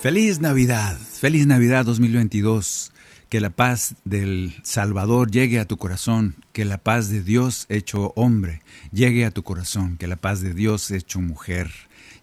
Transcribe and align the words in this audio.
Feliz 0.00 0.40
Navidad, 0.40 0.96
feliz 0.98 1.46
Navidad 1.46 1.84
2022. 1.84 2.90
Que 3.28 3.38
la 3.38 3.50
paz 3.50 3.96
del 4.06 4.54
Salvador 4.62 5.30
llegue 5.30 5.60
a 5.60 5.66
tu 5.66 5.76
corazón, 5.76 6.36
que 6.54 6.64
la 6.64 6.78
paz 6.78 7.10
de 7.10 7.22
Dios 7.22 7.66
hecho 7.68 8.14
hombre 8.16 8.62
llegue 8.92 9.26
a 9.26 9.30
tu 9.30 9.42
corazón, 9.42 9.98
que 9.98 10.06
la 10.06 10.16
paz 10.16 10.40
de 10.40 10.54
Dios 10.54 10.90
hecho 10.90 11.20
mujer 11.20 11.70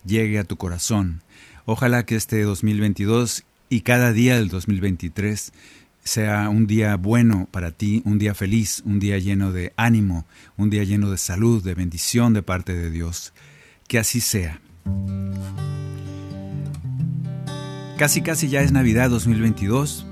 llegue 0.03 0.39
a 0.39 0.43
tu 0.43 0.57
corazón. 0.57 1.21
Ojalá 1.65 2.03
que 2.03 2.15
este 2.15 2.41
2022 2.41 3.43
y 3.69 3.81
cada 3.81 4.11
día 4.11 4.37
del 4.37 4.49
2023 4.49 5.53
sea 6.03 6.49
un 6.49 6.65
día 6.65 6.95
bueno 6.95 7.47
para 7.51 7.69
ti, 7.69 8.01
un 8.05 8.17
día 8.17 8.33
feliz, 8.33 8.81
un 8.85 8.99
día 8.99 9.19
lleno 9.19 9.51
de 9.51 9.73
ánimo, 9.77 10.25
un 10.57 10.71
día 10.71 10.83
lleno 10.83 11.11
de 11.11 11.19
salud, 11.19 11.63
de 11.63 11.75
bendición 11.75 12.33
de 12.33 12.41
parte 12.41 12.73
de 12.73 12.89
Dios. 12.89 13.33
Que 13.87 13.99
así 13.99 14.19
sea. 14.19 14.59
Casi 17.97 18.21
casi 18.21 18.47
ya 18.47 18.61
es 18.61 18.71
Navidad 18.71 19.09
2022. 19.09 20.05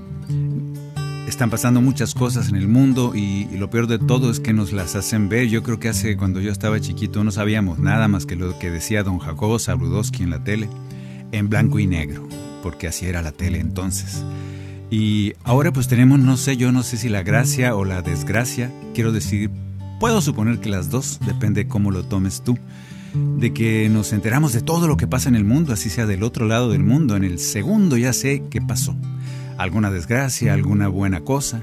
Están 1.28 1.50
pasando 1.50 1.80
muchas 1.80 2.14
cosas 2.14 2.48
en 2.48 2.56
el 2.56 2.66
mundo 2.66 3.12
y, 3.14 3.44
lo 3.56 3.70
peor 3.70 3.86
de 3.86 4.00
todo 4.00 4.28
es 4.28 4.40
que 4.40 4.52
nos 4.52 4.72
las 4.72 4.96
hacen 4.96 5.28
ver. 5.28 5.46
Yo 5.46 5.62
creo 5.62 5.78
que 5.78 5.88
hace 5.88 6.16
cuando 6.16 6.40
yo 6.40 6.50
estaba 6.50 6.80
chiquito 6.80 7.22
no 7.22 7.30
sabíamos 7.30 7.78
nada 7.78 8.08
más 8.08 8.26
que 8.26 8.34
lo 8.34 8.58
que 8.58 8.72
decía 8.72 9.04
don 9.04 9.20
Jacobo 9.20 9.60
Sabrudowski 9.60 10.24
en 10.24 10.30
la 10.30 10.42
tele, 10.42 10.68
en 11.30 11.48
blanco 11.48 11.78
y 11.78 11.86
negro, 11.86 12.26
porque 12.60 12.88
así 12.88 13.06
era 13.06 13.22
la 13.22 13.30
tele 13.30 13.60
entonces. 13.60 14.24
Y 14.90 15.34
ahora 15.44 15.72
pues 15.72 15.86
tenemos, 15.86 16.18
no 16.18 16.36
sé, 16.36 16.56
yo 16.56 16.72
no 16.72 16.82
sé 16.82 16.96
si 16.96 17.08
la 17.08 17.22
gracia 17.22 17.76
o 17.76 17.84
la 17.84 18.02
desgracia, 18.02 18.72
quiero 18.94 19.12
decir, 19.12 19.48
puedo 20.00 20.20
suponer 20.20 20.58
que 20.58 20.70
las 20.70 20.90
dos, 20.90 21.20
depende 21.24 21.68
cómo 21.68 21.92
lo 21.92 22.04
tomes 22.04 22.42
tú, 22.42 22.58
de 23.14 23.52
que 23.52 23.88
nos 23.88 24.12
enteramos 24.12 24.52
de 24.52 24.62
todo 24.62 24.88
lo 24.88 24.96
que 24.96 25.06
pasa 25.06 25.28
en 25.28 25.36
el 25.36 25.44
mundo, 25.44 25.72
así 25.72 25.90
sea 25.90 26.06
del 26.06 26.22
otro 26.22 26.46
lado 26.46 26.70
del 26.70 26.82
mundo, 26.82 27.16
en 27.16 27.24
el 27.24 27.38
segundo 27.38 27.96
ya 27.96 28.12
sé 28.12 28.42
qué 28.50 28.60
pasó 28.60 28.96
alguna 29.58 29.90
desgracia, 29.90 30.52
alguna 30.54 30.88
buena 30.88 31.20
cosa, 31.20 31.62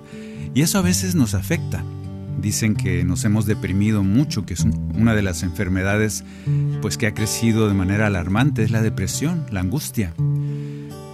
y 0.53 0.61
eso 0.61 0.79
a 0.79 0.81
veces 0.81 1.15
nos 1.15 1.33
afecta. 1.33 1.83
Dicen 2.41 2.75
que 2.75 3.03
nos 3.03 3.23
hemos 3.25 3.45
deprimido 3.45 4.03
mucho, 4.03 4.45
que 4.45 4.55
es 4.55 4.65
una 4.95 5.13
de 5.13 5.21
las 5.21 5.43
enfermedades 5.43 6.23
pues 6.81 6.97
que 6.97 7.07
ha 7.07 7.13
crecido 7.13 7.67
de 7.67 7.75
manera 7.75 8.07
alarmante 8.07 8.63
es 8.63 8.71
la 8.71 8.81
depresión, 8.81 9.45
la 9.51 9.59
angustia, 9.59 10.13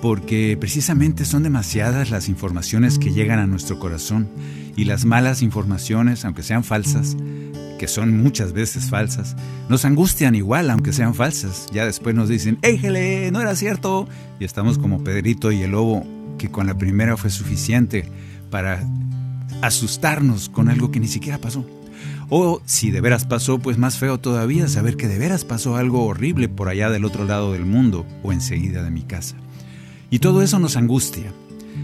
porque 0.02 0.58
precisamente 0.60 1.26
son 1.26 1.44
demasiadas 1.44 2.10
las 2.10 2.30
informaciones 2.30 2.98
que 2.98 3.12
llegan 3.12 3.40
a 3.40 3.48
nuestro 3.48 3.80
corazón 3.80 4.30
y 4.78 4.86
las 4.86 5.04
malas 5.04 5.42
informaciones, 5.42 6.24
aunque 6.24 6.42
sean 6.42 6.64
falsas, 6.64 7.18
que 7.80 7.88
son 7.88 8.22
muchas 8.22 8.54
veces 8.54 8.90
falsas, 8.90 9.36
nos 9.70 9.86
angustian 9.86 10.36
igual, 10.36 10.70
aunque 10.70 10.94
sean 10.94 11.16
falsas. 11.16 11.66
Ya 11.72 11.86
después 11.86 12.14
nos 12.14 12.30
dicen, 12.30 12.60
¡Éjele! 12.62 13.32
No 13.32 13.42
era 13.42 13.56
cierto. 13.56 14.08
Y 14.40 14.46
estamos 14.46 14.78
como 14.78 15.04
Pedrito 15.04 15.52
y 15.52 15.64
el 15.64 15.72
lobo 15.72 16.06
que 16.38 16.52
con 16.52 16.68
la 16.68 16.78
primera 16.78 17.18
fue 17.18 17.32
suficiente 17.32 18.06
para 18.52 18.86
asustarnos 19.62 20.50
con 20.50 20.70
algo 20.70 20.92
que 20.92 21.00
ni 21.00 21.08
siquiera 21.08 21.40
pasó. 21.40 21.66
O 22.30 22.62
si 22.66 22.92
de 22.92 23.02
veras 23.02 23.26
pasó, 23.26 23.58
pues 23.58 23.78
más 23.78 23.98
feo 23.98 24.20
todavía 24.20 24.68
saber 24.68 24.96
que 24.98 25.08
de 25.08 25.18
veras 25.18 25.46
pasó 25.46 25.78
algo 25.78 26.06
horrible 26.06 26.50
por 26.50 26.68
allá 26.68 26.92
del 26.92 27.06
otro 27.06 27.26
lado 27.26 27.54
del 27.54 27.66
mundo 27.66 28.06
o 28.22 28.32
enseguida 28.32 28.84
de 28.84 28.92
mi 28.92 29.02
casa. 29.02 29.36
Y 30.12 30.20
todo 30.20 30.44
eso 30.44 30.60
nos 30.60 30.76
angustia. 30.76 31.34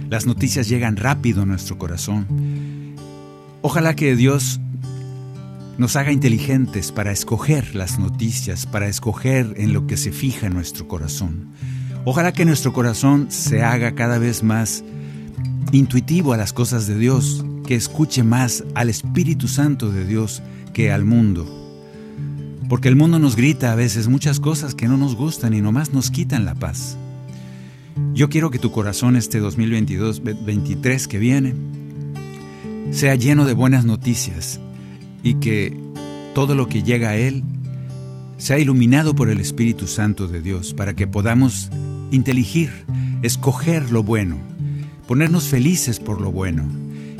Las 0.09 0.25
noticias 0.25 0.67
llegan 0.67 0.97
rápido 0.97 1.43
a 1.43 1.45
nuestro 1.45 1.77
corazón. 1.77 2.27
Ojalá 3.61 3.95
que 3.95 4.15
Dios 4.15 4.59
nos 5.77 5.95
haga 5.95 6.11
inteligentes 6.11 6.91
para 6.91 7.11
escoger 7.11 7.75
las 7.75 7.99
noticias, 7.99 8.65
para 8.65 8.87
escoger 8.87 9.55
en 9.57 9.73
lo 9.73 9.87
que 9.87 9.97
se 9.97 10.11
fija 10.11 10.49
nuestro 10.49 10.87
corazón. 10.87 11.49
Ojalá 12.05 12.31
que 12.31 12.45
nuestro 12.45 12.71
corazón 12.71 13.27
se 13.29 13.63
haga 13.63 13.93
cada 13.93 14.17
vez 14.17 14.43
más 14.43 14.83
intuitivo 15.71 16.33
a 16.33 16.37
las 16.37 16.53
cosas 16.53 16.87
de 16.87 16.97
Dios, 16.97 17.43
que 17.67 17.75
escuche 17.75 18.23
más 18.23 18.63
al 18.75 18.89
Espíritu 18.89 19.47
Santo 19.47 19.91
de 19.91 20.05
Dios 20.05 20.41
que 20.73 20.91
al 20.91 21.03
mundo. 21.03 21.45
Porque 22.69 22.87
el 22.87 22.95
mundo 22.95 23.19
nos 23.19 23.35
grita 23.35 23.71
a 23.71 23.75
veces 23.75 24.07
muchas 24.07 24.39
cosas 24.39 24.75
que 24.75 24.87
no 24.87 24.97
nos 24.97 25.15
gustan 25.15 25.53
y 25.53 25.61
nomás 25.61 25.93
nos 25.93 26.09
quitan 26.09 26.45
la 26.45 26.55
paz. 26.55 26.97
Yo 28.13 28.29
quiero 28.29 28.49
que 28.49 28.59
tu 28.59 28.71
corazón 28.71 29.15
este 29.15 29.41
2022-23 29.41 31.07
que 31.07 31.17
viene 31.17 31.53
sea 32.91 33.15
lleno 33.15 33.45
de 33.45 33.53
buenas 33.53 33.83
noticias 33.85 34.59
y 35.25 35.33
que 35.33 35.75
todo 36.35 36.53
lo 36.53 36.69
que 36.69 36.83
llega 36.83 37.09
a 37.09 37.17
Él 37.17 37.43
sea 38.37 38.59
iluminado 38.59 39.15
por 39.15 39.29
el 39.29 39.41
Espíritu 39.41 39.87
Santo 39.87 40.27
de 40.27 40.39
Dios 40.39 40.75
para 40.75 40.95
que 40.95 41.07
podamos 41.07 41.71
inteligir, 42.11 42.69
escoger 43.23 43.91
lo 43.91 44.03
bueno, 44.03 44.37
ponernos 45.07 45.45
felices 45.47 45.99
por 45.99 46.21
lo 46.21 46.31
bueno, 46.31 46.63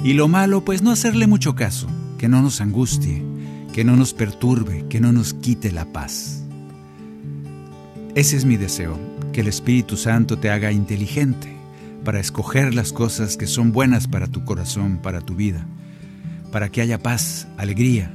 y 0.04 0.14
lo 0.14 0.28
malo 0.28 0.64
pues 0.64 0.84
no 0.84 0.92
hacerle 0.92 1.26
mucho 1.26 1.56
caso, 1.56 1.88
que 2.20 2.30
no 2.30 2.44
nos 2.44 2.62
angustie, 2.62 3.24
que 3.74 3.84
no 3.84 3.96
nos 3.96 4.14
perturbe, 4.14 4.86
que 4.88 5.00
no 5.02 5.12
nos 5.12 5.34
quite 5.34 5.72
la 5.72 5.92
paz. 5.92 6.44
Ese 8.14 8.38
es 8.38 8.46
mi 8.46 8.56
deseo, 8.56 9.00
que 9.34 9.42
el 9.42 9.48
Espíritu 9.48 9.98
Santo 9.98 10.38
te 10.38 10.52
haga 10.52 10.72
inteligente 10.72 11.52
para 12.04 12.20
escoger 12.20 12.76
las 12.76 12.94
cosas 12.94 13.36
que 13.36 13.48
son 13.48 13.72
buenas 13.72 14.08
para 14.08 14.28
tu 14.28 14.46
corazón, 14.46 15.00
para 15.02 15.22
tu 15.22 15.34
vida, 15.34 15.66
para 16.52 16.70
que 16.70 16.82
haya 16.82 17.00
paz, 17.00 17.48
alegría, 17.58 18.12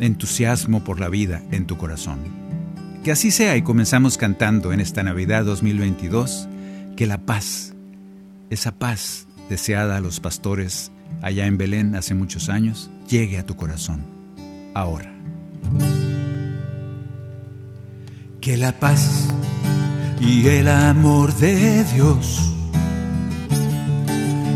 entusiasmo 0.00 0.84
por 0.84 1.00
la 1.00 1.08
vida 1.08 1.42
en 1.50 1.66
tu 1.66 1.76
corazón. 1.76 2.20
Que 3.04 3.12
así 3.12 3.30
sea 3.30 3.56
y 3.56 3.62
comenzamos 3.62 4.16
cantando 4.16 4.72
en 4.72 4.80
esta 4.80 5.02
Navidad 5.02 5.44
2022 5.44 6.48
que 6.96 7.06
la 7.06 7.18
paz, 7.18 7.74
esa 8.50 8.72
paz 8.72 9.26
deseada 9.48 9.96
a 9.96 10.00
los 10.00 10.20
pastores 10.20 10.92
allá 11.20 11.46
en 11.46 11.58
Belén 11.58 11.94
hace 11.94 12.14
muchos 12.14 12.48
años, 12.48 12.90
llegue 13.08 13.38
a 13.38 13.46
tu 13.46 13.56
corazón 13.56 14.04
ahora. 14.74 15.12
Que 18.40 18.56
la 18.56 18.78
paz 18.78 19.28
y 20.20 20.46
el 20.46 20.68
amor 20.68 21.34
de 21.34 21.84
Dios 21.84 22.52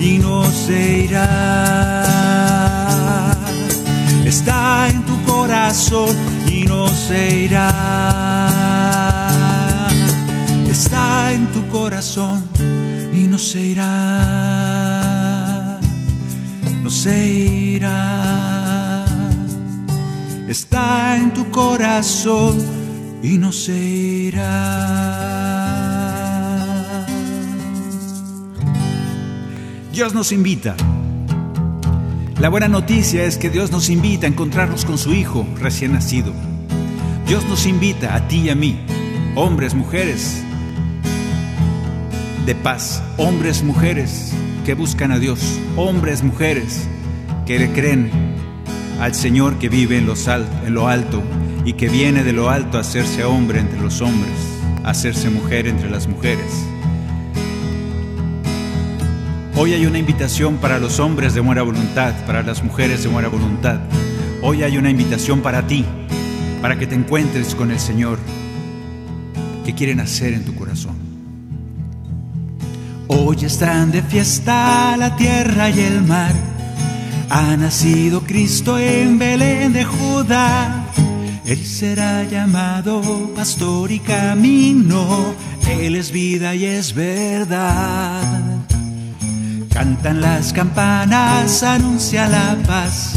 y 0.00 0.18
no 0.18 0.44
se 0.50 1.04
irá. 1.04 1.26
Está 4.24 4.88
en 4.88 5.04
tu 5.04 5.22
corazón 5.24 6.16
y 6.48 6.64
no 6.64 6.88
se 6.88 7.44
irá. 7.44 7.68
Está 10.70 11.32
en 11.32 11.46
tu 11.52 11.68
corazón 11.68 12.42
y 13.12 13.26
no 13.28 13.38
se 13.38 13.60
irá. 13.60 13.90
No 16.82 16.90
se 16.90 17.28
irá. 17.28 19.04
Está 20.48 21.16
en 21.16 21.34
tu 21.34 21.50
corazón 21.50 22.58
y 23.22 23.36
no 23.36 23.52
se 23.52 23.76
irá. 23.78 25.49
Dios 30.00 30.14
nos 30.14 30.32
invita. 30.32 30.76
La 32.38 32.48
buena 32.48 32.68
noticia 32.68 33.24
es 33.24 33.36
que 33.36 33.50
Dios 33.50 33.70
nos 33.70 33.90
invita 33.90 34.24
a 34.24 34.30
encontrarnos 34.30 34.86
con 34.86 34.96
su 34.96 35.12
Hijo 35.12 35.46
recién 35.56 35.92
nacido. 35.92 36.32
Dios 37.26 37.44
nos 37.50 37.66
invita 37.66 38.14
a 38.14 38.26
ti 38.26 38.44
y 38.44 38.48
a 38.48 38.54
mí, 38.54 38.80
hombres, 39.34 39.74
mujeres, 39.74 40.42
de 42.46 42.54
paz, 42.54 43.02
hombres, 43.18 43.62
mujeres 43.62 44.32
que 44.64 44.72
buscan 44.72 45.12
a 45.12 45.18
Dios, 45.18 45.60
hombres, 45.76 46.22
mujeres 46.22 46.88
que 47.44 47.58
le 47.58 47.70
creen 47.72 48.10
al 49.02 49.14
Señor 49.14 49.58
que 49.58 49.68
vive 49.68 49.98
en, 49.98 50.08
en 50.08 50.72
lo 50.72 50.88
alto 50.88 51.22
y 51.66 51.74
que 51.74 51.90
viene 51.90 52.24
de 52.24 52.32
lo 52.32 52.48
alto 52.48 52.78
a 52.78 52.80
hacerse 52.80 53.24
hombre 53.24 53.60
entre 53.60 53.78
los 53.78 54.00
hombres, 54.00 54.32
a 54.82 54.92
hacerse 54.92 55.28
mujer 55.28 55.66
entre 55.66 55.90
las 55.90 56.06
mujeres. 56.06 56.69
Hoy 59.62 59.74
hay 59.74 59.84
una 59.84 59.98
invitación 59.98 60.56
para 60.56 60.78
los 60.78 61.00
hombres 61.00 61.34
de 61.34 61.40
buena 61.40 61.60
voluntad, 61.60 62.14
para 62.24 62.42
las 62.42 62.64
mujeres 62.64 63.02
de 63.02 63.10
buena 63.10 63.28
voluntad. 63.28 63.78
Hoy 64.40 64.62
hay 64.62 64.78
una 64.78 64.88
invitación 64.88 65.42
para 65.42 65.66
ti, 65.66 65.84
para 66.62 66.78
que 66.78 66.86
te 66.86 66.94
encuentres 66.94 67.54
con 67.54 67.70
el 67.70 67.78
Señor 67.78 68.18
que 69.62 69.74
quiere 69.74 69.94
nacer 69.94 70.32
en 70.32 70.46
tu 70.46 70.54
corazón. 70.54 70.96
Hoy 73.08 73.36
están 73.44 73.92
de 73.92 74.00
fiesta 74.00 74.96
la 74.96 75.14
tierra 75.16 75.68
y 75.68 75.80
el 75.80 76.04
mar. 76.04 76.32
Ha 77.28 77.54
nacido 77.58 78.22
Cristo 78.22 78.78
en 78.78 79.18
Belén 79.18 79.74
de 79.74 79.84
Judá. 79.84 80.86
Él 81.44 81.66
será 81.66 82.24
llamado 82.24 83.02
pastor 83.36 83.92
y 83.92 83.98
camino. 83.98 85.34
Él 85.68 85.96
es 85.96 86.10
vida 86.12 86.54
y 86.54 86.64
es 86.64 86.94
verdad. 86.94 88.39
Cantan 89.80 90.20
las 90.20 90.52
campanas, 90.52 91.62
anuncia 91.62 92.28
la 92.28 92.54
paz. 92.66 93.14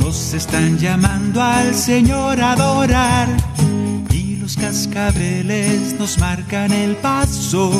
Nos 0.00 0.34
están 0.34 0.76
llamando 0.76 1.40
al 1.40 1.72
Señor 1.72 2.40
a 2.40 2.54
adorar. 2.54 3.28
Y 4.10 4.34
los 4.34 4.56
cascabeles 4.56 5.94
nos 5.96 6.18
marcan 6.18 6.72
el 6.72 6.96
paso 6.96 7.70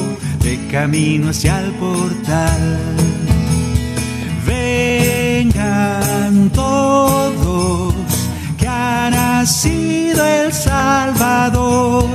de 0.44 0.64
camino 0.70 1.30
hacia 1.30 1.58
el 1.58 1.72
portal. 1.72 2.78
Vengan 4.46 6.50
todos, 6.50 7.96
que 8.56 8.68
ha 8.68 9.10
nacido 9.10 10.24
el 10.24 10.52
Salvador. 10.52 12.06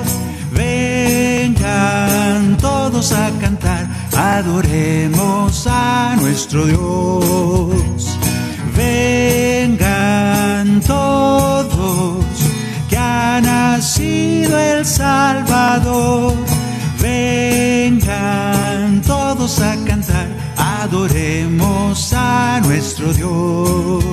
Vengan 0.53 2.55
todos 2.55 3.11
a 3.11 3.29
cantar 3.41 3.99
adoremos 4.19 5.48
a 5.67 6.15
nuestro 6.19 6.65
Dios. 6.65 8.17
Vengan 8.75 10.79
todos, 10.81 12.25
que 12.89 12.97
ha 12.97 13.41
nacido 13.41 14.57
el 14.57 14.85
Salvador. 14.85 16.33
Vengan 17.01 19.01
todos 19.01 19.59
a 19.59 19.75
cantar, 19.85 20.27
adoremos 20.55 22.13
a 22.13 22.61
nuestro 22.63 23.13
Dios. 23.13 24.03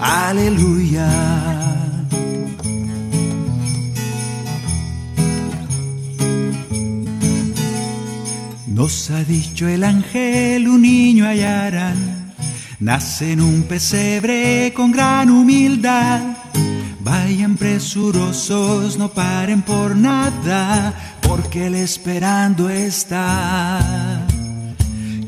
Aleluya. 0.00 1.63
Nos 8.84 9.10
ha 9.10 9.24
dicho 9.24 9.66
el 9.66 9.82
ángel, 9.82 10.68
un 10.68 10.82
niño 10.82 11.24
hallarán, 11.24 12.34
nace 12.80 13.32
en 13.32 13.40
un 13.40 13.62
pesebre 13.62 14.74
con 14.76 14.92
gran 14.92 15.30
humildad. 15.30 16.20
Vayan 17.00 17.56
presurosos, 17.56 18.98
no 18.98 19.08
paren 19.08 19.62
por 19.62 19.96
nada, 19.96 20.92
porque 21.22 21.68
él 21.68 21.76
esperando 21.76 22.68
está. 22.68 24.20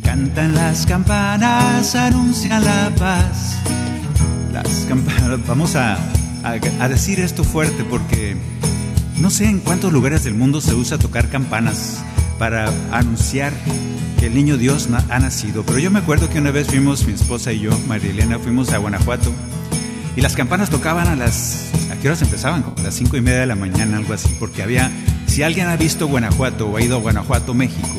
Cantan 0.02 0.54
las 0.54 0.84
campanas, 0.84 1.94
anuncian 1.94 2.62
la 2.62 2.92
paz. 2.94 3.56
Las 4.52 4.68
campanas, 4.86 5.46
vamos 5.46 5.76
a, 5.76 5.96
a 6.44 6.88
decir 6.90 7.20
esto 7.20 7.42
fuerte 7.42 7.84
porque 7.84 8.36
no 9.18 9.30
sé 9.30 9.46
en 9.46 9.60
cuántos 9.60 9.94
lugares 9.94 10.24
del 10.24 10.34
mundo 10.34 10.60
se 10.60 10.74
usa 10.74 10.98
tocar 10.98 11.30
campanas 11.30 12.04
para 12.38 12.70
anunciar 12.92 13.52
que 14.18 14.26
el 14.26 14.34
niño 14.34 14.56
Dios 14.56 14.88
ha 15.08 15.18
nacido. 15.18 15.64
Pero 15.64 15.78
yo 15.78 15.90
me 15.90 15.98
acuerdo 15.98 16.28
que 16.28 16.38
una 16.38 16.50
vez 16.50 16.68
fuimos, 16.68 17.06
mi 17.06 17.12
esposa 17.12 17.52
y 17.52 17.60
yo, 17.60 17.70
María 17.86 18.10
Elena, 18.10 18.38
fuimos 18.38 18.72
a 18.72 18.78
Guanajuato 18.78 19.32
y 20.16 20.20
las 20.20 20.34
campanas 20.34 20.70
tocaban 20.70 21.06
a 21.08 21.16
las... 21.16 21.70
¿A 21.90 21.96
qué 21.96 22.08
horas 22.08 22.22
empezaban? 22.22 22.62
Como 22.62 22.78
a 22.78 22.82
las 22.82 22.94
cinco 22.94 23.16
y 23.16 23.20
media 23.20 23.40
de 23.40 23.46
la 23.46 23.54
mañana, 23.54 23.98
algo 23.98 24.14
así, 24.14 24.34
porque 24.38 24.62
había... 24.62 24.90
Si 25.26 25.42
alguien 25.42 25.68
ha 25.68 25.76
visto 25.76 26.06
Guanajuato 26.06 26.68
o 26.68 26.76
ha 26.76 26.82
ido 26.82 26.96
a 26.96 27.00
Guanajuato, 27.00 27.52
México, 27.52 27.96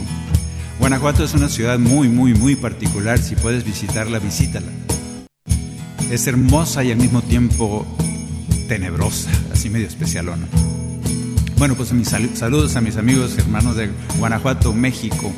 Guanajuato 0.80 1.24
es 1.24 1.34
una 1.34 1.50
ciudad 1.50 1.80
muy, 1.80 2.08
muy, 2.08 2.34
muy 2.34 2.56
particular. 2.56 3.20
Si 3.20 3.36
puedes 3.36 3.64
visitarla, 3.64 4.20
visítala. 4.20 4.68
Es 6.10 6.28
hermosa 6.28 6.84
y 6.84 6.92
al 6.92 6.98
mismo 6.98 7.22
tiempo 7.22 7.86
tenebrosa, 8.68 9.30
así 9.52 9.70
medio 9.70 9.88
especial, 9.88 10.26
¿no? 10.26 10.67
Bueno, 11.58 11.74
pues 11.74 11.92
mis 11.92 12.10
saludos 12.10 12.76
a 12.76 12.82
mis 12.82 12.98
amigos 12.98 13.36
hermanos 13.36 13.76
de 13.78 13.90
Guanajuato, 14.20 14.74
México. 14.74 15.34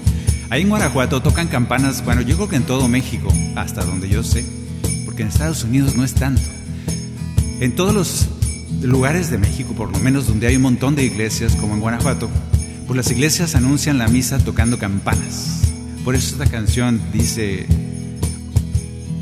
Ahí 0.49 0.63
en 0.63 0.69
Guanajuato 0.69 1.21
tocan 1.21 1.47
campanas, 1.47 2.03
bueno, 2.03 2.21
yo 2.21 2.35
creo 2.35 2.49
que 2.49 2.57
en 2.57 2.63
todo 2.63 2.89
México, 2.89 3.31
hasta 3.55 3.85
donde 3.85 4.09
yo 4.09 4.21
sé, 4.21 4.43
porque 5.05 5.21
en 5.21 5.29
Estados 5.29 5.63
Unidos 5.63 5.95
no 5.95 6.03
es 6.03 6.15
tanto. 6.15 6.41
En 7.61 7.73
todos 7.73 7.93
los 7.93 8.27
lugares 8.81 9.31
de 9.31 9.38
México, 9.38 9.73
por 9.73 9.93
lo 9.93 9.99
menos 9.99 10.27
donde 10.27 10.47
hay 10.47 10.57
un 10.57 10.63
montón 10.63 10.93
de 10.95 11.05
iglesias, 11.05 11.55
como 11.55 11.75
en 11.75 11.79
Guanajuato, 11.79 12.29
pues 12.85 12.97
las 12.97 13.09
iglesias 13.11 13.55
anuncian 13.55 13.97
la 13.97 14.09
misa 14.09 14.39
tocando 14.39 14.77
campanas. 14.77 15.61
Por 16.03 16.15
eso 16.15 16.33
esta 16.33 16.51
canción 16.51 16.99
dice, 17.13 17.65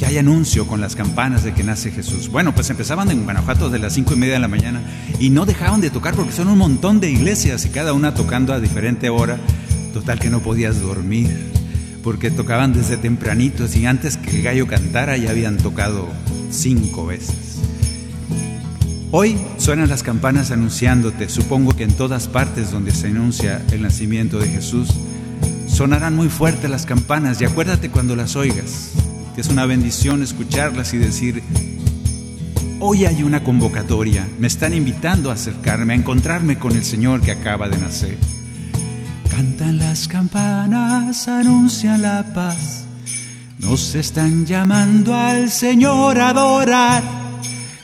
hay 0.07 0.17
anuncio 0.17 0.65
con 0.67 0.79
las 0.79 0.95
campanas 0.95 1.43
de 1.43 1.53
que 1.53 1.65
nace 1.65 1.91
Jesús. 1.91 2.29
Bueno, 2.29 2.55
pues 2.55 2.69
empezaban 2.69 3.11
en 3.11 3.25
Guanajuato 3.25 3.69
de 3.69 3.77
las 3.77 3.91
cinco 3.91 4.13
y 4.13 4.15
media 4.15 4.35
de 4.35 4.39
la 4.39 4.47
mañana 4.47 4.81
y 5.19 5.31
no 5.31 5.45
dejaban 5.45 5.81
de 5.81 5.89
tocar 5.89 6.15
porque 6.15 6.31
son 6.31 6.47
un 6.47 6.57
montón 6.57 7.01
de 7.01 7.11
iglesias 7.11 7.65
y 7.65 7.69
cada 7.69 7.91
una 7.91 8.13
tocando 8.13 8.53
a 8.53 8.61
diferente 8.61 9.09
hora. 9.09 9.37
Total 9.93 10.17
que 10.17 10.29
no 10.29 10.39
podías 10.39 10.79
dormir 10.79 11.51
porque 12.03 12.31
tocaban 12.31 12.71
desde 12.71 12.95
tempranito 12.95 13.65
y 13.75 13.85
antes 13.85 14.15
que 14.15 14.37
el 14.37 14.43
gallo 14.43 14.65
cantara 14.65 15.17
ya 15.17 15.31
habían 15.31 15.57
tocado 15.57 16.07
cinco 16.51 17.05
veces. 17.05 17.59
Hoy 19.11 19.37
suenan 19.57 19.89
las 19.89 20.03
campanas 20.03 20.51
anunciándote, 20.51 21.27
supongo 21.27 21.75
que 21.75 21.83
en 21.83 21.91
todas 21.91 22.29
partes 22.29 22.71
donde 22.71 22.91
se 22.91 23.07
anuncia 23.07 23.61
el 23.73 23.81
nacimiento 23.81 24.39
de 24.39 24.47
Jesús, 24.47 24.87
sonarán 25.67 26.15
muy 26.15 26.29
fuerte 26.29 26.69
las 26.69 26.85
campanas 26.85 27.41
y 27.41 27.45
acuérdate 27.45 27.89
cuando 27.89 28.15
las 28.15 28.37
oigas 28.37 28.93
es 29.37 29.49
una 29.49 29.67
bendición 29.67 30.23
escucharlas 30.23 30.95
y 30.95 30.97
decir, 30.97 31.43
hoy 32.79 33.05
hay 33.05 33.21
una 33.21 33.43
convocatoria, 33.43 34.27
me 34.39 34.47
están 34.47 34.73
invitando 34.73 35.29
a 35.29 35.35
acercarme, 35.35 35.93
a 35.93 35.97
encontrarme 35.97 36.57
con 36.57 36.75
el 36.75 36.83
Señor 36.83 37.21
que 37.21 37.31
acaba 37.31 37.69
de 37.69 37.77
nacer. 37.77 38.17
Cantan 39.29 39.77
las 39.77 40.07
campanas, 40.07 41.27
anuncian 41.27 42.01
la 42.01 42.33
paz, 42.33 42.85
nos 43.59 43.93
están 43.93 44.47
llamando 44.47 45.13
al 45.13 45.51
Señor 45.51 46.19
a 46.19 46.29
adorar. 46.29 47.03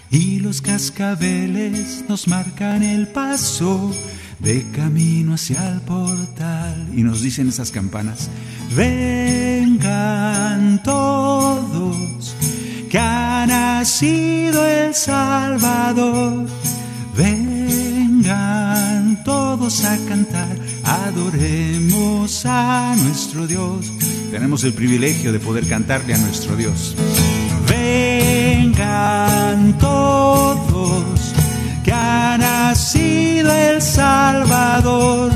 Y 0.10 0.40
los 0.40 0.62
cascabeles 0.62 2.06
nos 2.08 2.28
marcan 2.28 2.82
el 2.82 3.08
paso 3.08 3.92
de 4.40 4.64
camino 4.72 5.36
hacia 5.36 5.70
el 5.70 5.82
portal. 5.82 6.88
Y 6.94 7.04
nos 7.04 7.22
dicen 7.22 7.50
esas 7.50 7.72
campanas, 7.72 8.30
vengan 8.76 10.82
todos, 10.84 12.36
que 12.90 13.00
ha 13.00 13.46
nacido 13.48 14.66
el 14.66 14.94
Salvador. 14.94 16.48
Vengan 17.16 19.24
todos 19.24 19.86
a 19.86 19.98
cantar, 20.08 20.58
adoremos 20.84 22.44
a 22.46 22.96
nuestro 22.98 23.46
Dios. 23.46 23.92
Tenemos 24.32 24.64
el 24.64 24.74
privilegio 24.74 25.32
de 25.32 25.40
poder 25.40 25.68
cantarle 25.68 26.16
a 26.16 26.18
nuestro 26.18 26.56
Dios. 26.56 26.96
Vengan 27.70 29.78
todos, 29.78 30.73
nacido 32.74 33.54
el 33.54 33.80
Salvador. 33.84 35.32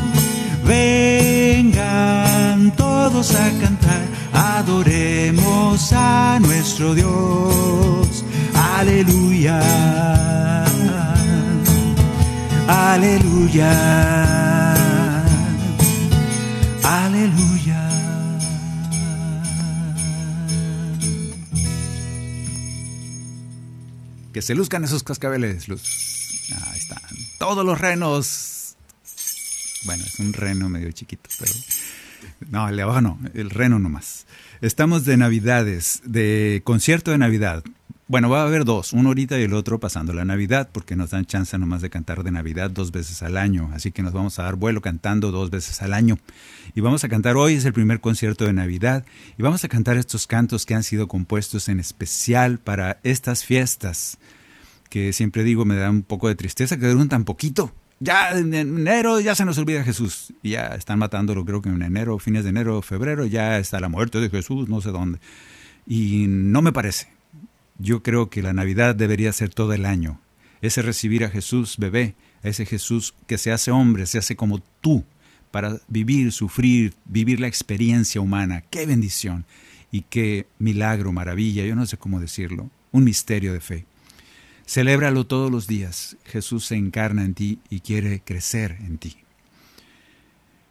Vengan 0.66 1.96
todos 2.76 3.36
a 3.36 3.52
cantar, 3.62 4.02
adoremos 4.34 5.94
a 5.94 6.40
nuestro 6.42 6.96
Dios. 6.96 8.26
Aleluya. 8.56 9.62
Aleluya. 12.68 13.72
Aleluya. 16.84 17.90
Que 24.34 24.42
se 24.42 24.56
luzcan 24.56 24.84
esos 24.84 25.04
cascabeles. 25.04 25.68
Luz. 25.68 26.07
Todos 27.48 27.66
los 27.66 27.80
renos. 27.80 28.76
Bueno, 29.86 30.04
es 30.04 30.20
un 30.20 30.34
reno 30.34 30.68
medio 30.68 30.92
chiquito, 30.92 31.30
pero. 31.40 31.54
No, 32.50 32.68
el 32.68 32.76
de 32.76 32.82
abajo 32.82 33.00
no, 33.00 33.20
el 33.36 33.52
reno 33.52 33.80
nomás. 33.80 34.26
Estamos 34.60 35.06
de 35.06 35.16
Navidades, 35.16 36.02
de 36.04 36.62
concierto 36.66 37.12
de 37.12 37.18
Navidad. 37.18 37.64
Bueno, 38.10 38.30
va 38.30 38.42
a 38.42 38.48
haber 38.48 38.66
dos, 38.66 38.92
uno 38.92 39.10
ahorita 39.10 39.40
y 39.40 39.44
el 39.44 39.54
otro 39.54 39.80
pasando 39.80 40.12
la 40.12 40.26
Navidad, 40.26 40.68
porque 40.74 40.98
nos 40.98 41.12
dan 41.12 41.26
chance 41.26 41.58
nomás 41.58 41.82
de 41.82 41.90
cantar 41.90 42.24
de 42.24 42.32
Navidad 42.32 42.70
dos 42.70 42.92
veces 42.92 43.24
al 43.24 43.38
año, 43.38 43.72
así 43.74 43.94
que 43.94 44.02
nos 44.02 44.12
vamos 44.12 44.38
a 44.40 44.44
dar 44.44 44.58
vuelo 44.58 44.82
cantando 44.82 45.32
dos 45.32 45.50
veces 45.50 45.82
al 45.82 45.94
año. 45.94 46.20
Y 46.76 46.82
vamos 46.82 47.06
a 47.06 47.10
cantar 47.10 47.38
hoy, 47.38 47.54
es 47.54 47.64
el 47.64 47.72
primer 47.72 48.02
concierto 48.02 48.44
de 48.44 48.52
Navidad, 48.52 49.06
y 49.38 49.42
vamos 49.42 49.64
a 49.64 49.70
cantar 49.70 49.96
estos 49.96 50.28
cantos 50.28 50.66
que 50.66 50.76
han 50.76 50.84
sido 50.84 51.08
compuestos 51.08 51.70
en 51.70 51.80
especial 51.80 52.60
para 52.60 53.00
estas 53.04 53.46
fiestas, 53.46 54.18
que 54.90 55.14
siempre 55.14 55.44
digo 55.44 55.66
me 55.66 55.76
da 55.76 55.90
un 55.90 56.04
poco 56.04 56.28
de 56.28 56.36
tristeza 56.36 56.78
que 56.78 56.88
duran 56.88 57.10
tan 57.10 57.26
poquito. 57.26 57.74
Ya 58.00 58.30
en 58.32 58.54
enero 58.54 59.20
ya 59.20 59.34
se 59.34 59.44
nos 59.44 59.58
olvida 59.58 59.84
Jesús, 59.84 60.34
ya 60.44 60.68
están 60.76 61.00
matándolo, 61.00 61.44
creo 61.46 61.62
que 61.62 61.70
en 61.70 61.82
enero, 61.82 62.20
fines 62.20 62.44
de 62.44 62.52
enero, 62.52 62.82
febrero, 62.82 63.26
ya 63.26 63.58
está 63.58 63.80
la 63.80 63.90
muerte 63.90 64.20
de 64.20 64.30
Jesús, 64.30 64.70
no 64.70 64.82
sé 64.82 64.92
dónde. 64.92 65.20
Y 65.88 66.26
no 66.28 66.62
me 66.62 66.72
parece 66.72 67.18
yo 67.80 68.04
creo 68.04 68.30
que 68.30 68.42
la 68.42 68.54
Navidad 68.54 68.96
debería 68.96 69.32
ser 69.34 69.54
todo 69.54 69.74
el 69.74 69.86
año. 69.86 70.20
Ese 70.62 70.82
recibir 70.82 71.24
a 71.24 71.30
Jesús 71.30 71.78
bebé, 71.78 72.16
ese 72.44 72.66
Jesús 72.66 73.14
que 73.28 73.38
se 73.38 73.52
hace 73.52 73.72
hombre, 73.72 74.06
se 74.06 74.18
hace 74.18 74.36
como 74.36 74.60
tú, 74.82 75.04
para 75.52 75.80
vivir, 75.88 76.32
sufrir, 76.32 76.94
vivir 77.06 77.40
la 77.40 77.48
experiencia 77.48 78.22
humana. 78.22 78.64
¡Qué 78.70 78.86
bendición! 78.86 79.46
Y 79.92 80.02
qué 80.02 80.48
milagro, 80.60 81.12
maravilla, 81.12 81.66
yo 81.66 81.76
no 81.76 81.86
sé 81.86 81.98
cómo 81.98 82.20
decirlo, 82.20 82.70
un 82.92 83.04
misterio 83.04 83.54
de 83.54 83.62
fe. 83.62 83.86
Celébralo 84.68 85.26
todos 85.26 85.50
los 85.50 85.66
días. 85.66 86.18
Jesús 86.26 86.66
se 86.66 86.76
encarna 86.76 87.24
en 87.24 87.34
ti 87.34 87.60
y 87.70 87.80
quiere 87.80 88.20
crecer 88.20 88.78
en 88.82 88.98
ti. 88.98 89.18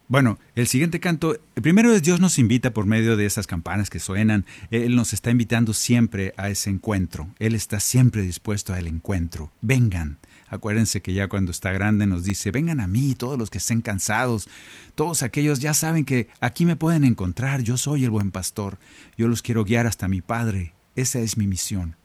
Bueno, 0.07 0.39
el 0.55 0.67
siguiente 0.67 1.01
canto, 1.01 1.37
primero 1.55 1.91
es 1.91 2.01
Dios 2.01 2.21
nos 2.21 2.39
invita 2.39 2.71
por 2.71 2.85
medio 2.85 3.17
de 3.17 3.25
esas 3.25 3.45
campanas 3.45 3.89
que 3.89 3.99
suenan, 3.99 4.45
Él 4.71 4.95
nos 4.95 5.11
está 5.11 5.31
invitando 5.31 5.73
siempre 5.73 6.33
a 6.37 6.49
ese 6.49 6.69
encuentro, 6.69 7.27
Él 7.39 7.55
está 7.55 7.81
siempre 7.81 8.21
dispuesto 8.21 8.73
al 8.73 8.87
encuentro, 8.87 9.51
vengan. 9.61 10.17
Acuérdense 10.47 11.01
que 11.01 11.13
ya 11.13 11.27
cuando 11.27 11.51
está 11.51 11.73
grande 11.73 12.07
nos 12.07 12.23
dice, 12.23 12.51
vengan 12.51 12.79
a 12.79 12.87
mí 12.87 13.15
todos 13.15 13.37
los 13.37 13.49
que 13.49 13.57
estén 13.57 13.81
cansados, 13.81 14.47
todos 14.95 15.23
aquellos 15.23 15.59
ya 15.59 15.73
saben 15.73 16.05
que 16.05 16.29
aquí 16.39 16.63
me 16.63 16.77
pueden 16.77 17.03
encontrar, 17.03 17.61
yo 17.63 17.75
soy 17.75 18.05
el 18.05 18.11
buen 18.11 18.31
pastor, 18.31 18.77
yo 19.17 19.27
los 19.27 19.41
quiero 19.41 19.65
guiar 19.65 19.87
hasta 19.87 20.07
mi 20.07 20.21
Padre, 20.21 20.73
esa 20.95 21.19
es 21.19 21.35
mi 21.35 21.47
misión. 21.47 21.97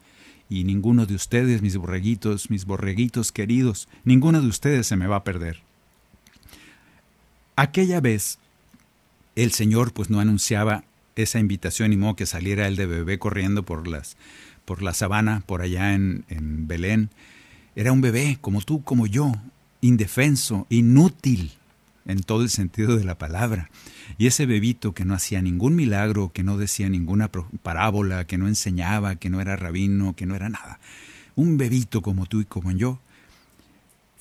Y 0.53 0.65
ninguno 0.65 1.07
de 1.07 1.15
ustedes, 1.15 1.63
mis 1.63 1.79
borreguitos, 1.79 2.51
mis 2.51 2.67
borreguitos 2.67 3.33
queridos, 3.33 3.89
ninguno 4.05 4.43
de 4.43 4.49
ustedes 4.49 4.87
se 4.87 4.97
me 4.97 5.07
va 5.07 5.17
a 5.17 5.25
perder. 5.25 5.63
Aquella 7.57 8.03
vez 8.03 8.39
el 9.35 9.53
Señor 9.53 9.95
pues 9.95 10.11
no 10.11 10.21
anunciaba 10.21 10.85
esa 11.17 11.39
invitación 11.39 11.95
y 11.95 11.97
modo 11.97 12.17
que 12.17 12.27
saliera 12.27 12.69
él 12.69 12.77
de 12.77 12.85
bebé 12.85 13.19
corriendo 13.19 13.63
por 13.63 13.89
las 13.89 14.19
por 14.67 14.83
la 14.83 14.93
sabana 14.93 15.43
por 15.47 15.63
allá 15.63 15.95
en, 15.95 16.27
en 16.29 16.69
Belén. 16.69 17.09
Era 17.75 17.91
un 17.91 18.03
bebé 18.03 18.37
como 18.43 18.61
tú, 18.61 18.85
como 18.85 19.07
yo, 19.07 19.33
indefenso, 19.81 20.67
inútil 20.69 21.53
en 22.07 22.21
todo 22.21 22.43
el 22.43 22.51
sentido 22.51 22.97
de 22.97 23.05
la 23.05 23.19
palabra. 23.19 23.71
Y 24.19 24.27
ese 24.27 24.47
bebito 24.47 24.93
que 24.93 25.05
no 25.05 25.15
hacía 25.15 25.43
ningún 25.43 25.75
milagro, 25.75 26.33
que 26.33 26.43
no 26.43 26.59
decía 26.59 26.89
ninguna 26.89 27.31
parábola, 27.63 28.27
que 28.27 28.39
no 28.39 28.49
enseñaba, 28.49 29.17
que 29.17 29.31
no 29.31 29.41
era 29.41 29.57
rabino, 29.57 30.15
que 30.15 30.27
no 30.27 30.35
era 30.35 30.49
nada. 30.49 30.79
Un 31.35 31.57
bebito 31.57 32.03
como 32.03 32.27
tú 32.27 32.41
y 32.41 32.45
como 32.45 32.73
yo, 32.73 33.01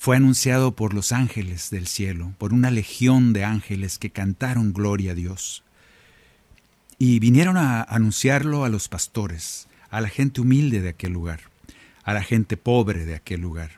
fue 0.02 0.16
anunciado 0.16 0.72
por 0.74 0.94
los 0.94 1.12
ángeles 1.12 1.70
del 1.70 1.86
cielo, 1.86 2.34
por 2.38 2.52
una 2.52 2.72
legión 2.72 3.32
de 3.32 3.44
ángeles 3.44 3.98
que 3.98 4.10
cantaron 4.10 4.72
gloria 4.72 5.12
a 5.12 5.14
Dios. 5.14 5.62
Y 6.98 7.20
vinieron 7.20 7.56
a 7.56 7.82
anunciarlo 7.82 8.64
a 8.64 8.68
los 8.68 8.88
pastores, 8.88 9.68
a 9.90 10.00
la 10.00 10.08
gente 10.08 10.40
humilde 10.40 10.80
de 10.80 10.88
aquel 10.88 11.12
lugar, 11.12 11.42
a 12.02 12.14
la 12.14 12.22
gente 12.24 12.56
pobre 12.56 13.04
de 13.04 13.14
aquel 13.14 13.42
lugar, 13.42 13.70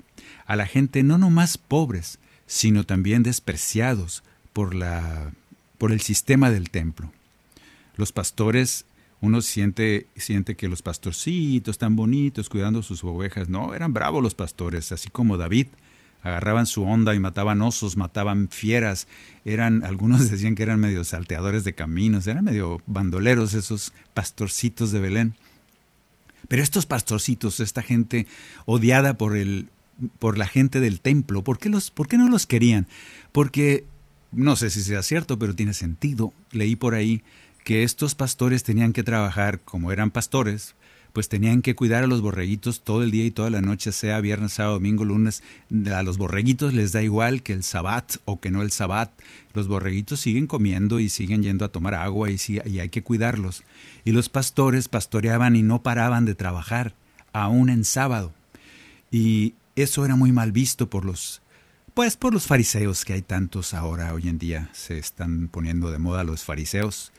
a 0.46 0.56
la 0.56 0.64
gente 0.64 1.02
no 1.02 1.18
nomás 1.18 1.58
pobres, 1.58 2.18
sino 2.54 2.84
también 2.84 3.24
despreciados 3.24 4.22
por, 4.52 4.76
la, 4.76 5.32
por 5.76 5.90
el 5.90 6.00
sistema 6.00 6.52
del 6.52 6.70
templo. 6.70 7.12
Los 7.96 8.12
pastores 8.12 8.84
uno 9.20 9.42
siente, 9.42 10.06
siente 10.14 10.54
que 10.54 10.68
los 10.68 10.80
pastorcitos 10.80 11.78
tan 11.78 11.96
bonitos 11.96 12.48
cuidando 12.48 12.80
sus 12.84 13.02
ovejas, 13.02 13.48
no, 13.48 13.74
eran 13.74 13.92
bravos 13.92 14.22
los 14.22 14.36
pastores, 14.36 14.92
así 14.92 15.10
como 15.10 15.36
David, 15.36 15.66
agarraban 16.22 16.66
su 16.66 16.84
onda 16.84 17.12
y 17.16 17.18
mataban 17.18 17.60
osos, 17.60 17.96
mataban 17.96 18.48
fieras, 18.48 19.08
eran, 19.44 19.82
algunos 19.84 20.30
decían 20.30 20.54
que 20.54 20.62
eran 20.62 20.78
medio 20.78 21.02
salteadores 21.02 21.64
de 21.64 21.74
caminos, 21.74 22.28
eran 22.28 22.44
medio 22.44 22.80
bandoleros 22.86 23.54
esos 23.54 23.92
pastorcitos 24.14 24.92
de 24.92 25.00
Belén. 25.00 25.34
Pero 26.46 26.62
estos 26.62 26.86
pastorcitos, 26.86 27.58
esta 27.58 27.82
gente 27.82 28.28
odiada 28.64 29.14
por, 29.14 29.36
el, 29.36 29.70
por 30.18 30.38
la 30.38 30.46
gente 30.46 30.80
del 30.80 31.00
templo, 31.00 31.42
¿por 31.42 31.58
qué, 31.58 31.68
los, 31.68 31.90
¿por 31.90 32.08
qué 32.08 32.18
no 32.18 32.28
los 32.28 32.46
querían? 32.46 32.86
Porque, 33.32 33.84
no 34.32 34.56
sé 34.56 34.70
si 34.70 34.82
sea 34.82 35.02
cierto, 35.02 35.38
pero 35.38 35.54
tiene 35.54 35.74
sentido, 35.74 36.32
leí 36.50 36.76
por 36.76 36.94
ahí 36.94 37.22
que 37.64 37.82
estos 37.82 38.14
pastores 38.14 38.62
tenían 38.62 38.92
que 38.92 39.02
trabajar 39.02 39.60
como 39.60 39.90
eran 39.90 40.10
pastores, 40.10 40.74
pues 41.14 41.28
tenían 41.28 41.62
que 41.62 41.76
cuidar 41.76 42.02
a 42.02 42.08
los 42.08 42.20
borreguitos 42.20 42.82
todo 42.82 43.04
el 43.04 43.12
día 43.12 43.24
y 43.24 43.30
toda 43.30 43.48
la 43.48 43.60
noche, 43.60 43.92
sea 43.92 44.20
viernes, 44.20 44.54
sábado, 44.54 44.74
domingo, 44.74 45.04
lunes. 45.04 45.44
A 45.94 46.02
los 46.02 46.18
borreguitos 46.18 46.74
les 46.74 46.90
da 46.90 47.04
igual 47.04 47.44
que 47.44 47.52
el 47.52 47.62
sabbat 47.62 48.16
o 48.24 48.40
que 48.40 48.50
no 48.50 48.62
el 48.62 48.72
sabbat. 48.72 49.12
Los 49.54 49.68
borreguitos 49.68 50.18
siguen 50.18 50.48
comiendo 50.48 50.98
y 50.98 51.08
siguen 51.08 51.44
yendo 51.44 51.64
a 51.64 51.68
tomar 51.68 51.94
agua 51.94 52.30
y, 52.32 52.36
y 52.66 52.80
hay 52.80 52.88
que 52.88 53.04
cuidarlos. 53.04 53.62
Y 54.04 54.10
los 54.10 54.28
pastores 54.28 54.88
pastoreaban 54.88 55.54
y 55.54 55.62
no 55.62 55.84
paraban 55.84 56.24
de 56.24 56.34
trabajar, 56.34 56.94
aún 57.32 57.70
en 57.70 57.84
sábado. 57.84 58.32
Y 59.12 59.54
eso 59.76 60.04
era 60.04 60.16
muy 60.16 60.32
mal 60.32 60.52
visto 60.52 60.88
por 60.88 61.04
los 61.04 61.42
pues 61.94 62.16
por 62.16 62.32
los 62.32 62.46
fariseos 62.46 63.04
que 63.04 63.12
hay 63.12 63.22
tantos 63.22 63.72
ahora 63.72 64.12
hoy 64.14 64.28
en 64.28 64.38
día 64.38 64.68
se 64.72 64.98
están 64.98 65.48
poniendo 65.48 65.90
de 65.90 65.98
moda 65.98 66.24
los 66.24 66.42
fariseos 66.42 67.12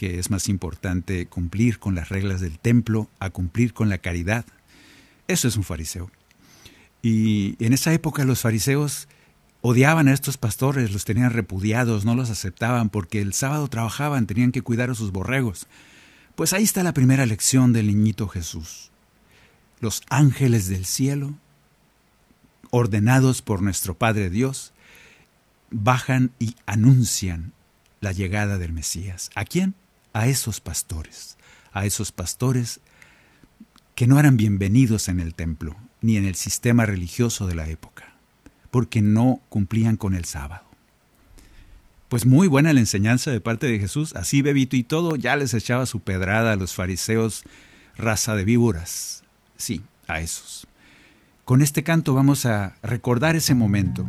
que 0.00 0.18
es 0.18 0.30
más 0.30 0.48
importante 0.48 1.26
cumplir 1.26 1.78
con 1.78 1.94
las 1.94 2.08
reglas 2.08 2.40
del 2.40 2.58
templo 2.58 3.10
a 3.18 3.28
cumplir 3.28 3.74
con 3.74 3.90
la 3.90 3.98
caridad. 3.98 4.46
Eso 5.28 5.46
es 5.46 5.56
un 5.56 5.62
fariseo. 5.62 6.10
Y 7.02 7.62
en 7.62 7.74
esa 7.74 7.92
época 7.92 8.24
los 8.24 8.40
fariseos 8.40 9.08
odiaban 9.60 10.08
a 10.08 10.14
estos 10.14 10.38
pastores, 10.38 10.90
los 10.90 11.04
tenían 11.04 11.32
repudiados, 11.32 12.06
no 12.06 12.14
los 12.14 12.30
aceptaban 12.30 12.88
porque 12.88 13.20
el 13.20 13.34
sábado 13.34 13.68
trabajaban, 13.68 14.26
tenían 14.26 14.52
que 14.52 14.62
cuidar 14.62 14.88
a 14.88 14.94
sus 14.94 15.12
borregos. 15.12 15.66
Pues 16.34 16.54
ahí 16.54 16.62
está 16.62 16.82
la 16.82 16.94
primera 16.94 17.26
lección 17.26 17.74
del 17.74 17.88
niñito 17.88 18.26
Jesús. 18.26 18.90
Los 19.80 20.02
ángeles 20.08 20.66
del 20.68 20.86
cielo, 20.86 21.34
ordenados 22.70 23.42
por 23.42 23.62
nuestro 23.62 23.96
Padre 23.96 24.30
Dios, 24.30 24.72
bajan 25.70 26.32
y 26.38 26.56
anuncian 26.66 27.52
la 28.00 28.12
llegada 28.12 28.58
del 28.58 28.72
Mesías. 28.72 29.30
¿A 29.34 29.44
quién? 29.44 29.74
a 30.12 30.26
esos 30.26 30.60
pastores, 30.60 31.36
a 31.72 31.86
esos 31.86 32.12
pastores 32.12 32.80
que 33.94 34.06
no 34.06 34.18
eran 34.18 34.36
bienvenidos 34.36 35.08
en 35.08 35.20
el 35.20 35.34
templo 35.34 35.76
ni 36.00 36.16
en 36.16 36.24
el 36.24 36.34
sistema 36.34 36.86
religioso 36.86 37.46
de 37.46 37.54
la 37.54 37.68
época, 37.68 38.14
porque 38.70 39.02
no 39.02 39.40
cumplían 39.48 39.96
con 39.96 40.14
el 40.14 40.24
sábado. 40.24 40.64
Pues 42.08 42.26
muy 42.26 42.48
buena 42.48 42.72
la 42.72 42.80
enseñanza 42.80 43.30
de 43.30 43.40
parte 43.40 43.66
de 43.66 43.78
Jesús, 43.78 44.16
así 44.16 44.42
bebito 44.42 44.76
y 44.76 44.82
todo, 44.82 45.14
ya 45.16 45.36
les 45.36 45.54
echaba 45.54 45.86
su 45.86 46.00
pedrada 46.00 46.52
a 46.52 46.56
los 46.56 46.74
fariseos, 46.74 47.44
raza 47.96 48.34
de 48.34 48.44
víboras, 48.44 49.22
sí, 49.56 49.82
a 50.08 50.20
esos. 50.20 50.66
Con 51.50 51.62
este 51.62 51.82
canto 51.82 52.14
vamos 52.14 52.46
a 52.46 52.76
recordar 52.80 53.34
ese 53.34 53.56
momento 53.56 54.08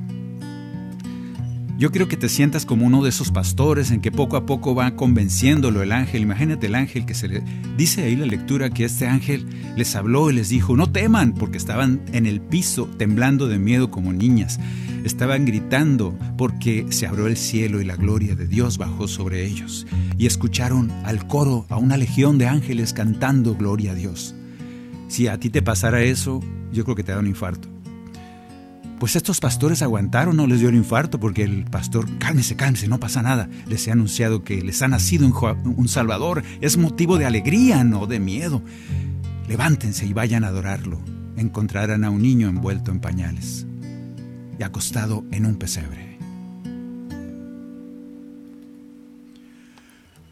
Yo 1.75 1.89
quiero 1.89 2.07
que 2.07 2.15
te 2.15 2.29
sientas 2.29 2.67
como 2.67 2.85
uno 2.85 3.01
de 3.01 3.09
esos 3.09 3.31
pastores 3.31 3.89
en 3.89 3.99
que 3.99 4.11
poco 4.11 4.37
a 4.37 4.45
poco 4.45 4.75
va 4.75 4.95
convenciéndolo 4.95 5.81
el 5.81 5.91
ángel. 5.91 6.21
Imagínate 6.21 6.67
el 6.67 6.75
ángel 6.75 7.07
que 7.07 7.15
se 7.15 7.27
le 7.27 7.41
dice 7.77 8.03
ahí 8.03 8.15
la 8.15 8.27
lectura 8.27 8.69
que 8.69 8.85
este 8.85 9.07
ángel 9.07 9.47
les 9.75 9.95
habló 9.95 10.29
y 10.29 10.35
les 10.35 10.49
dijo, 10.49 10.77
no 10.77 10.91
teman, 10.91 11.33
porque 11.33 11.57
estaban 11.57 12.01
en 12.13 12.27
el 12.27 12.41
piso 12.41 12.85
temblando 12.99 13.47
de 13.47 13.57
miedo 13.57 13.89
como 13.89 14.13
niñas. 14.13 14.59
Estaban 15.03 15.43
gritando 15.43 16.15
porque 16.37 16.85
se 16.91 17.07
abrió 17.07 17.25
el 17.25 17.37
cielo 17.37 17.81
y 17.81 17.85
la 17.85 17.95
gloria 17.95 18.35
de 18.35 18.45
Dios 18.45 18.77
bajó 18.77 19.07
sobre 19.07 19.47
ellos. 19.47 19.87
Y 20.15 20.27
escucharon 20.27 20.91
al 21.05 21.25
coro, 21.25 21.65
a 21.69 21.77
una 21.77 21.97
legión 21.97 22.37
de 22.37 22.45
ángeles 22.45 22.93
cantando 22.93 23.55
gloria 23.55 23.93
a 23.93 23.95
Dios. 23.95 24.35
Si 25.07 25.27
a 25.27 25.39
ti 25.39 25.49
te 25.49 25.63
pasara 25.63 26.03
eso, 26.03 26.39
yo 26.71 26.83
creo 26.83 26.95
que 26.95 27.03
te 27.03 27.11
da 27.11 27.19
un 27.19 27.27
infarto. 27.27 27.67
Pues 29.01 29.15
estos 29.15 29.39
pastores 29.39 29.81
aguantaron, 29.81 30.37
no 30.37 30.45
les 30.45 30.59
dio 30.59 30.69
el 30.69 30.75
infarto 30.75 31.19
porque 31.19 31.43
el 31.43 31.65
pastor, 31.65 32.05
cálmese, 32.19 32.55
cálmese, 32.55 32.87
no 32.87 32.99
pasa 32.99 33.23
nada. 33.23 33.49
Les 33.65 33.87
he 33.87 33.91
anunciado 33.91 34.43
que 34.43 34.61
les 34.61 34.83
ha 34.83 34.87
nacido 34.87 35.25
un, 35.25 35.87
Salvador. 35.87 36.43
Es 36.61 36.77
motivo 36.77 37.17
de 37.17 37.25
alegría, 37.25 37.83
no 37.83 38.05
de 38.05 38.19
miedo. 38.19 38.61
Levántense 39.47 40.05
y 40.05 40.13
vayan 40.13 40.43
a 40.43 40.49
adorarlo. 40.49 40.99
Encontrarán 41.35 42.03
a 42.03 42.11
un 42.11 42.21
niño 42.21 42.47
envuelto 42.47 42.91
en 42.91 42.99
pañales 42.99 43.65
y 44.59 44.61
acostado 44.61 45.25
en 45.31 45.47
un 45.47 45.55
pesebre. 45.55 46.19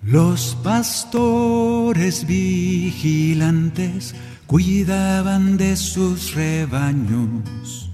Los 0.03 0.55
pastores 0.63 2.27
vigilantes 2.27 4.13
cuidaban 4.50 5.58
de 5.58 5.75
sus 5.75 6.34
rebaños 6.34 7.91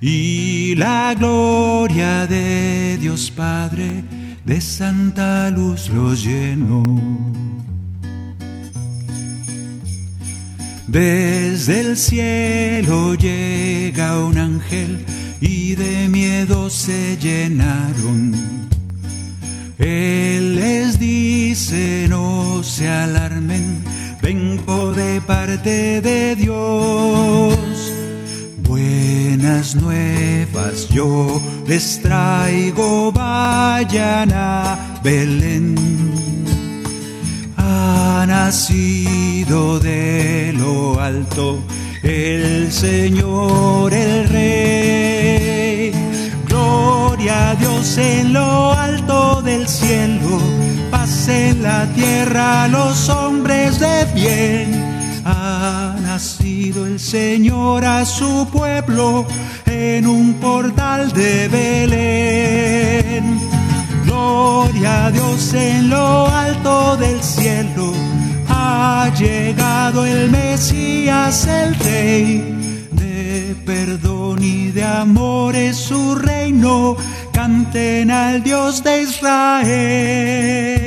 y 0.00 0.74
la 0.74 1.14
gloria 1.14 2.26
de 2.26 2.98
Dios 3.00 3.30
Padre 3.30 4.02
de 4.44 4.60
santa 4.60 5.50
luz 5.50 5.88
los 5.90 6.24
llenó. 6.24 6.82
Desde 10.88 11.80
el 11.80 11.96
cielo 11.96 13.14
llega 13.14 14.18
un 14.18 14.38
ángel 14.38 15.06
y 15.40 15.76
de 15.76 16.08
miedo 16.08 16.70
se 16.70 17.16
llenaron. 17.18 18.34
Él 19.78 20.56
les 20.56 20.98
dice 20.98 22.06
no 22.08 22.64
se 22.64 22.88
alarmen, 22.88 23.84
vengo 24.22 24.92
de 24.92 25.20
parte 25.20 26.00
de 26.00 26.34
Dios 26.36 27.58
buenas 28.62 29.74
nuevas 29.74 30.88
yo 30.88 31.40
les 31.66 32.00
traigo, 32.02 33.12
vayan 33.12 34.30
a 34.32 35.00
Belén. 35.02 35.74
Ha 37.56 38.24
nacido 38.26 39.78
de 39.78 40.52
lo 40.56 41.00
alto 41.00 41.62
el 42.02 42.70
Señor, 42.72 43.94
el 43.94 44.28
Rey. 44.28 45.92
Gloria 46.48 47.50
a 47.50 47.54
Dios 47.54 47.96
en 47.98 48.32
lo 48.32 48.72
alto 48.72 49.40
del 49.42 49.66
cielo, 49.68 50.40
en 51.28 51.62
la 51.62 51.86
tierra 51.94 52.68
los 52.68 53.08
hombres 53.08 53.78
de 53.78 54.04
bien 54.14 55.22
ha 55.24 55.96
nacido 56.00 56.84
el 56.86 57.00
Señor 57.00 57.84
a 57.84 58.04
su 58.04 58.46
pueblo 58.52 59.26
en 59.66 60.06
un 60.06 60.34
portal 60.34 61.12
de 61.12 61.48
Belén. 61.48 63.38
Gloria 64.04 65.06
a 65.06 65.10
Dios 65.10 65.54
en 65.54 65.88
lo 65.90 66.28
alto 66.28 66.96
del 66.96 67.22
cielo. 67.22 67.92
Ha 68.48 69.10
llegado 69.18 70.04
el 70.04 70.30
Mesías, 70.30 71.46
el 71.46 71.74
Rey. 71.76 72.88
De 72.90 73.56
perdón 73.64 74.42
y 74.42 74.70
de 74.70 74.84
amor 74.84 75.56
es 75.56 75.76
su 75.76 76.14
reino. 76.14 76.96
Canten 77.32 78.10
al 78.10 78.42
Dios 78.42 78.82
de 78.84 79.02
Israel. 79.02 80.81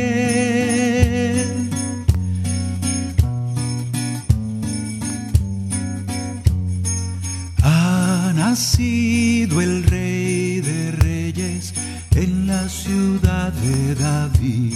Nacido 8.76 9.62
el 9.62 9.84
rey 9.84 10.60
de 10.60 10.92
reyes 10.92 11.74
en 12.14 12.46
la 12.46 12.68
ciudad 12.68 13.54
de 13.54 13.96
David. 13.96 14.74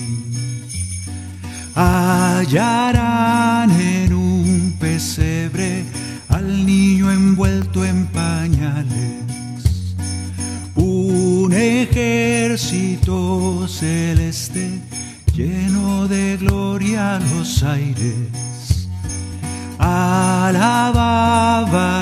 Hallarán 1.75 3.69
en 3.71 4.13
un 4.13 4.77
pesebre 4.79 5.83
al 6.29 6.65
niño 6.65 7.11
envuelto 7.11 7.83
en 7.83 8.05
pañales. 8.07 9.25
Un 10.75 11.51
ejército 11.53 13.17
celeste 13.67 14.79
lleno 15.35 16.07
de 16.07 16.37
gloria 16.37 17.19
los 17.33 17.63
aires. 17.63 18.87
Alababan 19.77 20.69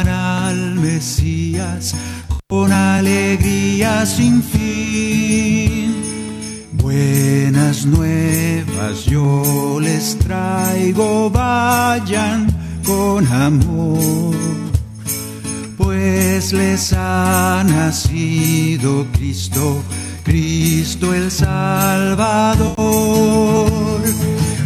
al 0.07 0.16
Con 2.47 2.71
alegría 2.71 4.03
sin 4.05 4.41
fin. 4.41 5.93
Buenas 6.73 7.85
nuevas 7.85 9.05
yo 9.05 9.79
les 9.79 10.17
traigo, 10.17 11.29
vayan 11.29 12.47
con 12.83 13.27
amor, 13.27 14.33
pues 15.77 16.51
les 16.53 16.93
ha 16.93 17.63
nacido 17.63 19.05
Cristo, 19.13 19.83
Cristo 20.23 21.13
el 21.13 21.29
Salvador. 21.29 22.75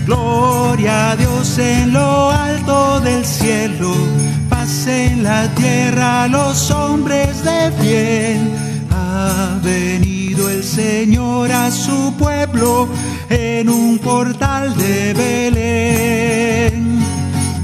Gloria 0.06 1.12
a 1.12 1.16
Dios 1.18 1.58
en 1.58 1.92
lo 1.92 2.32
alto 2.32 3.02
del 3.02 3.26
cielo 3.26 3.94
en 4.88 5.24
la 5.24 5.48
tierra 5.56 6.28
los 6.28 6.72
hombres 6.72 7.44
de 7.44 7.70
bien. 7.82 8.52
Ha 8.90 9.60
venido 9.62 10.50
el 10.50 10.64
Señor 10.64 11.52
a 11.52 11.70
su 11.70 12.14
pueblo 12.18 12.88
en 13.30 13.70
un 13.70 14.00
portal 14.00 14.76
de 14.78 15.14
Belén. 15.14 17.00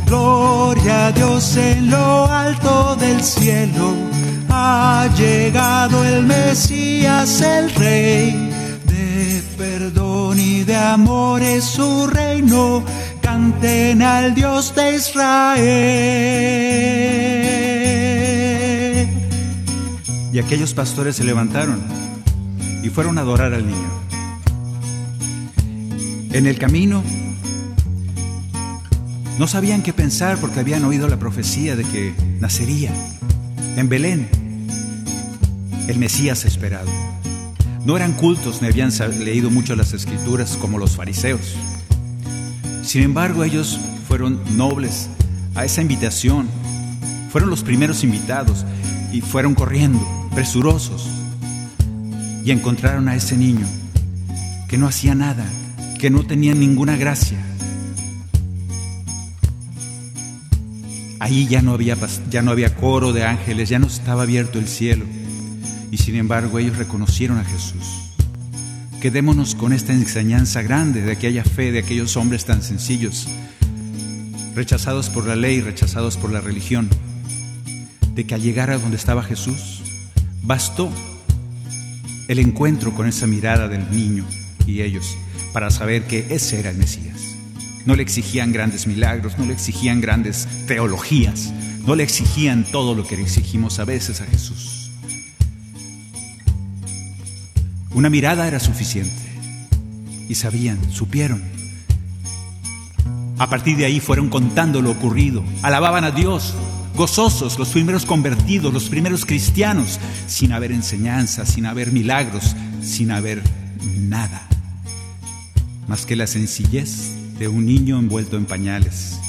Gloria 0.06 1.08
a 1.08 1.12
Dios 1.12 1.58
en 1.58 1.90
lo 1.90 2.26
alto 2.26 2.96
del 2.98 3.22
cielo. 3.24 3.94
Ha 4.50 5.08
llegado 5.18 6.04
el 6.04 6.24
Mesías, 6.24 7.42
el 7.42 7.74
Rey. 7.74 8.50
De 8.86 9.44
perdón 9.58 10.40
y 10.40 10.64
de 10.64 10.76
amor 10.76 11.42
es 11.42 11.64
su 11.64 12.08
reino 12.08 12.84
canten 13.38 14.02
al 14.02 14.34
Dios 14.34 14.74
de 14.74 14.96
Israel. 14.96 15.58
Y 20.34 20.40
aquellos 20.40 20.74
pastores 20.74 21.18
se 21.18 21.24
levantaron 21.24 21.80
y 22.84 22.90
fueron 22.90 23.20
a 23.20 23.22
adorar 23.22 23.54
al 23.54 23.68
niño. 23.68 23.90
En 26.32 26.48
el 26.48 26.58
camino 26.58 27.04
no 29.38 29.48
sabían 29.48 29.84
qué 29.84 29.94
pensar 29.94 30.38
porque 30.40 30.60
habían 30.60 30.84
oído 30.84 31.08
la 31.08 31.18
profecía 31.18 31.76
de 31.76 31.84
que 31.84 32.16
nacería 32.40 32.92
en 33.76 33.88
Belén 33.88 34.28
el 35.88 36.00
Mesías 36.00 36.44
esperado. 36.44 36.90
No 37.86 37.96
eran 37.96 38.14
cultos 38.14 38.64
ni 38.64 38.68
habían 38.68 38.92
leído 39.20 39.52
mucho 39.52 39.76
las 39.76 39.94
escrituras 39.94 40.58
como 40.58 40.80
los 40.80 40.96
fariseos. 40.96 41.56
Sin 42.88 43.04
embargo, 43.04 43.44
ellos 43.44 43.78
fueron 44.08 44.40
nobles 44.56 45.10
a 45.56 45.66
esa 45.66 45.82
invitación. 45.82 46.48
Fueron 47.30 47.50
los 47.50 47.62
primeros 47.62 48.02
invitados 48.06 48.66
y 49.12 49.20
fueron 49.20 49.56
corriendo, 49.56 50.00
presurosos, 50.34 51.06
y 52.46 52.52
encontraron 52.52 53.10
a 53.10 53.16
ese 53.18 53.36
niño 53.36 53.68
que 54.70 54.78
no 54.78 54.88
hacía 54.88 55.16
nada, 55.16 55.46
que 56.00 56.10
no 56.10 56.24
tenía 56.26 56.54
ninguna 56.54 56.96
gracia. 56.96 57.38
Ahí 61.20 61.46
ya 61.46 61.62
no 61.62 61.74
había, 61.74 61.98
ya 62.30 62.42
no 62.42 62.52
había 62.52 62.74
coro 62.74 63.12
de 63.12 63.26
ángeles, 63.26 63.68
ya 63.68 63.80
no 63.80 63.88
estaba 63.88 64.24
abierto 64.24 64.60
el 64.60 64.68
cielo. 64.70 65.04
Y 65.92 65.98
sin 65.98 66.16
embargo 66.16 66.58
ellos 66.58 66.78
reconocieron 66.78 67.38
a 67.38 67.44
Jesús. 67.44 68.07
Quedémonos 69.02 69.54
con 69.54 69.74
esta 69.74 69.94
enseñanza 69.94 70.64
grande 70.64 71.04
de 71.04 71.12
aquella 71.12 71.44
fe 71.44 71.72
de 71.72 71.80
aquellos 71.80 72.18
hombres 72.18 72.46
tan 72.46 72.64
sencillos, 72.64 73.28
rechazados 74.56 75.10
por 75.10 75.28
la 75.28 75.36
ley, 75.36 75.62
rechazados 75.62 76.18
por 76.18 76.32
la 76.32 76.42
religión, 76.42 76.90
de 78.16 78.26
que 78.26 78.34
al 78.34 78.42
llegar 78.42 78.72
a 78.72 78.80
donde 78.80 78.98
estaba 78.98 79.22
Jesús, 79.22 79.84
bastó 80.42 80.92
el 82.28 82.40
encuentro 82.40 82.96
con 82.96 83.08
esa 83.08 83.28
mirada 83.28 83.68
del 83.68 83.90
niño 83.92 84.26
y 84.66 84.82
ellos 84.82 85.16
para 85.54 85.70
saber 85.70 86.08
que 86.08 86.26
ese 86.32 86.60
era 86.60 86.72
el 86.72 86.78
Mesías. 86.78 87.22
No 87.86 87.96
le 87.96 88.02
exigían 88.02 88.52
grandes 88.52 88.88
milagros, 88.88 89.38
no 89.38 89.46
le 89.46 89.54
exigían 89.54 90.02
grandes 90.02 90.48
teologías, 90.66 91.54
no 91.86 91.96
le 91.96 92.02
exigían 92.02 92.66
todo 92.72 92.96
lo 92.96 93.06
que 93.06 93.16
le 93.16 93.22
exigimos 93.22 93.78
a 93.78 93.86
veces 93.86 94.22
a 94.22 94.26
Jesús. 94.26 94.77
Una 97.92 98.10
mirada 98.10 98.48
era 98.48 98.60
suficiente 98.60 99.14
y 100.30 100.36
sabían, 100.36 100.92
supieron. 100.92 101.42
A 103.40 103.50
partir 103.50 103.78
de 103.78 103.86
ahí 103.86 104.00
fueron 104.00 104.30
contando 104.30 104.82
lo 104.82 104.92
ocurrido, 104.92 105.44
alababan 105.62 106.04
a 106.04 106.12
Dios, 106.12 106.54
gozosos, 106.96 107.60
los 107.60 107.70
primeros 107.70 108.06
convertidos, 108.06 108.74
los 108.74 108.90
primeros 108.90 109.26
cristianos, 109.26 110.00
sin 110.28 110.52
haber 110.52 110.72
enseñanza, 110.72 111.46
sin 111.46 111.66
haber 111.68 111.92
milagros, 111.92 112.56
sin 112.82 113.12
haber 113.12 113.44
nada, 114.00 114.48
más 115.88 116.06
que 116.06 116.16
la 116.16 116.26
sencillez 116.26 117.12
de 117.38 117.48
un 117.48 117.68
niño 117.68 118.00
envuelto 118.00 118.38
en 118.38 118.46
pañales, 118.46 119.20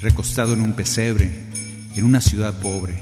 recostado 0.00 0.54
en 0.54 0.62
un 0.62 0.72
pesebre, 0.72 1.30
en 1.94 2.04
una 2.04 2.22
ciudad 2.22 2.58
pobre. 2.60 2.98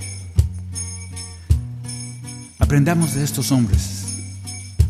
Aprendamos 2.59 3.15
de 3.15 3.23
estos 3.23 3.53
hombres, 3.53 3.98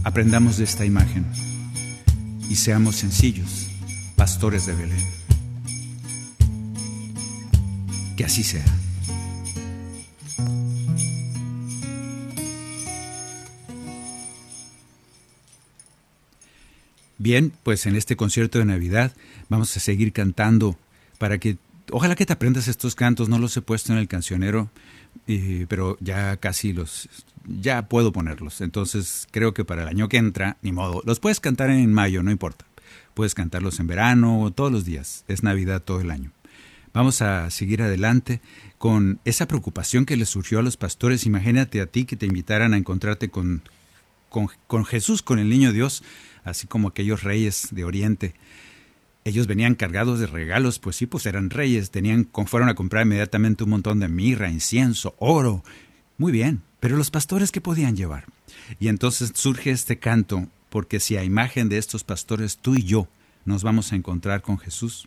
aprendamos 0.08 0.56
de 0.56 0.64
esta 0.64 0.86
imagen 0.86 1.26
y 2.48 2.54
seamos 2.54 2.96
sencillos, 2.96 3.68
pastores 4.16 4.64
de 4.64 4.74
Belén. 4.74 5.06
Que 8.16 8.24
así 8.24 8.42
sea. 8.42 8.64
Bien, 17.18 17.52
pues 17.62 17.84
en 17.84 17.94
este 17.94 18.16
concierto 18.16 18.58
de 18.58 18.64
Navidad 18.64 19.12
vamos 19.50 19.76
a 19.76 19.80
seguir 19.80 20.14
cantando 20.14 20.78
para 21.18 21.36
que, 21.36 21.58
ojalá 21.90 22.14
que 22.14 22.24
te 22.24 22.32
aprendas 22.32 22.66
estos 22.66 22.94
cantos, 22.94 23.28
no 23.28 23.38
los 23.38 23.54
he 23.58 23.60
puesto 23.60 23.92
en 23.92 23.98
el 23.98 24.08
cancionero, 24.08 24.70
pero 25.68 25.96
ya 26.00 26.36
casi 26.36 26.72
los, 26.72 27.08
ya 27.46 27.88
puedo 27.88 28.12
ponerlos. 28.12 28.60
Entonces 28.60 29.26
creo 29.30 29.54
que 29.54 29.64
para 29.64 29.82
el 29.82 29.88
año 29.88 30.08
que 30.08 30.16
entra, 30.18 30.56
ni 30.62 30.72
modo, 30.72 31.02
los 31.04 31.20
puedes 31.20 31.40
cantar 31.40 31.70
en 31.70 31.92
mayo, 31.92 32.22
no 32.22 32.30
importa. 32.30 32.64
Puedes 33.14 33.34
cantarlos 33.34 33.80
en 33.80 33.86
verano, 33.86 34.52
todos 34.54 34.70
los 34.70 34.84
días, 34.84 35.24
es 35.28 35.42
Navidad 35.42 35.82
todo 35.82 36.00
el 36.00 36.10
año. 36.10 36.30
Vamos 36.94 37.20
a 37.20 37.50
seguir 37.50 37.82
adelante 37.82 38.40
con 38.78 39.20
esa 39.24 39.46
preocupación 39.46 40.06
que 40.06 40.16
le 40.16 40.24
surgió 40.24 40.58
a 40.58 40.62
los 40.62 40.76
pastores. 40.76 41.26
Imagínate 41.26 41.80
a 41.80 41.86
ti 41.86 42.04
que 42.04 42.16
te 42.16 42.26
invitaran 42.26 42.74
a 42.74 42.76
encontrarte 42.76 43.28
con, 43.28 43.62
con, 44.30 44.48
con 44.66 44.84
Jesús, 44.84 45.22
con 45.22 45.38
el 45.38 45.48
niño 45.48 45.72
Dios 45.72 46.02
así 46.48 46.66
como 46.66 46.88
aquellos 46.88 47.22
reyes 47.22 47.68
de 47.70 47.84
Oriente. 47.84 48.34
Ellos 49.24 49.46
venían 49.46 49.74
cargados 49.74 50.20
de 50.20 50.26
regalos, 50.26 50.78
pues 50.78 50.96
sí, 50.96 51.06
pues 51.06 51.26
eran 51.26 51.50
reyes, 51.50 51.90
tenían, 51.90 52.28
fueron 52.46 52.68
a 52.68 52.74
comprar 52.74 53.04
inmediatamente 53.04 53.64
un 53.64 53.70
montón 53.70 54.00
de 54.00 54.08
mirra, 54.08 54.50
incienso, 54.50 55.14
oro. 55.18 55.62
Muy 56.16 56.32
bien, 56.32 56.62
pero 56.80 56.96
los 56.96 57.10
pastores 57.10 57.52
qué 57.52 57.60
podían 57.60 57.96
llevar? 57.96 58.24
Y 58.80 58.88
entonces 58.88 59.32
surge 59.34 59.70
este 59.70 59.98
canto, 59.98 60.46
porque 60.70 61.00
si 61.00 61.16
a 61.16 61.24
imagen 61.24 61.68
de 61.68 61.78
estos 61.78 62.04
pastores 62.04 62.58
tú 62.58 62.74
y 62.74 62.84
yo 62.84 63.08
nos 63.44 63.62
vamos 63.62 63.92
a 63.92 63.96
encontrar 63.96 64.42
con 64.42 64.58
Jesús, 64.58 65.06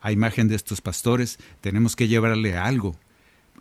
a 0.00 0.12
imagen 0.12 0.48
de 0.48 0.54
estos 0.54 0.80
pastores 0.80 1.38
tenemos 1.60 1.96
que 1.96 2.08
llevarle 2.08 2.56
algo. 2.56 2.96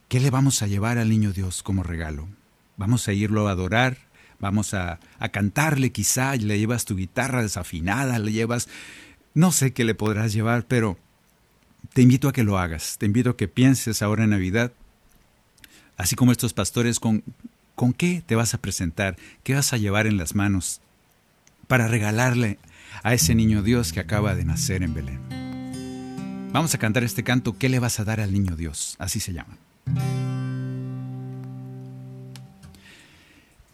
¿Qué 0.07 0.19
le 0.19 0.29
vamos 0.29 0.61
a 0.61 0.67
llevar 0.67 0.97
al 0.97 1.09
niño 1.09 1.33
Dios 1.33 1.63
como 1.63 1.81
regalo? 1.83 2.27
¿Vamos 2.77 3.07
a 3.07 3.13
irlo 3.13 3.47
a 3.47 3.51
adorar? 3.51 3.97
vamos 4.39 4.73
a, 4.73 4.99
cantarle 5.31 5.91
quizá, 5.91 6.35
le 6.35 6.59
llevas 6.59 6.85
tu 6.85 6.95
guitarra 6.95 7.41
desafinada, 7.41 8.19
le 8.19 8.31
llevas, 8.31 8.67
no 9.35 9.51
sé 9.51 9.73
qué 9.73 9.83
le 9.83 9.93
podrás 9.93 10.33
llevar, 10.33 10.65
pero 10.65 10.97
te 11.93 12.01
invito 12.01 12.27
a 12.27 12.33
que 12.33 12.43
lo 12.43 12.57
hagas, 12.57 12.97
te 12.97 13.05
invito 13.05 13.29
a 13.29 13.37
que 13.37 13.47
pienses 13.47 14.01
ahora 14.01 14.23
en 14.23 14.31
Navidad, 14.31 14.71
así 15.97 16.15
como 16.15 16.31
estos 16.31 16.53
pastores, 16.53 16.99
con, 16.99 17.23
con 17.75 17.93
qué 17.93 18.23
te 18.25 18.35
vas 18.35 18.53
a 18.53 18.57
presentar, 18.57 19.17
qué 19.43 19.53
vas 19.53 19.73
a 19.73 19.77
llevar 19.77 20.07
en 20.07 20.17
las 20.17 20.33
manos 20.33 20.81
para 21.67 21.87
regalarle 21.87 22.57
a 23.03 23.13
ese 23.13 23.35
niño 23.35 23.61
Dios 23.61 23.91
que 23.91 23.99
acaba 23.99 24.35
de 24.35 24.45
nacer 24.45 24.81
en 24.81 24.93
Belén. 24.93 26.49
Vamos 26.51 26.73
a 26.73 26.77
cantar 26.77 27.03
este 27.03 27.23
canto, 27.23 27.57
¿qué 27.57 27.67
le 27.67 27.79
vas 27.79 27.99
a 27.99 28.05
dar 28.05 28.21
al 28.21 28.31
niño 28.31 28.55
Dios? 28.55 28.95
Así 28.97 29.19
se 29.19 29.33
llama. 29.33 29.57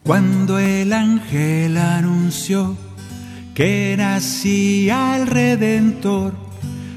Cuando 0.02 0.58
el 0.58 0.92
ángel 0.92 1.78
anunció 1.78 2.76
que 3.54 3.96
nacía 3.98 5.18
el 5.18 5.28
Redentor, 5.28 6.34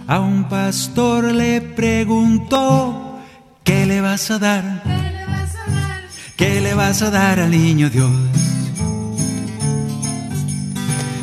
a 0.07 0.21
un 0.21 0.49
pastor 0.49 1.33
le 1.33 1.61
preguntó, 1.61 3.19
¿qué 3.65 3.87
le 3.87 4.01
vas 4.01 4.31
a 4.31 4.39
dar? 4.39 4.83
¿Qué 6.37 6.61
le 6.61 6.75
vas 6.75 7.03
a 7.03 7.11
dar 7.11 7.41
al 7.41 7.51
niño 7.51 7.91
Dios? 7.91 8.11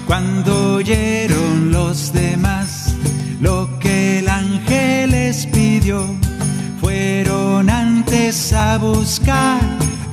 Cuando 0.08 0.76
oyeron 0.76 1.72
los 1.72 2.12
demás 2.12 2.96
lo 3.40 3.80
que 3.80 4.20
el 4.20 4.30
ángel 4.30 5.12
les 5.12 5.46
pidió, 5.48 6.06
fueron 6.80 7.70
antes 7.70 8.52
a 8.54 8.78
buscar 8.78 9.60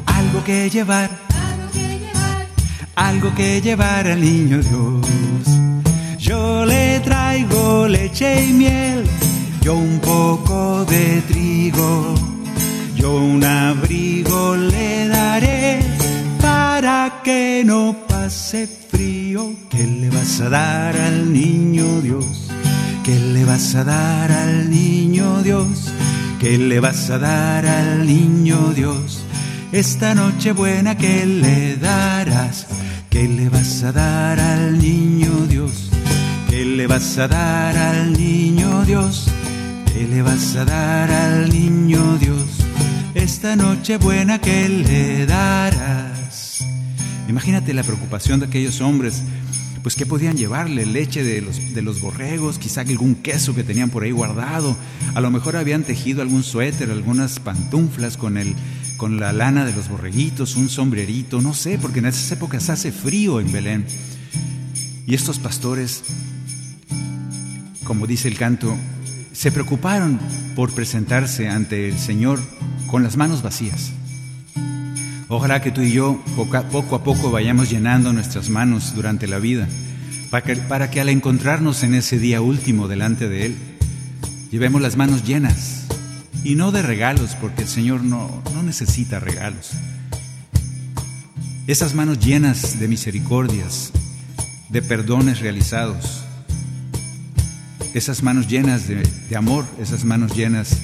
algo 0.06 0.44
que 0.44 0.70
llevar 0.70 1.27
algo 2.98 3.32
que 3.34 3.60
llevar 3.60 4.06
al 4.08 4.20
niño 4.20 4.58
Dios. 4.58 5.06
Yo 6.18 6.66
le 6.66 7.00
traigo 7.00 7.86
leche 7.86 8.44
y 8.44 8.52
miel, 8.52 9.04
yo 9.62 9.74
un 9.76 10.00
poco 10.00 10.84
de 10.84 11.22
trigo, 11.22 12.14
yo 12.96 13.14
un 13.14 13.42
abrigo 13.44 14.56
le 14.56 15.08
daré 15.08 15.80
para 16.40 17.20
que 17.22 17.62
no 17.64 17.96
pase 18.08 18.66
frío. 18.66 19.54
¿Qué 19.70 19.86
le 19.86 20.10
vas 20.10 20.40
a 20.40 20.48
dar 20.48 20.96
al 20.96 21.32
niño 21.32 22.00
Dios? 22.02 22.50
¿Qué 23.04 23.18
le 23.18 23.44
vas 23.44 23.74
a 23.76 23.84
dar 23.84 24.30
al 24.32 24.70
niño 24.70 25.42
Dios? 25.42 25.92
¿Qué 26.40 26.58
le 26.58 26.80
vas 26.80 27.08
a 27.10 27.18
dar 27.18 27.64
al 27.64 28.06
niño 28.06 28.72
Dios? 28.74 29.24
Esta 29.70 30.14
noche 30.14 30.52
buena 30.52 30.96
que 30.96 31.26
le 31.26 31.76
darás 31.76 32.66
¿Qué 33.10 33.26
le 33.26 33.48
vas 33.48 33.82
a 33.82 33.92
dar 33.92 34.38
al 34.38 34.78
niño 34.78 35.46
Dios? 35.48 35.90
¿Qué 36.48 36.64
le 36.64 36.86
vas 36.86 37.18
a 37.18 37.26
dar 37.28 37.76
al 37.76 38.12
niño 38.12 38.84
Dios? 38.84 39.28
¿Qué 39.92 40.06
le 40.06 40.22
vas 40.22 40.56
a 40.56 40.64
dar 40.64 41.10
al 41.10 41.48
niño 41.48 42.18
Dios? 42.18 42.44
Esta 43.14 43.56
noche 43.56 43.96
buena 43.96 44.40
que 44.40 44.68
le 44.68 45.26
darás. 45.26 46.64
Imagínate 47.28 47.74
la 47.74 47.82
preocupación 47.82 48.40
de 48.40 48.46
aquellos 48.46 48.80
hombres 48.80 49.22
pues 49.82 49.96
qué 49.96 50.06
podían 50.06 50.36
llevarle, 50.36 50.84
leche 50.84 51.22
de 51.22 51.40
los, 51.40 51.74
de 51.74 51.82
los 51.82 52.00
borregos, 52.00 52.58
quizá 52.58 52.82
algún 52.82 53.14
queso 53.14 53.54
que 53.54 53.62
tenían 53.64 53.90
por 53.90 54.02
ahí 54.02 54.10
guardado, 54.10 54.76
a 55.14 55.20
lo 55.20 55.30
mejor 55.30 55.56
habían 55.56 55.84
tejido 55.84 56.20
algún 56.20 56.42
suéter, 56.42 56.90
algunas 56.90 57.38
pantuflas 57.40 58.16
con 58.16 58.36
el, 58.36 58.54
con 58.98 59.20
la 59.20 59.32
lana 59.32 59.64
de 59.64 59.72
los 59.72 59.88
borreguitos, 59.88 60.56
un 60.56 60.68
sombrerito, 60.68 61.40
no 61.40 61.54
sé, 61.54 61.78
porque 61.78 62.00
en 62.00 62.06
esas 62.06 62.30
épocas 62.32 62.68
hace 62.68 62.90
frío 62.92 63.40
en 63.40 63.50
Belén. 63.52 63.86
Y 65.06 65.14
estos 65.14 65.38
pastores, 65.38 66.02
como 67.84 68.08
dice 68.08 68.28
el 68.28 68.36
canto, 68.36 68.76
se 69.32 69.52
preocuparon 69.52 70.18
por 70.56 70.72
presentarse 70.72 71.48
ante 71.48 71.88
el 71.88 71.96
Señor 71.96 72.40
con 72.88 73.04
las 73.04 73.16
manos 73.16 73.40
vacías. 73.40 73.92
Ojalá 75.28 75.62
que 75.62 75.70
tú 75.70 75.80
y 75.82 75.92
yo 75.92 76.20
poco 76.36 76.56
a 76.96 77.04
poco, 77.04 77.30
vayamos 77.30 77.70
llenando 77.70 78.12
nuestras 78.12 78.50
manos 78.50 78.94
durante 78.96 79.28
la 79.28 79.38
vida, 79.38 79.68
para 80.28 80.42
que, 80.42 80.56
para 80.56 80.90
que 80.90 81.00
al 81.00 81.08
encontrarnos 81.08 81.84
en 81.84 81.94
ese 81.94 82.18
día 82.18 82.40
último 82.40 82.88
delante 82.88 83.28
de 83.28 83.46
Él, 83.46 83.56
llevemos 84.50 84.82
las 84.82 84.96
manos 84.96 85.24
llenas 85.24 85.87
y 86.44 86.54
no 86.54 86.72
de 86.72 86.82
regalos, 86.82 87.36
porque 87.40 87.62
el 87.62 87.68
Señor 87.68 88.02
no, 88.02 88.42
no 88.54 88.62
necesita 88.62 89.18
regalos. 89.18 89.70
Esas 91.66 91.94
manos 91.94 92.18
llenas 92.18 92.78
de 92.78 92.88
misericordias, 92.88 93.92
de 94.70 94.82
perdones 94.82 95.40
realizados, 95.40 96.24
esas 97.94 98.22
manos 98.22 98.48
llenas 98.48 98.86
de, 98.88 99.02
de 99.02 99.36
amor, 99.36 99.64
esas 99.80 100.04
manos 100.04 100.34
llenas 100.36 100.78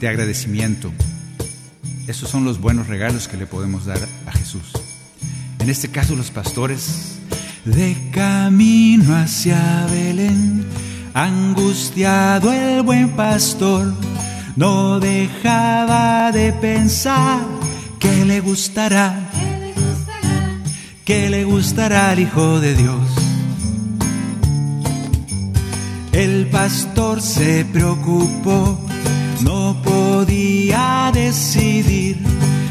de 0.00 0.08
agradecimiento. 0.08 0.92
Esos 2.06 2.30
son 2.30 2.44
los 2.44 2.60
buenos 2.60 2.86
regalos 2.86 3.28
que 3.28 3.36
le 3.36 3.46
podemos 3.46 3.86
dar 3.86 4.00
a 4.26 4.32
Jesús. 4.32 4.72
En 5.58 5.70
este 5.70 5.88
caso 5.88 6.14
los 6.14 6.30
pastores 6.30 7.18
de 7.64 7.96
camino 8.12 9.16
hacia 9.16 9.86
Belén, 9.90 10.64
angustiado 11.14 12.52
el 12.52 12.82
buen 12.82 13.10
pastor 13.10 13.92
no 14.56 15.00
dejaba 15.00 16.32
de 16.32 16.52
pensar 16.52 17.40
que 17.98 18.24
le 18.24 18.40
gustará, 18.40 19.14
que 21.04 21.28
le 21.28 21.44
gustará 21.44 22.10
al 22.10 22.18
Hijo 22.20 22.58
de 22.60 22.74
Dios. 22.74 23.02
El 26.12 26.46
pastor 26.46 27.20
se 27.20 27.66
preocupó, 27.66 28.80
no 29.42 29.76
podía 29.84 31.10
decidir, 31.12 32.18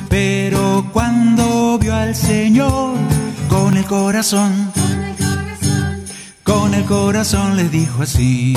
pero 0.09 0.89
cuando 0.91 1.77
vio 1.77 1.93
al 1.93 2.15
Señor 2.15 2.95
con 3.47 3.77
el 3.77 3.85
corazón, 3.85 4.71
con 6.41 6.73
el 6.73 6.83
corazón 6.85 7.55
le 7.55 7.69
dijo 7.69 8.01
así, 8.01 8.55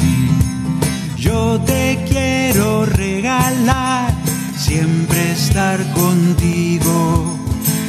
yo 1.18 1.60
te 1.66 1.98
quiero 2.08 2.86
regalar, 2.86 4.14
siempre 4.56 5.32
estar 5.32 5.78
contigo, 5.92 7.38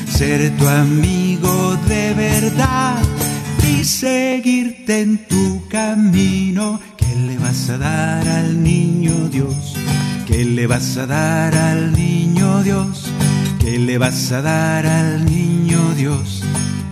ser 0.07 0.55
tu 0.57 0.67
amigo 0.67 1.77
de 1.87 2.13
verdad 2.13 2.97
y 3.71 3.83
seguirte 3.83 5.01
en 5.01 5.17
tu 5.27 5.67
camino. 5.67 6.79
¿Qué 6.97 7.15
le 7.15 7.37
vas 7.37 7.69
a 7.69 7.77
dar 7.77 8.27
al 8.27 8.63
niño 8.63 9.29
Dios? 9.29 9.75
¿Qué 10.27 10.43
le 10.45 10.67
vas 10.67 10.97
a 10.97 11.05
dar 11.05 11.55
al 11.55 11.91
niño 11.93 12.63
Dios? 12.63 13.05
¿Qué 13.59 13.77
le 13.77 13.97
vas 13.97 14.31
a 14.31 14.41
dar 14.41 14.85
al 14.85 15.25
niño 15.25 15.93
Dios? 15.95 16.43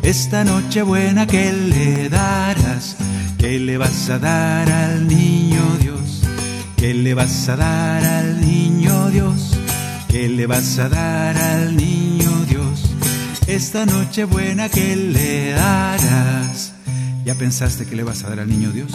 Esta 0.04 0.44
noche 0.44 0.84
buena 0.84 1.28
que 1.28 1.52
le 1.52 2.10
darás, 2.10 2.96
¿qué 3.38 3.60
le 3.60 3.78
vas 3.78 4.10
a 4.10 4.20
dar 4.20 4.72
al 4.72 5.08
niño 5.08 5.62
Dios? 5.82 5.97
¿Qué 6.88 6.94
le 6.94 7.14
vas 7.16 7.50
a 7.50 7.58
dar 7.58 8.02
al 8.02 8.40
niño 8.40 9.10
Dios? 9.10 9.60
¿Qué 10.08 10.30
le 10.30 10.48
vas 10.48 10.80
a 10.80 10.88
dar 10.88 11.36
al 11.36 11.76
niño 11.76 12.32
Dios? 12.48 12.82
Esta 13.46 13.86
noche 13.86 14.24
buena 14.24 14.70
que 14.70 14.96
le 14.96 15.50
darás. 15.50 16.72
¿Ya 17.26 17.36
pensaste 17.36 17.86
que 17.86 17.98
le 17.98 18.04
vas 18.04 18.24
a 18.24 18.30
dar 18.30 18.40
al 18.40 18.48
niño 18.48 18.72
Dios? 18.72 18.94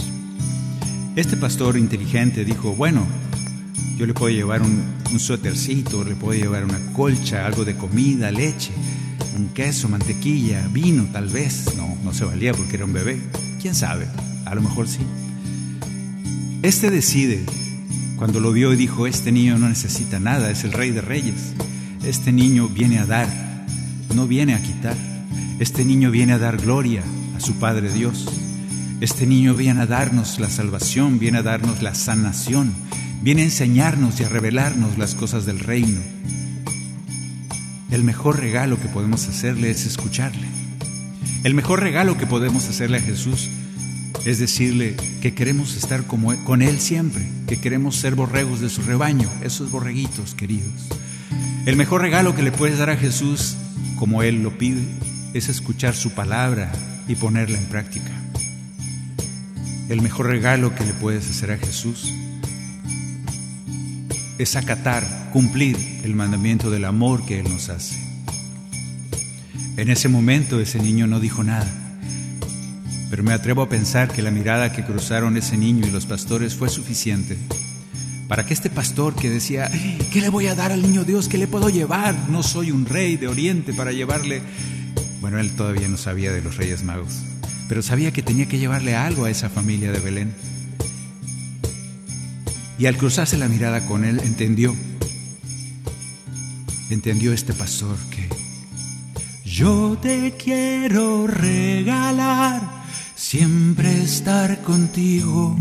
Este 1.16 1.36
pastor 1.36 1.76
inteligente 1.76 2.46
dijo, 2.46 2.74
bueno, 2.74 3.06
yo 3.98 4.06
le 4.06 4.14
puedo 4.14 4.34
llevar 4.34 4.62
un, 4.62 4.82
un 5.12 5.20
suétercito, 5.20 6.02
le 6.02 6.14
puedo 6.14 6.40
llevar 6.40 6.64
una 6.64 6.80
colcha, 6.94 7.44
algo 7.44 7.66
de 7.66 7.76
comida, 7.76 8.30
leche, 8.30 8.70
un 9.36 9.48
queso, 9.48 9.90
mantequilla, 9.90 10.66
vino, 10.68 11.08
tal 11.12 11.28
vez. 11.28 11.74
No, 11.76 11.94
no 12.02 12.14
se 12.14 12.24
valía 12.24 12.54
porque 12.54 12.76
era 12.76 12.86
un 12.86 12.94
bebé. 12.94 13.20
¿Quién 13.60 13.74
sabe? 13.74 14.08
A 14.46 14.54
lo 14.54 14.62
mejor 14.62 14.88
sí. 14.88 15.00
Este 16.62 16.90
decide, 16.90 17.44
cuando 18.22 18.38
lo 18.38 18.52
vio 18.52 18.72
y 18.72 18.76
dijo, 18.76 19.08
este 19.08 19.32
niño 19.32 19.58
no 19.58 19.68
necesita 19.68 20.20
nada, 20.20 20.48
es 20.52 20.62
el 20.62 20.70
rey 20.70 20.92
de 20.92 21.00
reyes. 21.00 21.54
Este 22.04 22.30
niño 22.30 22.68
viene 22.68 23.00
a 23.00 23.04
dar, 23.04 23.28
no 24.14 24.28
viene 24.28 24.54
a 24.54 24.62
quitar. 24.62 24.96
Este 25.58 25.84
niño 25.84 26.12
viene 26.12 26.34
a 26.34 26.38
dar 26.38 26.56
gloria 26.56 27.02
a 27.36 27.40
su 27.40 27.54
Padre 27.54 27.92
Dios. 27.92 28.28
Este 29.00 29.26
niño 29.26 29.54
viene 29.54 29.80
a 29.80 29.86
darnos 29.86 30.38
la 30.38 30.50
salvación, 30.50 31.18
viene 31.18 31.38
a 31.38 31.42
darnos 31.42 31.82
la 31.82 31.96
sanación, 31.96 32.72
viene 33.22 33.42
a 33.42 33.46
enseñarnos 33.46 34.20
y 34.20 34.22
a 34.22 34.28
revelarnos 34.28 34.98
las 34.98 35.16
cosas 35.16 35.44
del 35.44 35.58
reino. 35.58 36.00
El 37.90 38.04
mejor 38.04 38.38
regalo 38.38 38.80
que 38.80 38.86
podemos 38.86 39.26
hacerle 39.26 39.68
es 39.70 39.84
escucharle. 39.84 40.46
El 41.42 41.54
mejor 41.54 41.80
regalo 41.80 42.16
que 42.16 42.28
podemos 42.28 42.68
hacerle 42.68 42.98
a 42.98 43.02
Jesús 43.02 43.48
es 44.24 44.38
decirle 44.38 44.94
que 45.20 45.34
queremos 45.34 45.76
estar 45.76 46.04
como, 46.06 46.34
con 46.44 46.62
Él 46.62 46.78
siempre, 46.78 47.26
que 47.48 47.60
queremos 47.60 47.96
ser 47.96 48.14
borregos 48.14 48.60
de 48.60 48.70
su 48.70 48.82
rebaño, 48.82 49.28
esos 49.42 49.70
borreguitos 49.70 50.34
queridos. 50.34 50.88
El 51.66 51.76
mejor 51.76 52.02
regalo 52.02 52.34
que 52.34 52.42
le 52.42 52.52
puedes 52.52 52.78
dar 52.78 52.90
a 52.90 52.96
Jesús, 52.96 53.56
como 53.96 54.22
Él 54.22 54.42
lo 54.42 54.56
pide, 54.58 54.82
es 55.34 55.48
escuchar 55.48 55.94
su 55.94 56.12
palabra 56.12 56.70
y 57.08 57.16
ponerla 57.16 57.58
en 57.58 57.66
práctica. 57.66 58.12
El 59.88 60.02
mejor 60.02 60.26
regalo 60.26 60.74
que 60.74 60.84
le 60.84 60.92
puedes 60.92 61.28
hacer 61.28 61.50
a 61.50 61.58
Jesús 61.58 62.12
es 64.38 64.56
acatar, 64.56 65.30
cumplir 65.32 65.76
el 66.04 66.14
mandamiento 66.14 66.70
del 66.70 66.84
amor 66.84 67.26
que 67.26 67.40
Él 67.40 67.48
nos 67.48 67.68
hace. 67.68 67.96
En 69.76 69.90
ese 69.90 70.08
momento 70.08 70.60
ese 70.60 70.78
niño 70.78 71.06
no 71.06 71.18
dijo 71.18 71.42
nada, 71.42 71.81
pero 73.12 73.24
me 73.24 73.34
atrevo 73.34 73.60
a 73.60 73.68
pensar 73.68 74.10
que 74.10 74.22
la 74.22 74.30
mirada 74.30 74.72
que 74.72 74.84
cruzaron 74.84 75.36
ese 75.36 75.58
niño 75.58 75.86
y 75.86 75.90
los 75.90 76.06
pastores 76.06 76.54
fue 76.54 76.70
suficiente 76.70 77.36
para 78.26 78.46
que 78.46 78.54
este 78.54 78.70
pastor 78.70 79.14
que 79.14 79.28
decía, 79.28 79.70
¿qué 80.10 80.22
le 80.22 80.30
voy 80.30 80.46
a 80.46 80.54
dar 80.54 80.72
al 80.72 80.80
niño 80.80 81.04
Dios? 81.04 81.28
¿Qué 81.28 81.36
le 81.36 81.46
puedo 81.46 81.68
llevar? 81.68 82.30
No 82.30 82.42
soy 82.42 82.70
un 82.70 82.86
rey 82.86 83.18
de 83.18 83.28
Oriente 83.28 83.74
para 83.74 83.92
llevarle... 83.92 84.40
Bueno, 85.20 85.38
él 85.38 85.54
todavía 85.54 85.88
no 85.88 85.98
sabía 85.98 86.32
de 86.32 86.40
los 86.40 86.56
Reyes 86.56 86.84
Magos, 86.84 87.18
pero 87.68 87.82
sabía 87.82 88.12
que 88.12 88.22
tenía 88.22 88.46
que 88.46 88.58
llevarle 88.58 88.96
algo 88.96 89.26
a 89.26 89.30
esa 89.30 89.50
familia 89.50 89.92
de 89.92 90.00
Belén. 90.00 90.34
Y 92.78 92.86
al 92.86 92.96
cruzarse 92.96 93.36
la 93.36 93.46
mirada 93.46 93.86
con 93.86 94.06
él, 94.06 94.20
entendió, 94.24 94.74
entendió 96.88 97.34
este 97.34 97.52
pastor 97.52 97.98
que 98.10 98.26
yo 99.44 99.98
te 100.00 100.32
quiero 100.42 101.26
regalar, 101.26 102.71
siempre 103.32 104.02
estar 104.02 104.60
contigo, 104.60 105.56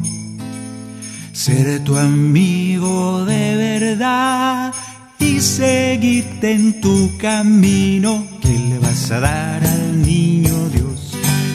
ser 1.32 1.82
tu 1.86 1.96
amigo 1.96 3.24
de 3.24 3.56
verdad 3.56 4.74
y 5.18 5.40
seguirte 5.40 6.52
en 6.52 6.82
tu 6.82 7.18
camino. 7.18 8.28
¿Qué 8.42 8.60
le 8.60 8.78
vas 8.78 9.10
a 9.12 9.22
dar 9.22 9.66
al 9.66 10.02
niño 10.02 10.68
Dios? 10.68 11.14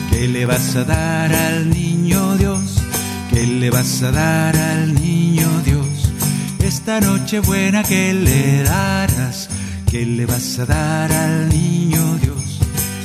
¿Qué 0.09 0.27
le 0.27 0.47
vas 0.47 0.75
a 0.75 0.85
dar 0.85 1.31
al 1.31 1.69
niño 1.69 2.35
Dios? 2.35 2.81
¿Qué 3.31 3.45
le 3.45 3.69
vas 3.69 4.01
a 4.01 4.11
dar 4.11 4.57
al 4.57 4.95
niño 4.95 5.47
Dios? 5.65 5.87
Esta 6.57 6.99
noche 6.99 7.41
buena 7.41 7.83
que 7.83 8.15
le 8.15 8.63
darás, 8.63 9.49
¿qué 9.91 10.03
le 10.03 10.25
vas 10.25 10.57
a 10.57 10.65
dar 10.65 11.11
al 11.11 11.49
niño 11.49 12.17
Dios? 12.23 12.59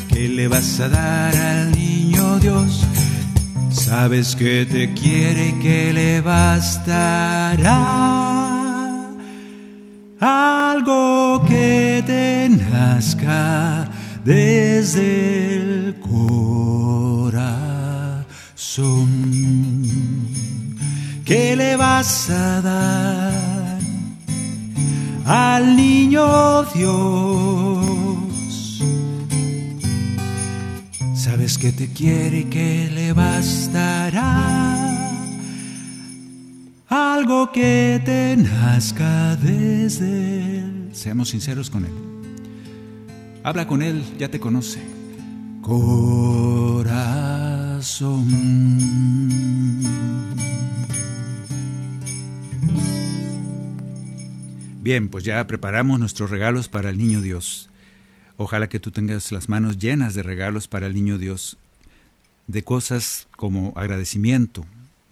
¿Qué 0.09 0.31
le 0.31 0.49
vas 0.49 0.81
a 0.81 0.89
dar 0.89 1.37
al 1.37 1.73
niño 1.73 2.39
Dios? 2.39 2.87
Sabes 3.95 4.35
que 4.35 4.65
te 4.65 4.95
quiere 4.95 5.49
y 5.49 5.53
que 5.61 5.93
le 5.93 6.23
bastará 6.23 7.77
algo 10.19 11.45
que 11.47 12.03
te 12.07 12.49
nazca 12.49 13.87
desde 14.25 15.57
el 15.57 15.97
corazón. 16.01 17.43
¿Qué 21.27 21.55
le 21.55 21.77
vas 21.77 22.31
a 22.31 22.63
dar 22.63 23.79
al 25.27 25.77
niño 25.77 26.63
Dios? 26.75 27.82
Sabes 31.23 31.57
que 31.57 31.71
te 31.71 31.87
quiere 31.87 32.41
y 32.41 32.45
que 32.47 32.91
le 32.93 33.13
bastará 33.13 34.19
algo 36.89 37.53
que 37.53 38.03
te 38.05 38.37
nazca 38.37 39.37
desde 39.37 40.59
él. 40.59 40.89
Seamos 40.91 41.29
sinceros 41.29 41.71
con 41.71 41.85
él. 41.85 41.93
Habla 43.45 43.69
con 43.69 43.83
él, 43.83 44.03
ya 44.19 44.33
te 44.33 44.41
conoce. 44.41 44.83
Corazón. 45.61 46.89
Bien, 54.81 55.09
pues 55.09 55.23
ya 55.23 55.47
preparamos 55.47 56.01
nuestros 56.01 56.31
regalos 56.31 56.67
para 56.67 56.91
el 56.91 56.99
niño 56.99 57.21
Dios. 57.21 57.71
Ojalá 58.43 58.69
que 58.69 58.81
tú 58.81 58.91
tengas 58.91 59.31
las 59.31 59.49
manos 59.49 59.79
llenas 59.79 60.15
de 60.15 60.25
regalos 60.25 60.67
para 60.67 60.89
el 60.89 60.95
niño 60.95 61.17
Dios, 61.17 61.59
de 62.49 62.65
cosas 62.65 63.29
como 63.37 63.73
agradecimiento, 63.77 64.67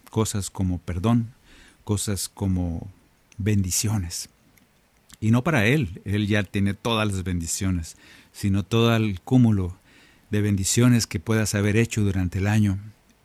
cosas 0.09 0.49
como 0.49 0.79
perdón, 0.79 1.31
cosas 1.85 2.27
como 2.27 2.91
bendiciones. 3.37 4.27
Y 5.21 5.31
no 5.31 5.45
para 5.45 5.65
Él, 5.65 6.01
Él 6.03 6.27
ya 6.27 6.43
tiene 6.43 6.73
todas 6.73 7.07
las 7.07 7.23
bendiciones, 7.23 7.95
sino 8.33 8.63
todo 8.63 8.93
el 8.93 9.21
cúmulo 9.21 9.77
de 10.29 10.41
bendiciones 10.41 11.07
que 11.07 11.21
puedas 11.21 11.55
haber 11.55 11.77
hecho 11.77 12.01
durante 12.01 12.39
el 12.39 12.47
año 12.47 12.79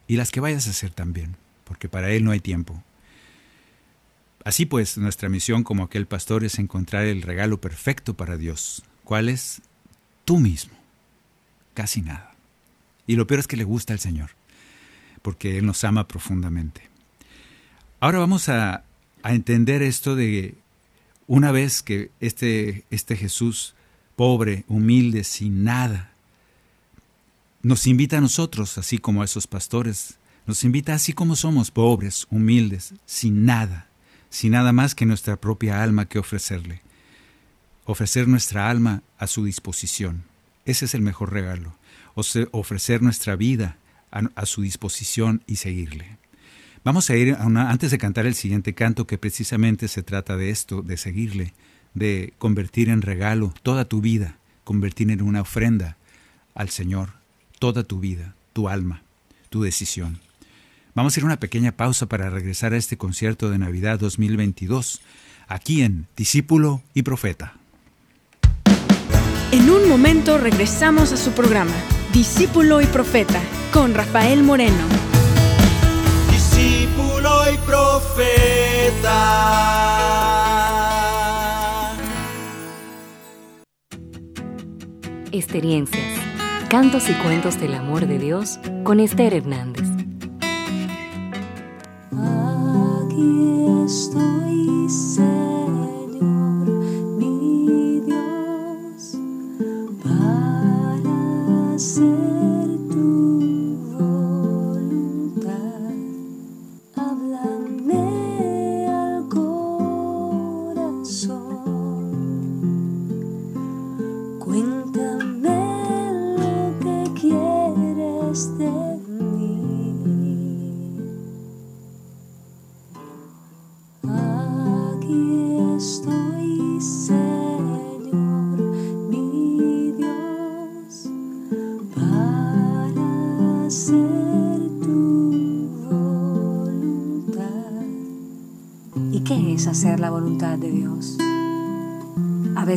y 0.06 0.18
las 0.18 0.30
que 0.30 0.38
vayas 0.38 0.68
a 0.68 0.70
hacer 0.70 0.90
también, 0.90 1.34
porque 1.64 1.88
para 1.88 2.12
Él 2.12 2.22
no 2.22 2.30
hay 2.30 2.38
tiempo. 2.38 2.80
Así 4.44 4.66
pues, 4.66 4.98
nuestra 4.98 5.28
misión 5.28 5.64
como 5.64 5.82
aquel 5.82 6.06
pastor 6.06 6.44
es 6.44 6.60
encontrar 6.60 7.06
el 7.06 7.22
regalo 7.22 7.60
perfecto 7.60 8.14
para 8.14 8.36
Dios. 8.36 8.84
¿Cuál 9.02 9.28
es? 9.28 9.62
Tú 10.26 10.38
mismo. 10.38 10.74
Casi 11.72 12.02
nada. 12.02 12.34
Y 13.06 13.16
lo 13.16 13.26
peor 13.26 13.40
es 13.40 13.46
que 13.46 13.56
le 13.56 13.64
gusta 13.64 13.94
al 13.94 14.00
Señor, 14.00 14.30
porque 15.22 15.56
Él 15.56 15.64
nos 15.64 15.84
ama 15.84 16.08
profundamente. 16.08 16.82
Ahora 18.00 18.18
vamos 18.18 18.50
a, 18.50 18.82
a 19.22 19.32
entender 19.32 19.82
esto 19.82 20.16
de 20.16 20.56
una 21.28 21.52
vez 21.52 21.82
que 21.82 22.10
este, 22.20 22.84
este 22.90 23.16
Jesús, 23.16 23.74
pobre, 24.16 24.64
humilde, 24.66 25.22
sin 25.22 25.62
nada, 25.62 26.10
nos 27.62 27.86
invita 27.86 28.18
a 28.18 28.20
nosotros, 28.20 28.78
así 28.78 28.98
como 28.98 29.22
a 29.22 29.26
esos 29.26 29.46
pastores, 29.46 30.18
nos 30.44 30.64
invita 30.64 30.94
así 30.94 31.12
como 31.12 31.36
somos, 31.36 31.70
pobres, 31.70 32.26
humildes, 32.30 32.94
sin 33.06 33.44
nada, 33.44 33.86
sin 34.28 34.52
nada 34.52 34.72
más 34.72 34.96
que 34.96 35.06
nuestra 35.06 35.36
propia 35.36 35.84
alma 35.84 36.06
que 36.06 36.18
ofrecerle. 36.18 36.82
Ofrecer 37.86 38.26
nuestra 38.26 38.68
alma 38.68 39.02
a 39.16 39.28
su 39.28 39.44
disposición. 39.44 40.24
Ese 40.64 40.86
es 40.86 40.94
el 40.94 41.02
mejor 41.02 41.32
regalo. 41.32 41.72
ofrecer 42.50 43.00
nuestra 43.00 43.36
vida 43.36 43.76
a, 44.10 44.46
su 44.46 44.62
disposición 44.62 45.42
y 45.46 45.56
seguirle. 45.56 46.18
Vamos 46.82 47.10
a 47.10 47.16
ir 47.16 47.36
una, 47.44 47.70
antes 47.70 47.92
de 47.92 47.98
cantar 47.98 48.26
el 48.26 48.34
siguiente 48.34 48.74
canto 48.74 49.06
que 49.06 49.18
precisamente 49.18 49.86
se 49.86 50.02
trata 50.02 50.36
de 50.36 50.50
esto, 50.50 50.82
de 50.82 50.96
seguirle, 50.96 51.54
de 51.94 52.32
convertir 52.38 52.88
en 52.88 53.02
regalo 53.02 53.54
toda 53.62 53.84
tu 53.84 54.00
vida, 54.00 54.36
convertir 54.64 55.10
en 55.10 55.22
una 55.22 55.42
ofrenda 55.42 55.96
al 56.54 56.70
Señor 56.70 57.10
toda 57.60 57.84
tu 57.84 58.00
vida, 58.00 58.34
tu 58.52 58.68
alma, 58.68 59.02
tu 59.48 59.62
decisión. 59.62 60.18
Vamos 60.94 61.16
a 61.16 61.20
ir 61.20 61.24
a 61.24 61.26
una 61.26 61.40
pequeña 61.40 61.72
pausa 61.72 62.06
para 62.06 62.30
regresar 62.30 62.72
a 62.72 62.78
este 62.78 62.96
concierto 62.96 63.48
de 63.50 63.58
Navidad 63.58 64.00
2022, 64.00 65.02
aquí 65.46 65.82
en 65.82 66.06
Discípulo 66.16 66.82
y 66.94 67.02
Profeta. 67.02 67.54
En 69.52 69.70
un 69.70 69.88
momento 69.88 70.38
regresamos 70.38 71.12
a 71.12 71.16
su 71.16 71.30
programa, 71.30 71.72
Discípulo 72.12 72.80
y 72.80 72.86
Profeta, 72.86 73.40
con 73.72 73.94
Rafael 73.94 74.42
Moreno. 74.42 74.84
Discípulo 76.30 77.30
y 77.52 77.56
Profeta. 77.58 79.12
Experiencias, 85.30 86.18
cantos 86.68 87.08
y 87.08 87.12
cuentos 87.14 87.60
del 87.60 87.74
amor 87.74 88.08
de 88.08 88.18
Dios 88.18 88.58
con 88.82 88.98
Esther 88.98 89.32
Hernández. 89.32 89.95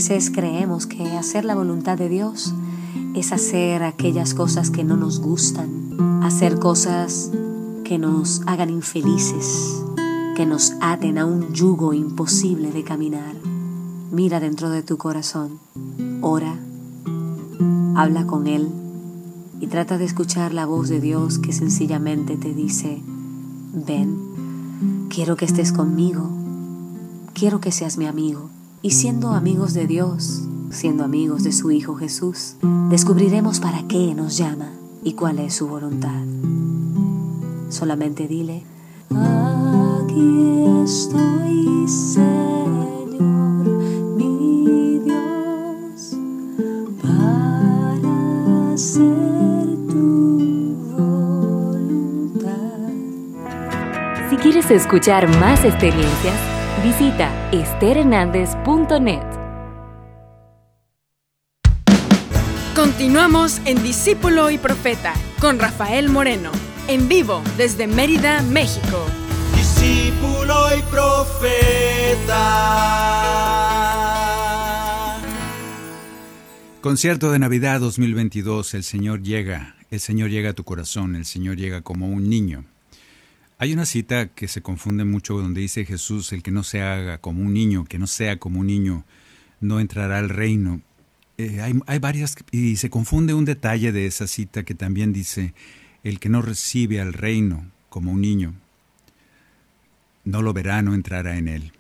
Veces 0.10 0.32
creemos 0.32 0.88
que 0.88 1.04
hacer 1.17 1.45
la 1.45 1.54
voluntad 1.54 1.95
de 1.95 2.10
Dios 2.10 2.56
es 3.13 3.32
hacer 3.32 3.84
aquellas 3.84 4.34
cosas 4.34 4.72
que 4.72 4.84
no 4.84 4.98
nos 4.98 5.19
gustan, 5.19 6.24
hacer 6.24 6.58
cosas 6.58 7.30
que 7.84 8.00
nos 8.00 8.41
hagan 8.48 8.72
infelices, 8.72 9.84
que 10.36 10.48
nos 10.48 10.74
aten 10.82 11.19
a 11.19 11.26
un 11.28 11.54
yugo 11.54 11.93
imposible 11.93 12.72
de 12.72 12.84
caminar. 12.84 13.36
Mira 14.12 14.39
dentro 14.39 14.72
de 14.72 14.82
tu 14.82 14.98
corazón, 14.98 15.60
ora, 16.22 16.58
habla 17.95 18.26
con 18.26 18.48
Él 18.48 18.67
y 19.60 19.67
trata 19.67 20.00
de 20.00 20.06
escuchar 20.06 20.56
la 20.56 20.65
voz 20.65 20.89
de 20.89 21.02
Dios 21.02 21.38
que 21.38 21.54
sencillamente 21.54 22.36
te 22.36 22.56
dice, 22.56 23.00
ven, 23.86 25.08
quiero 25.10 25.38
que 25.38 25.45
estés 25.45 25.72
conmigo, 25.72 26.28
quiero 27.36 27.60
que 27.60 27.72
seas 27.72 28.00
mi 28.00 28.08
amigo. 28.08 28.50
Y 28.82 28.92
siendo 28.92 29.32
amigos 29.32 29.74
de 29.74 29.88
Dios, 29.88 30.44
siendo 30.70 31.04
amigos 31.04 31.44
de 31.44 31.52
su 31.52 31.70
Hijo 31.70 31.96
Jesús, 31.96 32.56
descubriremos 32.89 33.60
para 33.60 33.86
qué 33.89 34.13
nos 34.15 34.38
llama 34.38 34.72
y 35.04 35.15
cuál 35.15 35.39
es 35.39 35.56
su 35.56 35.68
voluntad. 35.68 36.24
Solamente 37.68 38.26
dile, 38.30 38.63
aquí 39.10 40.63
estoy, 40.86 41.88
Señor, 41.89 43.20
mi 44.15 45.00
Dios, 45.00 46.15
para 47.02 48.74
hacer 48.74 49.76
tu 49.89 50.74
voluntad. 50.96 52.39
Si 54.30 54.38
quieres 54.38 54.72
escuchar 54.72 55.28
más 55.38 55.65
experiencias, 55.65 56.59
Visita 56.84 57.30
esterhernandez.net. 57.52 59.20
Continuamos 62.74 63.60
en 63.65 63.84
Discípulo 63.84 64.50
y 64.50 64.58
Profeta 64.58 65.13
con 65.42 65.60
Rafael 65.60 66.08
Moreno, 66.08 66.52
en 66.88 67.10
vivo 67.10 67.44
desde 67.58 67.86
Mérida, 67.86 68.42
México. 68.44 69.06
Discípulo 69.58 70.56
y 70.78 70.82
Profeta. 70.84 72.36
Concierto 76.80 77.34
de 77.34 77.39
Navidad 77.39 77.82
2022, 77.82 78.74
el 78.74 78.86
Señor 78.86 79.22
llega, 79.22 79.76
el 79.92 80.00
Señor 80.00 80.30
llega 80.30 80.52
a 80.52 80.54
tu 80.54 80.63
corazón, 80.63 81.18
el 81.18 81.26
Señor 81.26 81.58
llega 81.58 81.82
como 81.82 82.08
un 82.08 82.30
niño. 82.30 82.63
Hay 83.62 83.74
una 83.74 83.86
cita 83.86 84.30
que 84.30 84.48
se 84.48 84.62
confunde 84.62 85.04
mucho 85.04 85.38
donde 85.38 85.60
dice 85.60 85.84
Jesús, 85.84 86.32
el 86.32 86.41
que 86.41 86.50
no 86.50 86.63
se 86.63 86.82
haga 86.82 87.17
como 87.17 87.43
un 87.43 87.54
niño, 87.54 87.84
que 87.84 88.00
no 88.00 88.08
sea 88.08 88.39
como 88.39 88.62
un 88.62 88.67
niño, 88.67 89.04
no 89.60 89.82
entrará 89.82 90.17
al 90.17 90.30
reino. 90.30 90.80
Eh, 91.38 91.60
hay, 91.60 91.78
hay, 91.86 92.00
varias, 92.00 92.38
y 92.54 92.78
se 92.78 92.89
confunde 92.89 93.34
un 93.34 93.43
detalle 93.43 93.91
de 93.91 94.06
esa 94.06 94.28
cita 94.28 94.63
que 94.63 94.76
también 94.76 95.12
dice, 95.12 95.54
el 96.06 96.22
que 96.22 96.30
no 96.30 96.41
recibe 96.41 97.02
al 97.02 97.12
reino 97.12 97.69
como 97.89 98.13
un 98.13 98.22
niño, 98.22 98.54
no 100.24 100.41
lo 100.41 100.54
verá, 100.54 100.82
no 100.82 100.93
entrará 100.93 101.38
en 101.38 101.50
él. 101.50 101.74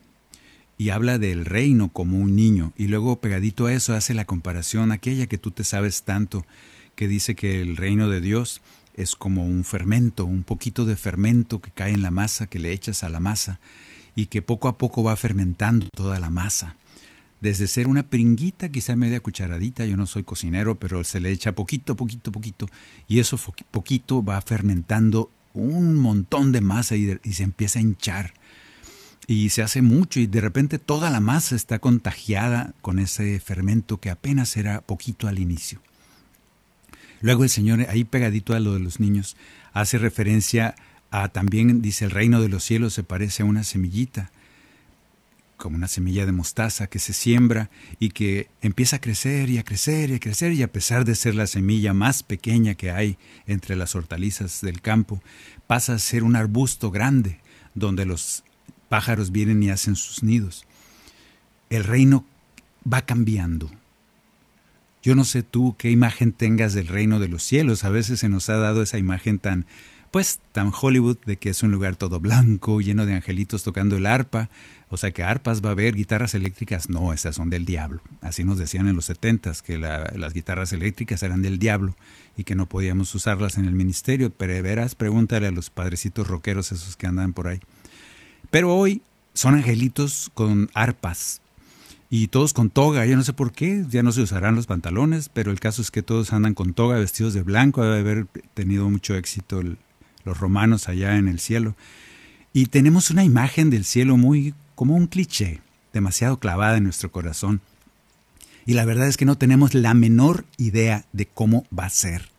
Y 0.77 0.89
habla 0.89 1.17
del 1.17 1.45
reino 1.45 1.93
como 1.93 2.19
un 2.19 2.35
niño, 2.35 2.73
y 2.75 2.87
luego 2.87 3.21
pegadito 3.21 3.67
a 3.67 3.73
eso 3.73 3.93
hace 3.93 4.13
la 4.13 4.25
comparación, 4.25 4.91
aquella 4.91 5.27
que 5.27 5.37
tú 5.37 5.51
te 5.51 5.63
sabes 5.63 6.03
tanto, 6.03 6.45
que 6.95 7.07
dice 7.07 7.35
que 7.35 7.61
el 7.61 7.77
reino 7.77 8.09
de 8.09 8.19
Dios 8.19 8.61
es 8.99 9.15
como 9.15 9.45
un 9.45 9.63
fermento, 9.63 10.25
un 10.25 10.43
poquito 10.43 10.85
de 10.85 10.97
fermento 10.97 11.61
que 11.61 11.71
cae 11.71 11.93
en 11.93 12.01
la 12.01 12.11
masa, 12.11 12.47
que 12.47 12.59
le 12.59 12.73
echas 12.73 13.03
a 13.03 13.09
la 13.09 13.21
masa 13.21 13.59
y 14.13 14.25
que 14.25 14.41
poco 14.41 14.67
a 14.67 14.77
poco 14.77 15.03
va 15.03 15.15
fermentando 15.15 15.87
toda 15.95 16.19
la 16.19 16.29
masa. 16.29 16.75
Desde 17.39 17.67
ser 17.67 17.87
una 17.87 18.03
pringuita, 18.03 18.67
quizá 18.67 18.97
media 18.97 19.21
cucharadita, 19.21 19.85
yo 19.85 19.95
no 19.95 20.05
soy 20.05 20.23
cocinero, 20.23 20.75
pero 20.75 21.05
se 21.05 21.21
le 21.21 21.31
echa 21.31 21.53
poquito, 21.53 21.95
poquito, 21.95 22.33
poquito, 22.33 22.67
y 23.07 23.19
eso 23.19 23.39
poquito 23.71 24.21
va 24.21 24.41
fermentando 24.41 25.31
un 25.53 25.95
montón 25.95 26.51
de 26.51 26.59
masa 26.59 26.97
y, 26.97 27.17
se 27.31 27.43
empieza 27.43 27.79
a 27.79 27.81
hinchar. 27.81 28.33
Y 29.27 29.49
se 29.49 29.61
hace 29.61 29.81
mucho 29.81 30.19
y 30.19 30.27
de 30.27 30.41
repente 30.41 30.79
toda 30.79 31.09
la 31.09 31.21
masa 31.21 31.55
está 31.55 31.79
contagiada 31.79 32.73
con 32.81 32.99
ese 32.99 33.39
fermento 33.39 33.99
que 33.99 34.09
apenas 34.09 34.57
era 34.57 34.81
poquito 34.81 35.29
al 35.29 35.39
inicio. 35.39 35.79
Luego 37.21 37.43
el 37.43 37.49
Señor, 37.49 37.85
ahí 37.89 38.03
pegadito 38.03 38.53
a 38.53 38.59
lo 38.59 38.73
de 38.73 38.79
los 38.79 38.99
niños, 38.99 39.35
hace 39.73 39.97
referencia 39.97 40.75
a 41.11 41.29
también, 41.29 41.81
dice, 41.81 42.05
el 42.05 42.11
reino 42.11 42.41
de 42.41 42.49
los 42.49 42.63
cielos 42.63 42.93
se 42.93 43.03
parece 43.03 43.43
a 43.43 43.45
una 43.45 43.63
semillita, 43.63 44.31
como 45.57 45.75
una 45.75 45.89
semilla 45.89 46.25
de 46.25 46.31
mostaza 46.31 46.87
que 46.87 46.99
se 46.99 47.11
siembra 47.11 47.69
y 47.99 48.09
que 48.09 48.47
empieza 48.61 48.95
a 48.95 49.01
crecer 49.01 49.49
y 49.49 49.57
a 49.57 49.63
crecer 49.63 50.09
y 50.09 50.15
a 50.15 50.19
crecer 50.19 50.53
y 50.53 50.63
a 50.63 50.71
pesar 50.71 51.03
de 51.03 51.15
ser 51.15 51.35
la 51.35 51.47
semilla 51.47 51.93
más 51.93 52.23
pequeña 52.23 52.75
que 52.75 52.91
hay 52.91 53.17
entre 53.45 53.75
las 53.75 53.93
hortalizas 53.93 54.61
del 54.61 54.81
campo, 54.81 55.21
pasa 55.67 55.93
a 55.93 55.99
ser 55.99 56.23
un 56.23 56.37
arbusto 56.37 56.91
grande 56.91 57.39
donde 57.75 58.05
los 58.05 58.43
pájaros 58.87 59.31
vienen 59.31 59.61
y 59.61 59.69
hacen 59.69 59.95
sus 59.95 60.23
nidos. 60.23 60.65
El 61.69 61.83
reino 61.83 62.25
va 62.91 63.01
cambiando, 63.01 63.69
yo 65.01 65.15
no 65.15 65.23
sé 65.23 65.43
tú 65.43 65.75
qué 65.77 65.91
imagen 65.91 66.31
tengas 66.31 66.73
del 66.73 66.87
reino 66.87 67.19
de 67.19 67.27
los 67.27 67.43
cielos. 67.43 67.83
A 67.83 67.89
veces 67.89 68.19
se 68.19 68.29
nos 68.29 68.49
ha 68.49 68.57
dado 68.57 68.81
esa 68.81 68.97
imagen 68.97 69.39
tan 69.39 69.65
pues 70.11 70.39
tan 70.51 70.71
Hollywood 70.79 71.17
de 71.25 71.37
que 71.37 71.49
es 71.49 71.61
un 71.63 71.71
lugar 71.71 71.95
todo 71.95 72.19
blanco, 72.19 72.81
lleno 72.81 73.05
de 73.05 73.13
angelitos 73.13 73.63
tocando 73.63 73.97
el 73.97 74.05
arpa, 74.05 74.49
o 74.89 74.97
sea 74.97 75.11
que 75.11 75.23
arpas 75.23 75.63
va 75.63 75.69
a 75.69 75.71
haber, 75.73 75.95
guitarras 75.95 76.33
eléctricas, 76.33 76.89
no, 76.89 77.13
esas 77.13 77.35
son 77.35 77.49
del 77.49 77.65
diablo. 77.65 78.01
Así 78.21 78.43
nos 78.43 78.57
decían 78.57 78.87
en 78.87 78.95
los 78.95 79.05
setentas, 79.05 79.61
que 79.61 79.77
las 79.77 80.33
guitarras 80.33 80.73
eléctricas 80.73 81.21
eran 81.21 81.41
del 81.41 81.59
diablo 81.59 81.95
y 82.35 82.43
que 82.43 82.55
no 82.55 82.65
podíamos 82.65 83.13
usarlas 83.13 83.57
en 83.57 83.65
el 83.65 83.73
ministerio, 83.73 84.31
pero 84.31 84.61
verás, 84.63 84.95
pregúntale 84.95 85.47
a 85.47 85.51
los 85.51 85.69
padrecitos 85.69 86.27
rockeros 86.27 86.71
esos 86.71 86.95
que 86.95 87.05
andan 87.05 87.33
por 87.33 87.47
ahí. 87.47 87.59
Pero 88.49 88.75
hoy 88.75 89.03
son 89.33 89.53
angelitos 89.53 90.31
con 90.33 90.71
arpas, 90.73 91.41
y 92.09 92.27
todos 92.27 92.53
con 92.53 92.71
toga, 92.71 93.05
yo 93.05 93.15
no 93.15 93.23
sé 93.23 93.33
por 93.33 93.51
qué, 93.51 93.85
ya 93.87 94.01
no 94.01 94.11
se 94.11 94.21
usarán 94.21 94.55
los 94.55 94.65
pantalones, 94.65 95.29
pero 95.29 95.51
el 95.51 95.59
caso 95.59 95.81
es 95.81 95.91
que 95.91 96.01
todos 96.01 96.33
andan 96.33 96.55
con 96.55 96.73
toga, 96.73 96.97
vestidos 96.97 97.35
de 97.35 97.43
blanco, 97.43 97.83
debe 97.83 97.99
haber 97.99 98.25
tenido 98.55 98.89
mucho 98.89 99.15
éxito 99.15 99.61
los 100.23 100.39
romanos 100.39 100.89
allá 100.89 101.17
en 101.17 101.27
el 101.27 101.39
cielo. 101.39 101.75
Y 102.51 102.65
tenemos 102.67 103.11
una 103.11 103.23
imagen 103.23 103.69
del 103.69 103.85
cielo 103.85 104.17
muy 104.17 104.55
como 104.73 104.95
un 104.95 105.05
cliché, 105.05 105.61
demasiado 105.93 106.39
clavada 106.39 106.77
en 106.77 106.85
nuestro 106.85 107.11
corazón. 107.11 107.61
Y 108.65 108.73
la 108.73 108.85
verdad 108.85 109.07
es 109.07 109.17
que 109.17 109.25
no 109.25 109.37
tenemos 109.37 109.75
la 109.75 109.93
menor 109.93 110.45
idea 110.57 111.05
de 111.13 111.27
cómo 111.27 111.67
va 111.77 111.85
a 111.85 111.91
ser 111.91 112.29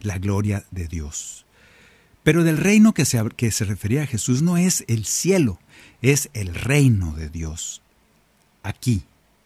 la 0.00 0.18
gloria 0.18 0.64
de 0.70 0.86
Dios. 0.86 1.44
Pero 2.22 2.44
del 2.44 2.56
reino 2.56 2.94
que 2.94 3.04
se, 3.04 3.20
que 3.36 3.50
se 3.50 3.64
refería 3.64 4.02
a 4.02 4.06
Jesús 4.06 4.42
no 4.42 4.56
es 4.56 4.84
el 4.86 5.06
cielo, 5.06 5.58
es 6.02 6.30
el 6.34 6.54
reino 6.54 7.14
de 7.16 7.30
Dios 7.30 7.82
aquí, 8.66 9.04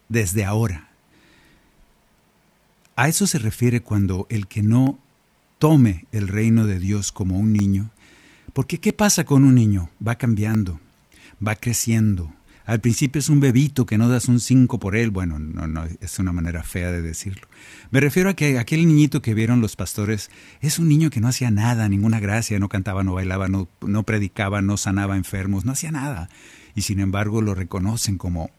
desde 0.08 0.44
ahora. 0.44 0.88
A 2.96 3.08
eso 3.08 3.26
se 3.26 3.38
refiere 3.38 3.80
cuando 3.80 4.26
el 4.28 4.46
que 4.46 4.62
no 4.62 4.98
tome 5.58 6.06
el 6.12 6.28
reino 6.28 6.66
de 6.66 6.78
Dios 6.78 7.12
como 7.12 7.38
un 7.38 7.52
niño, 7.52 7.90
porque 8.52 8.78
¿qué 8.78 8.92
pasa 8.92 9.24
con 9.24 9.44
un 9.44 9.54
niño? 9.54 9.90
Va 10.06 10.16
cambiando, 10.16 10.80
va 11.46 11.54
creciendo. 11.54 12.32
Al 12.66 12.80
principio 12.80 13.18
es 13.18 13.28
un 13.28 13.40
bebito 13.40 13.86
que 13.86 13.98
no 13.98 14.08
das 14.08 14.28
un 14.28 14.38
cinco 14.38 14.78
por 14.78 14.96
él. 14.96 15.10
Bueno, 15.10 15.38
no, 15.38 15.66
no, 15.66 15.84
es 16.00 16.18
una 16.18 16.32
manera 16.32 16.62
fea 16.62 16.92
de 16.92 17.02
decirlo. 17.02 17.48
Me 17.90 18.00
refiero 18.00 18.30
a 18.30 18.34
que 18.34 18.58
aquel 18.58 18.86
niñito 18.86 19.22
que 19.22 19.34
vieron 19.34 19.60
los 19.60 19.76
pastores 19.76 20.30
es 20.60 20.78
un 20.78 20.88
niño 20.88 21.10
que 21.10 21.20
no 21.20 21.28
hacía 21.28 21.50
nada, 21.50 21.88
ninguna 21.88 22.20
gracia, 22.20 22.58
no 22.58 22.68
cantaba, 22.68 23.02
no 23.02 23.14
bailaba, 23.14 23.48
no, 23.48 23.68
no 23.80 24.02
predicaba, 24.04 24.62
no 24.62 24.76
sanaba 24.76 25.16
enfermos, 25.16 25.64
no 25.64 25.72
hacía 25.72 25.90
nada. 25.90 26.28
Y 26.74 26.82
sin 26.82 27.00
embargo 27.00 27.42
lo 27.42 27.54
reconocen 27.54 28.18
como 28.18 28.50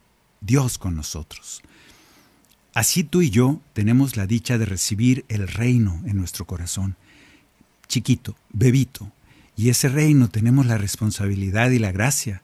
Dios 0.42 0.78
con 0.78 0.96
nosotros. 0.96 1.62
Así 2.74 3.04
tú 3.04 3.22
y 3.22 3.30
yo 3.30 3.60
tenemos 3.74 4.18
la 4.18 4.28
dicha 4.28 4.58
de 4.58 4.66
recibir 4.66 5.26
el 5.30 5.48
reino 5.48 6.02
en 6.06 6.18
nuestro 6.18 6.46
corazón, 6.46 6.96
chiquito, 7.88 8.36
bebito, 8.52 9.12
y 9.56 9.70
ese 9.70 9.90
reino 9.90 10.30
tenemos 10.30 10.66
la 10.66 10.78
responsabilidad 10.78 11.70
y 11.72 11.80
la 11.80 11.92
gracia 11.92 12.42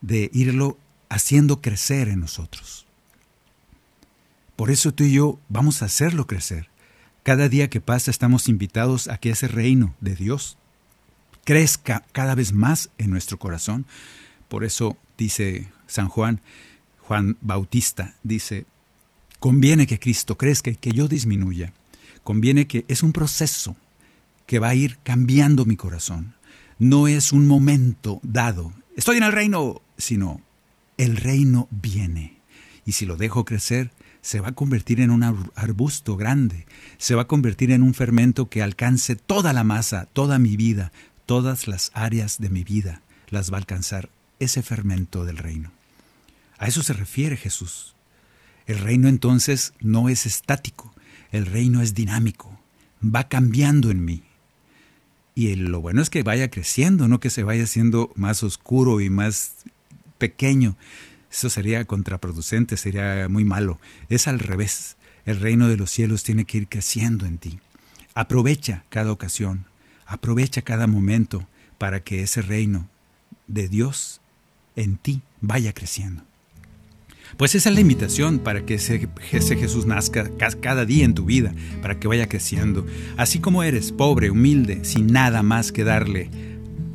de 0.00 0.30
irlo 0.32 0.78
haciendo 1.08 1.60
crecer 1.60 2.08
en 2.08 2.20
nosotros. 2.20 2.86
Por 4.54 4.70
eso 4.70 4.92
tú 4.94 5.04
y 5.04 5.12
yo 5.12 5.38
vamos 5.48 5.82
a 5.82 5.86
hacerlo 5.86 6.26
crecer. 6.26 6.68
Cada 7.22 7.48
día 7.48 7.68
que 7.68 7.80
pasa 7.80 8.10
estamos 8.10 8.48
invitados 8.48 9.08
a 9.08 9.18
que 9.18 9.30
ese 9.30 9.48
reino 9.48 9.94
de 10.00 10.14
Dios 10.14 10.56
crezca 11.44 12.04
cada 12.12 12.34
vez 12.34 12.52
más 12.52 12.90
en 12.98 13.10
nuestro 13.10 13.38
corazón. 13.38 13.84
Por 14.48 14.64
eso 14.64 14.96
dice 15.18 15.68
San 15.86 16.08
Juan, 16.08 16.40
Juan 17.06 17.36
Bautista 17.40 18.14
dice, 18.24 18.66
conviene 19.38 19.86
que 19.86 20.00
Cristo 20.00 20.36
crezca 20.36 20.70
y 20.70 20.76
que 20.76 20.90
yo 20.90 21.06
disminuya. 21.06 21.72
Conviene 22.24 22.66
que 22.66 22.84
es 22.88 23.04
un 23.04 23.12
proceso 23.12 23.76
que 24.46 24.58
va 24.58 24.70
a 24.70 24.74
ir 24.74 24.98
cambiando 25.04 25.64
mi 25.64 25.76
corazón. 25.76 26.34
No 26.80 27.06
es 27.06 27.32
un 27.32 27.46
momento 27.46 28.20
dado, 28.22 28.72
estoy 28.96 29.18
en 29.18 29.22
el 29.22 29.32
reino, 29.32 29.82
sino 29.96 30.40
el 30.96 31.16
reino 31.16 31.68
viene. 31.70 32.38
Y 32.84 32.92
si 32.92 33.06
lo 33.06 33.16
dejo 33.16 33.44
crecer, 33.44 33.92
se 34.20 34.40
va 34.40 34.48
a 34.48 34.54
convertir 34.54 35.00
en 35.00 35.12
un 35.12 35.22
arbusto 35.54 36.16
grande, 36.16 36.66
se 36.98 37.14
va 37.14 37.22
a 37.22 37.28
convertir 37.28 37.70
en 37.70 37.84
un 37.84 37.94
fermento 37.94 38.48
que 38.48 38.62
alcance 38.62 39.14
toda 39.14 39.52
la 39.52 39.62
masa, 39.62 40.08
toda 40.12 40.40
mi 40.40 40.56
vida, 40.56 40.90
todas 41.24 41.68
las 41.68 41.92
áreas 41.94 42.40
de 42.40 42.50
mi 42.50 42.64
vida, 42.64 43.02
las 43.28 43.52
va 43.52 43.58
a 43.58 43.60
alcanzar 43.60 44.10
ese 44.40 44.62
fermento 44.62 45.24
del 45.24 45.38
reino. 45.38 45.75
A 46.58 46.68
eso 46.68 46.82
se 46.82 46.92
refiere 46.92 47.36
Jesús. 47.36 47.94
El 48.66 48.78
reino 48.78 49.08
entonces 49.08 49.74
no 49.80 50.08
es 50.08 50.26
estático, 50.26 50.92
el 51.30 51.46
reino 51.46 51.82
es 51.82 51.94
dinámico, 51.94 52.58
va 53.02 53.28
cambiando 53.28 53.90
en 53.90 54.04
mí. 54.04 54.22
Y 55.34 55.54
lo 55.54 55.80
bueno 55.80 56.02
es 56.02 56.10
que 56.10 56.22
vaya 56.22 56.50
creciendo, 56.50 57.08
no 57.08 57.20
que 57.20 57.30
se 57.30 57.42
vaya 57.42 57.64
haciendo 57.64 58.10
más 58.16 58.42
oscuro 58.42 59.00
y 59.00 59.10
más 59.10 59.52
pequeño. 60.18 60.76
Eso 61.30 61.50
sería 61.50 61.84
contraproducente, 61.84 62.76
sería 62.76 63.28
muy 63.28 63.44
malo. 63.44 63.78
Es 64.08 64.28
al 64.28 64.38
revés. 64.38 64.96
El 65.26 65.40
reino 65.40 65.68
de 65.68 65.76
los 65.76 65.90
cielos 65.90 66.22
tiene 66.22 66.46
que 66.46 66.58
ir 66.58 66.68
creciendo 66.68 67.26
en 67.26 67.38
ti. 67.38 67.60
Aprovecha 68.14 68.84
cada 68.88 69.12
ocasión, 69.12 69.66
aprovecha 70.06 70.62
cada 70.62 70.86
momento 70.86 71.46
para 71.76 72.00
que 72.00 72.22
ese 72.22 72.40
reino 72.40 72.88
de 73.46 73.68
Dios 73.68 74.22
en 74.74 74.96
ti 74.96 75.20
vaya 75.40 75.74
creciendo. 75.74 76.24
Pues 77.36 77.54
esa 77.54 77.68
es 77.68 77.74
la 77.74 77.80
invitación 77.80 78.38
para 78.38 78.64
que 78.64 78.74
ese, 78.74 79.08
Jesús 79.20 79.86
nazca 79.86 80.30
cada 80.60 80.84
día 80.84 81.04
en 81.04 81.14
tu 81.14 81.24
vida, 81.24 81.52
para 81.82 81.98
que 81.98 82.08
vaya 82.08 82.28
creciendo. 82.28 82.86
Así 83.16 83.40
como 83.40 83.62
eres 83.62 83.92
pobre, 83.92 84.30
humilde, 84.30 84.84
sin 84.84 85.08
nada 85.08 85.42
más 85.42 85.72
que 85.72 85.84
darle 85.84 86.30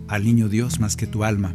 al 0.07 0.25
niño 0.25 0.49
Dios 0.49 0.79
más 0.79 0.95
que 0.95 1.07
tu 1.07 1.23
alma, 1.23 1.53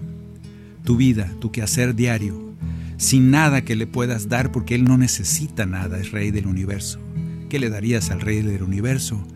tu 0.84 0.96
vida, 0.96 1.32
tu 1.40 1.50
quehacer 1.50 1.94
diario, 1.94 2.54
sin 2.96 3.30
nada 3.30 3.62
que 3.62 3.76
le 3.76 3.86
puedas 3.86 4.28
dar 4.28 4.52
porque 4.52 4.74
Él 4.74 4.84
no 4.84 4.96
necesita 4.96 5.66
nada, 5.66 5.98
es 5.98 6.12
Rey 6.12 6.30
del 6.30 6.46
universo. 6.46 7.00
¿Qué 7.48 7.58
le 7.58 7.70
darías 7.70 8.10
al 8.10 8.20
Rey 8.20 8.42
del 8.42 8.62
universo? 8.62 9.26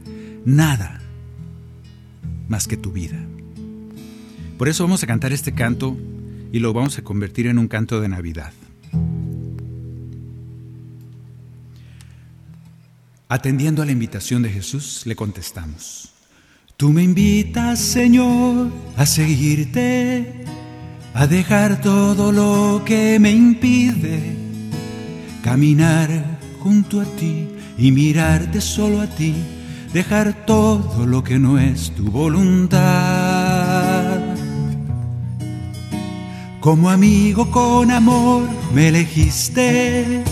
Nada 0.44 1.00
más 2.48 2.66
que 2.66 2.76
tu 2.76 2.92
vida. 2.92 3.18
Por 4.58 4.68
eso 4.68 4.84
vamos 4.84 5.02
a 5.02 5.06
cantar 5.06 5.32
este 5.32 5.52
canto 5.52 5.96
y 6.52 6.58
lo 6.58 6.72
vamos 6.72 6.98
a 6.98 7.02
convertir 7.02 7.46
en 7.46 7.58
un 7.58 7.68
canto 7.68 8.00
de 8.00 8.08
Navidad. 8.08 8.52
Atendiendo 13.32 13.80
a 13.80 13.86
la 13.86 13.92
invitación 13.92 14.42
de 14.42 14.50
Jesús, 14.50 15.02
le 15.04 15.14
contestamos. 15.14 16.08
Tú 16.76 16.90
me 16.90 17.04
invitas, 17.04 17.78
Señor, 17.78 18.72
a 18.96 19.06
seguirte, 19.06 20.44
a 21.14 21.28
dejar 21.28 21.80
todo 21.80 22.32
lo 22.32 22.82
que 22.84 23.20
me 23.20 23.30
impide, 23.30 24.34
caminar 25.44 26.08
junto 26.58 27.00
a 27.00 27.04
ti 27.04 27.46
y 27.78 27.92
mirarte 27.92 28.60
solo 28.60 29.00
a 29.00 29.06
ti, 29.06 29.32
dejar 29.92 30.44
todo 30.44 31.06
lo 31.06 31.22
que 31.22 31.38
no 31.38 31.56
es 31.56 31.94
tu 31.94 32.10
voluntad. 32.10 32.80
Como 36.58 36.90
amigo 36.90 37.48
con 37.52 37.92
amor 37.92 38.42
me 38.74 38.88
elegiste 38.88 40.24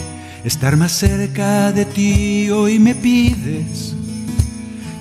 estar 0.45 0.77
más 0.77 0.93
cerca 0.93 1.73
de 1.73 1.85
ti 1.85 2.51
hoy 2.51 2.79
me 2.79 2.95
pides. 2.95 3.95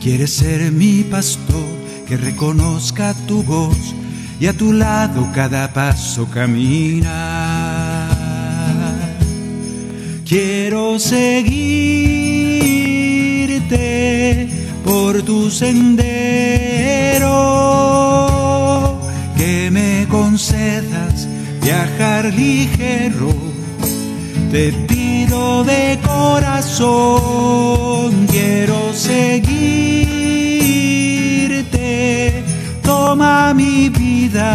Quieres 0.02 0.32
ser 0.32 0.72
mi 0.72 1.04
pastor 1.04 1.66
que 2.08 2.18
reconozca 2.18 3.14
tu 3.28 3.44
voz 3.44 3.96
y 4.40 4.48
a 4.48 4.54
tu 4.54 4.72
lado 4.74 5.30
cada 5.34 5.74
paso 5.74 6.28
caminar. 6.30 7.08
Quiero 10.26 11.00
seguirte 11.00 11.68
por 14.84 15.22
tu 15.24 15.50
sendero, 15.50 16.08
que 19.38 19.70
me 19.72 20.06
concedas 20.10 21.28
viajar 21.62 22.34
ligero. 22.34 23.34
Te 24.52 24.72
de 25.48 26.00
corazón, 26.06 26.88
quiero 28.28 28.94
seguirte, 28.94 29.54
toma 32.84 33.54
mi 33.54 33.90
vida, 33.90 34.54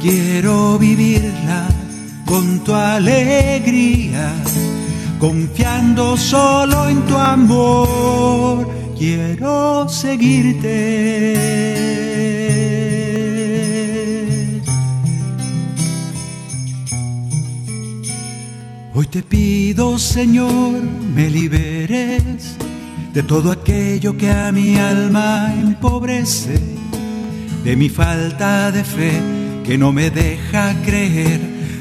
quiero 0.00 0.78
vivirla 0.78 1.66
con 2.24 2.60
tu 2.60 2.72
alegría, 2.74 4.32
confiando 5.18 6.16
solo 6.16 6.88
en 6.88 7.02
tu 7.06 7.16
amor, 7.16 8.68
quiero 8.96 9.88
seguirte. 9.88 11.79
Te 19.10 19.22
pido, 19.22 19.98
Señor, 19.98 20.80
me 21.14 21.28
liberes 21.28 22.56
de 23.12 23.22
todo 23.24 23.50
aquello 23.50 24.16
que 24.16 24.30
a 24.30 24.52
mi 24.52 24.76
alma 24.76 25.52
empobrece, 25.52 26.60
de 27.64 27.76
mi 27.76 27.88
falta 27.88 28.70
de 28.70 28.84
fe 28.84 29.20
que 29.64 29.76
no 29.76 29.92
me 29.92 30.10
deja 30.10 30.76
creer, 30.84 31.40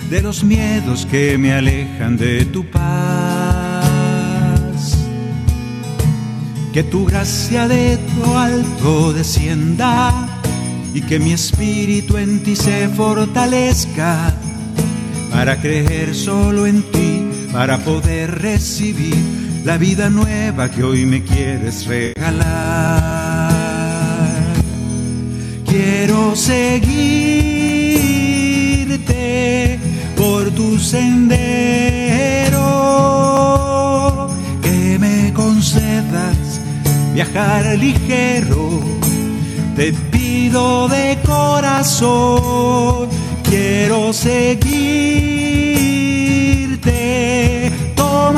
de 0.09 0.21
los 0.21 0.43
miedos 0.43 1.05
que 1.05 1.38
me 1.38 1.53
alejan 1.53 2.17
de 2.17 2.45
tu 2.45 2.65
paz. 2.65 2.89
Que 6.73 6.84
tu 6.84 7.05
gracia 7.05 7.67
de 7.67 7.97
tu 7.97 8.36
alto 8.36 9.13
descienda 9.13 10.13
y 10.95 11.01
que 11.01 11.19
mi 11.19 11.34
espíritu 11.34 12.17
en 12.17 12.41
ti 12.41 12.55
se 12.55 12.89
fortalezca 12.89 14.34
para 15.32 15.61
creer 15.61 16.15
solo 16.15 16.65
en 16.65 16.82
ti, 16.84 17.18
para 17.51 17.77
poder 17.79 18.39
recibir 18.41 19.15
la 19.65 19.77
vida 19.77 20.09
nueva 20.09 20.69
que 20.69 20.83
hoy 20.83 21.05
me 21.05 21.23
quieres 21.23 21.85
regalar. 21.85 23.49
Quiero 25.65 26.35
seguirte 26.35 27.19
por 30.15 30.51
tu 30.51 30.77
sendero, 30.79 31.39
que 34.61 34.97
me 34.99 35.33
concedas 35.33 36.61
viajar 37.13 37.77
ligero. 37.77 38.79
Te 39.75 39.93
pido 40.11 40.87
de 40.89 41.17
corazón, 41.25 43.09
quiero 43.43 44.11
seguirte, 44.13 45.38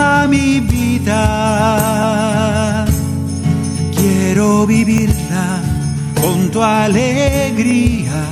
toma 0.02 0.28
mi 0.28 0.60
vida, 0.60 1.20
quiero 3.96 4.66
vivirla 4.66 5.62
con 6.20 6.50
tu 6.50 6.62
alegría, 6.64 8.26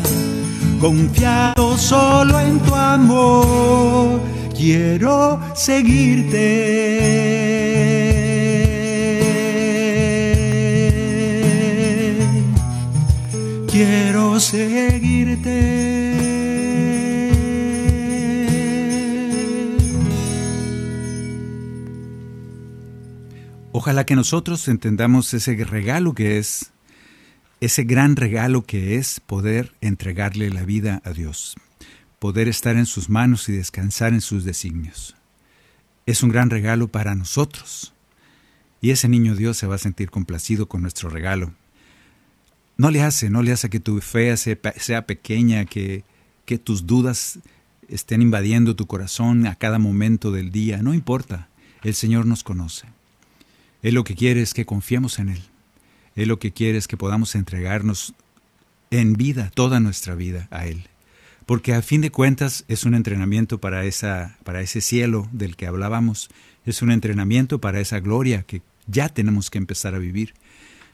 confiado 0.80 1.78
solo 1.78 2.39
en 2.39 2.59
tu 2.59 2.74
amor, 2.76 4.22
quiero 4.55 5.39
seguirte. 5.53 6.47
Quiero 13.72 14.39
seguirte. 14.39 16.09
Ojalá 23.72 24.03
que 24.03 24.15
nosotros 24.15 24.67
entendamos 24.67 25.32
ese 25.36 25.53
regalo 25.63 26.13
que 26.13 26.39
es, 26.39 26.72
ese 27.61 27.84
gran 27.84 28.15
regalo 28.15 28.63
que 28.63 28.95
es 28.95 29.20
poder 29.20 29.76
entregarle 29.80 30.49
la 30.49 30.63
vida 30.63 31.03
a 31.05 31.11
Dios, 31.11 31.55
poder 32.17 32.47
estar 32.47 32.78
en 32.78 32.88
sus 32.88 33.09
manos 33.09 33.47
y 33.47 33.51
descansar 33.51 34.13
en 34.13 34.22
sus 34.22 34.43
designios. 34.43 35.15
Es 36.07 36.24
un 36.24 36.30
gran 36.30 36.49
regalo 36.49 36.88
para 36.88 37.13
nosotros. 37.13 37.93
Y 38.82 38.89
ese 38.89 39.07
niño 39.07 39.36
Dios 39.36 39.57
se 39.57 39.67
va 39.67 39.76
a 39.76 39.80
sentir 39.80 40.09
complacido 40.09 40.67
con 40.67 40.82
nuestro 40.82 41.09
regalo. 41.09 41.53
No 42.76 42.89
le 42.89 43.03
hace, 43.03 43.30
no 43.30 43.43
le 43.43 43.51
hace 43.51 43.70
que 43.70 43.80
tu 43.80 44.01
fe 44.01 44.36
sea, 44.36 45.05
pequeña, 45.05 45.65
que, 45.65 46.03
que 46.45 46.57
tus 46.57 46.88
dudas 46.88 47.38
estén 47.88 48.24
invadiendo 48.24 48.76
tu 48.76 48.88
corazón 48.88 49.45
a 49.45 49.55
cada 49.55 49.78
momento 49.78 50.32
del 50.32 50.49
día. 50.49 50.82
No 50.82 50.95
importa, 50.95 51.49
el 51.84 51.93
Señor 51.93 52.26
nos 52.26 52.43
conoce. 52.43 52.88
Él 53.82 53.95
lo 53.95 54.03
que 54.03 54.15
quiere 54.15 54.41
es 54.41 54.53
que 54.53 54.65
confiemos 54.65 55.19
en 55.19 55.30
Él. 55.30 55.41
Él 56.15 56.27
lo 56.27 56.39
que 56.39 56.51
quiere 56.51 56.77
es 56.77 56.88
que 56.88 56.97
podamos 56.97 57.36
entregarnos 57.36 58.13
en 58.91 59.13
vida, 59.13 59.51
toda 59.53 59.80
nuestra 59.80 60.15
vida 60.15 60.47
a 60.51 60.65
Él. 60.65 60.84
Porque 61.45 61.73
a 61.73 61.82
fin 61.82 62.01
de 62.01 62.11
cuentas 62.11 62.65
es 62.67 62.84
un 62.84 62.93
entrenamiento 62.93 63.59
para, 63.59 63.86
esa, 63.86 64.38
para 64.43 64.61
ese 64.61 64.82
cielo 64.82 65.27
del 65.32 65.55
que 65.55 65.65
hablábamos, 65.65 66.30
es 66.65 66.82
un 66.82 66.91
entrenamiento 66.91 67.59
para 67.59 67.80
esa 67.80 67.99
gloria 67.99 68.43
que 68.43 68.61
ya 68.88 69.09
tenemos 69.09 69.49
que 69.49 69.57
empezar 69.57 69.95
a 69.95 69.99
vivir. 69.99 70.34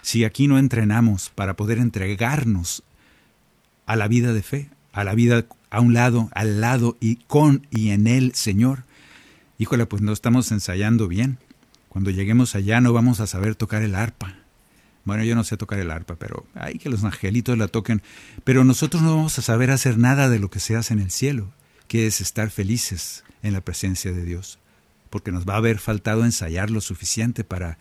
Si 0.01 0.23
aquí 0.23 0.47
no 0.47 0.59
entrenamos 0.59 1.31
para 1.33 1.55
poder 1.55 1.79
entregarnos 1.79 2.83
a 3.85 3.95
la 3.95 4.07
vida 4.07 4.33
de 4.33 4.43
fe, 4.43 4.69
a 4.93 5.03
la 5.03 5.15
vida 5.15 5.45
a 5.69 5.81
un 5.81 5.93
lado, 5.93 6.29
al 6.33 6.61
lado 6.61 6.95
y 7.01 7.17
con 7.27 7.67
y 7.69 7.89
en 7.89 8.07
Él, 8.07 8.33
Señor, 8.33 8.83
híjole, 9.57 9.85
pues 9.85 10.01
no 10.01 10.13
estamos 10.13 10.51
ensayando 10.51 11.07
bien. 11.07 11.37
Cuando 11.95 12.11
lleguemos 12.11 12.55
allá 12.55 12.81
no 12.81 12.91
vamos 12.91 13.21
a 13.21 13.25
saber 13.25 13.55
tocar 13.55 13.81
el 13.81 13.95
arpa. 13.95 14.35
Bueno, 15.05 15.23
yo 15.23 15.33
no 15.33 15.45
sé 15.45 15.55
tocar 15.55 15.79
el 15.79 15.91
arpa, 15.91 16.17
pero 16.17 16.45
hay 16.53 16.77
que 16.77 16.89
los 16.89 17.05
angelitos 17.05 17.57
la 17.57 17.69
toquen. 17.69 18.01
Pero 18.43 18.65
nosotros 18.65 19.01
no 19.01 19.15
vamos 19.15 19.39
a 19.39 19.41
saber 19.41 19.71
hacer 19.71 19.97
nada 19.97 20.27
de 20.27 20.37
lo 20.37 20.49
que 20.49 20.59
se 20.59 20.75
hace 20.75 20.93
en 20.93 20.99
el 20.99 21.09
cielo, 21.09 21.53
que 21.87 22.05
es 22.05 22.19
estar 22.19 22.49
felices 22.49 23.23
en 23.43 23.53
la 23.53 23.61
presencia 23.61 24.11
de 24.11 24.25
Dios, 24.25 24.59
porque 25.09 25.31
nos 25.31 25.45
va 25.47 25.53
a 25.53 25.59
haber 25.59 25.79
faltado 25.79 26.25
ensayar 26.25 26.69
lo 26.69 26.81
suficiente 26.81 27.45
para 27.45 27.77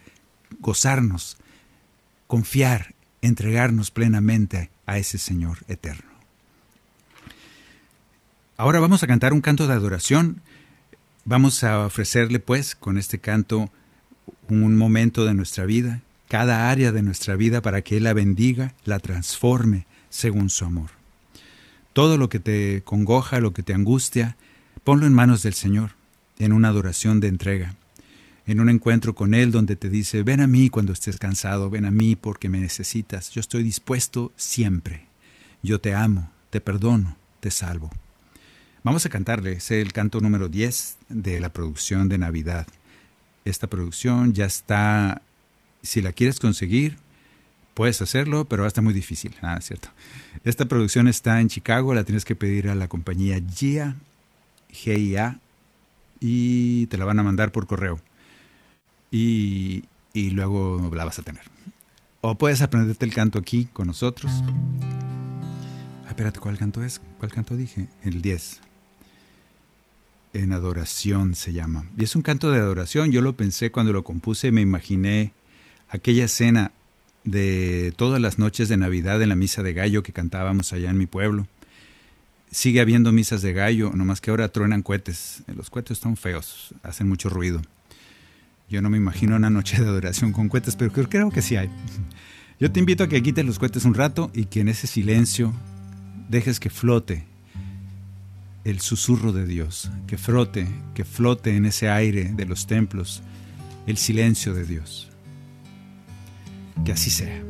gozarnos, 0.61 1.37
confiar, 2.29 2.95
entregarnos 3.21 3.91
plenamente 3.91 4.71
a 4.87 4.97
ese 4.97 5.19
Señor 5.19 5.59
eterno. 5.67 6.13
Ahora 8.57 8.79
vamos 8.79 9.03
a 9.03 9.09
cantar 9.09 9.33
un 9.33 9.41
canto 9.41 9.67
de 9.67 9.75
adoración. 9.75 10.41
Vamos 11.25 11.65
a 11.65 11.85
ofrecerle 11.85 12.39
pues 12.39 12.77
con 12.77 12.97
este 12.97 13.19
canto 13.19 13.73
un 14.49 14.77
momento 14.77 15.25
de 15.25 15.35
nuestra 15.35 15.65
vida, 15.65 16.03
cada 16.29 16.71
área 16.71 16.93
de 16.93 17.03
nuestra 17.03 17.37
vida 17.37 17.63
para 17.63 17.83
que 17.83 17.97
Él 17.97 18.05
la 18.05 18.13
bendiga, 18.13 18.75
la 18.85 18.99
transforme 18.99 19.87
según 20.11 20.51
su 20.51 20.65
amor. 20.65 20.91
Todo 21.93 22.17
lo 22.19 22.29
que 22.29 22.41
te 22.41 22.83
congoja, 22.85 23.41
lo 23.41 23.53
que 23.53 23.63
te 23.63 23.75
angustia, 23.75 24.37
ponlo 24.83 25.07
en 25.07 25.13
manos 25.13 25.43
del 25.43 25.55
Señor, 25.55 25.93
en 26.39 26.53
una 26.53 26.69
adoración 26.69 27.21
de 27.21 27.29
entrega, 27.29 27.77
en 28.47 28.61
un 28.61 28.69
encuentro 28.69 29.15
con 29.15 29.35
Él 29.35 29.51
donde 29.51 29.77
te 29.77 29.89
dice, 29.89 30.23
ven 30.23 30.41
a 30.41 30.47
mí 30.47 30.69
cuando 30.71 30.93
estés 30.93 31.19
cansado, 31.19 31.71
ven 31.71 31.85
a 31.85 31.91
mí 31.91 32.17
porque 32.17 32.49
me 32.49 32.61
necesitas, 32.61 33.31
yo 33.31 33.41
estoy 33.41 33.63
dispuesto 33.63 34.33
siempre, 34.37 35.07
yo 35.63 35.81
te 35.81 35.95
amo, 35.95 36.31
te 36.51 36.61
perdono, 36.61 37.17
te 37.41 37.51
salvo. 37.51 37.91
Vamos 38.83 39.07
a 39.07 39.09
cantarle, 39.09 39.53
es 39.53 39.71
el 39.71 39.93
canto 39.93 40.21
número 40.21 40.49
10 40.49 40.99
de 41.09 41.41
la 41.41 41.51
producción 41.51 42.09
de 42.09 42.19
Navidad. 42.19 42.67
Esta 43.45 43.67
producción 43.67 44.33
ya 44.33 44.47
está, 44.47 45.23
si 45.83 46.01
la 46.01 46.13
quieres 46.13 46.41
conseguir, 46.41 46.97
puedes 47.75 48.01
hacerlo, 48.01 48.47
pero 48.47 48.63
va 48.63 48.67
a 48.67 48.69
estar 48.69 48.83
muy 48.83 48.95
difícil. 48.95 49.35
Ah, 49.43 49.57
es 49.59 49.67
cierto. 49.67 49.89
Esta 50.45 50.65
producción 50.65 51.09
está 51.09 51.41
en 51.41 51.49
Chicago, 51.49 51.95
la 51.95 52.05
tienes 52.05 52.25
que 52.25 52.37
pedir 52.37 52.69
a 52.69 52.75
la 52.75 52.89
compañía 52.89 53.41
GIA, 53.41 53.97
GIA, 54.71 55.41
y 56.21 56.87
te 56.87 56.97
la 56.97 57.05
van 57.05 57.19
a 57.19 57.23
mandar 57.23 57.53
por 57.53 57.67
correo. 57.67 58.01
Y, 59.11 59.85
y 60.15 60.31
luego 60.31 60.91
la 60.95 61.05
vas 61.05 61.19
a 61.19 61.23
tener. 61.23 61.43
O 62.23 62.37
puedes 62.37 62.63
aprenderte 62.63 63.05
el 63.05 63.13
canto 63.13 63.39
aquí 63.39 63.69
con 63.73 63.87
nosotros. 63.87 64.33
Ah, 66.05 66.09
espérate, 66.09 66.41
¿cuál 66.41 66.57
canto 66.57 66.83
es? 66.83 67.01
¿Cuál 67.19 67.31
canto 67.31 67.57
dije? 67.57 67.89
El 68.03 68.23
10 68.23 68.63
en 70.35 70.53
adoración 70.53 71.35
se 71.35 71.53
llama. 71.53 71.87
Y 71.97 72.05
es 72.05 72.15
un 72.15 72.23
canto 72.23 72.51
de 72.51 72.59
adoración. 72.59 73.13
Yo 73.13 73.23
lo 73.23 73.37
pensé 73.37 73.71
cuando 73.71 73.93
lo 73.93 74.05
compuse, 74.05 74.53
me 74.53 74.61
imaginé 74.61 75.33
aquella 75.89 76.25
escena 76.25 76.73
de 77.23 77.95
todas 77.97 78.21
las 78.21 78.39
noches 78.39 78.69
de 78.69 78.77
Navidad 78.77 79.23
en 79.23 79.31
la 79.31 79.37
misa 79.37 79.63
de 79.63 79.73
gallo 79.73 80.03
que 80.03 80.13
cantábamos 80.13 80.73
allá 80.73 80.91
en 80.91 80.99
mi 80.99 81.07
pueblo. 81.07 81.47
Sigue 82.51 82.81
habiendo 82.81 83.13
misas 83.13 83.43
de 83.43 83.53
gallo, 83.53 83.93
nomás 83.95 84.21
que 84.21 84.31
ahora 84.31 84.49
truenan 84.49 84.83
cohetes. 84.83 85.43
Los 85.47 85.71
cohetes 85.71 85.99
están 85.99 86.17
feos, 86.17 86.75
hacen 86.83 87.09
mucho 87.09 87.29
ruido. 87.29 87.63
Yo 88.69 88.83
no 88.83 88.91
me 88.91 88.97
imagino 88.97 89.37
una 89.37 89.51
noche 89.51 89.81
de 89.81 89.89
adoración 89.89 90.33
con 90.33 90.49
cohetes, 90.49 90.77
pero 90.77 90.93
creo 90.93 91.31
que 91.31 91.43
sí 91.43 91.57
hay. 91.57 91.71
Yo 92.61 92.71
te 92.71 92.81
invito 92.81 93.05
a 93.05 93.09
que 93.09 93.23
quites 93.23 93.45
los 93.45 93.59
cohetes 93.59 93.85
un 93.85 93.95
rato 93.95 94.31
y 94.35 94.47
que 94.47 94.61
en 94.61 94.69
ese 94.69 94.87
silencio 94.87 95.53
dejes 96.29 96.61
que 96.61 96.71
flote 96.71 97.25
el 98.65 98.81
susurro 98.81 99.33
de 99.33 99.47
Dios, 99.47 99.91
que 100.07 100.17
frote, 100.17 100.67
que 100.95 101.05
flote 101.05 101.57
en 101.57 101.67
ese 101.67 101.91
aire 101.91 102.33
de 102.35 102.47
los 102.47 102.67
templos 102.67 103.23
el 103.87 103.99
silencio 103.99 104.55
de 104.55 104.65
Dios. 104.65 105.11
Que 106.85 106.93
así 106.93 107.11
sea. 107.11 107.43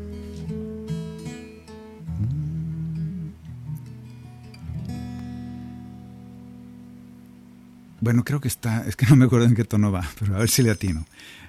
Bueno, 8.00 8.22
creo 8.22 8.40
que 8.40 8.48
está, 8.48 8.84
es 8.86 8.96
que 8.96 9.06
no 9.06 9.16
me 9.16 9.24
acuerdo 9.24 9.46
en 9.46 9.54
qué 9.54 9.64
tono 9.64 9.90
va, 9.90 10.06
pero 10.18 10.36
a 10.36 10.40
ver 10.40 10.50
si 10.50 10.62
le 10.62 10.70
atino. 10.70 11.06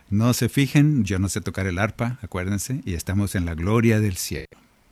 No 0.10 0.34
se 0.34 0.48
fijen, 0.48 1.04
yo 1.04 1.20
no 1.20 1.28
sé 1.28 1.42
tocar 1.42 1.68
el 1.68 1.80
arpa, 1.80 2.18
acuérdense, 2.22 2.82
y 2.86 2.94
estamos 2.94 3.36
en 3.36 3.46
la 3.46 3.56
gloria 3.56 4.00
del 4.00 4.16
cielo. 4.16 4.48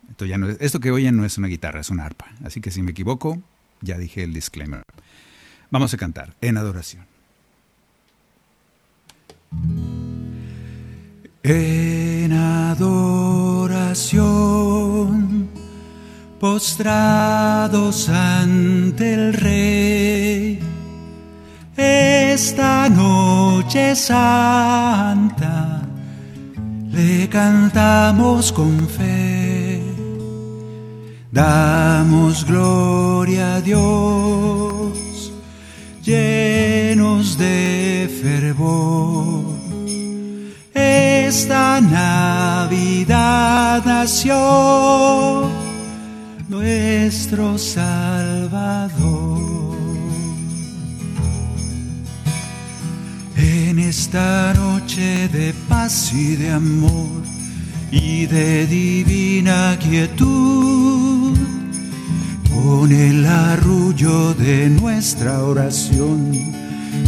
Esto, 0.09 0.25
ya 0.25 0.37
no 0.37 0.49
es, 0.49 0.57
esto 0.59 0.81
que 0.81 0.91
oyen 0.91 1.15
no 1.15 1.23
es 1.23 1.37
una 1.37 1.47
guitarra, 1.47 1.79
es 1.79 1.89
una 1.89 2.05
arpa. 2.05 2.25
Así 2.43 2.59
que 2.59 2.71
si 2.71 2.81
me 2.81 2.91
equivoco, 2.91 3.41
ya 3.83 3.97
dije 3.97 4.23
el 4.23 4.33
disclaimer. 4.33 4.83
Vamos 5.69 5.93
a 5.93 5.97
cantar 5.97 6.33
en 6.39 6.57
adoración. 6.57 7.05
En 11.43 12.31
adoración, 12.31 13.09
postrados 16.39 18.07
ante 18.07 19.13
el 19.13 19.33
Rey, 19.33 20.59
esta 21.75 22.87
noche 22.87 23.95
santa 23.95 25.81
le 26.91 27.27
cantamos 27.27 28.53
con 28.53 28.87
fe. 28.87 29.42
Damos 31.33 32.45
gloria 32.45 33.55
a 33.55 33.61
Dios, 33.61 35.33
llenos 36.03 37.39
de 37.39 38.07
fervor. 38.21 39.43
Esta 40.75 41.81
Navidad 41.81 43.11
nació 43.83 45.49
nuestro 46.49 47.57
Salvador. 47.57 48.93
En 53.35 53.79
esta 53.79 54.53
noche 54.53 55.27
de 55.29 55.51
paz 55.67 56.13
y 56.13 56.35
de 56.35 56.51
amor 56.51 57.32
y 57.93 58.25
de 58.25 58.65
divina 58.65 59.77
quietud, 59.79 61.37
con 62.51 62.91
el 62.91 63.23
arrullo 63.23 64.33
de 64.33 64.67
nuestra 64.69 65.43
oración, 65.43 66.31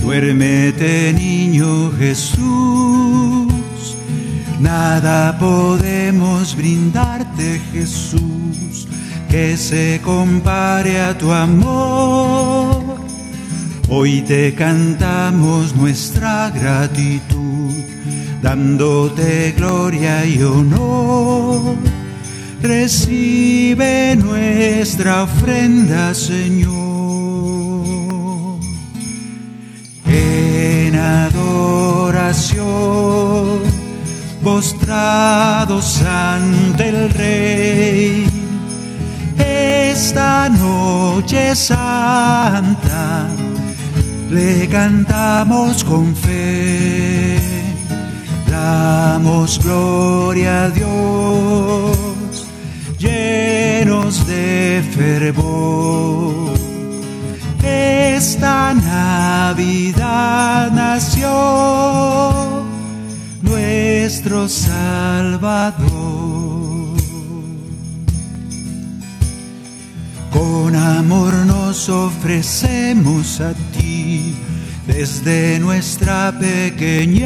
duérmete 0.03 1.11
niño 1.11 1.91
Jesús. 1.97 3.51
Nada 4.59 5.39
podemos 5.39 6.55
brindarte 6.55 7.59
Jesús 7.73 8.87
que 9.27 9.57
se 9.57 9.99
compare 10.03 11.01
a 11.01 11.17
tu 11.17 11.31
amor. 11.31 12.97
Hoy 13.89 14.21
te 14.21 14.53
cantamos 14.53 15.75
nuestra 15.75 16.51
gratitud, 16.51 17.73
dándote 18.41 19.53
gloria 19.57 20.25
y 20.25 20.41
honor. 20.41 21.75
Recibe 22.61 24.15
nuestra 24.15 25.23
ofrenda, 25.23 26.13
Señor. 26.13 26.75
En 30.07 30.95
adoración, 30.95 32.63
postrados 34.43 36.01
ante 36.01 36.89
el 36.89 37.09
Rey 37.11 38.25
esta 39.95 40.49
noche 40.49 41.55
santa 41.55 43.27
le 44.29 44.67
cantamos 44.67 45.83
con 45.85 46.13
fe, 46.15 47.37
damos 48.65 49.59
gloria 49.59 50.65
a 50.65 50.69
Dios, 50.69 52.47
llenos 52.97 54.25
de 54.25 54.83
fervor. 54.95 56.55
Esta 57.63 58.73
Navidad 58.73 60.71
nació 60.71 61.29
nuestro 63.41 64.47
Salvador. 64.49 65.75
Con 70.31 70.75
amor 70.75 71.33
nos 71.45 71.89
ofrecemos 71.89 73.41
a 73.41 73.53
ti 73.73 74.44
desde 74.87 75.59
nuestra 75.59 76.33
pequeñez. 76.39 77.25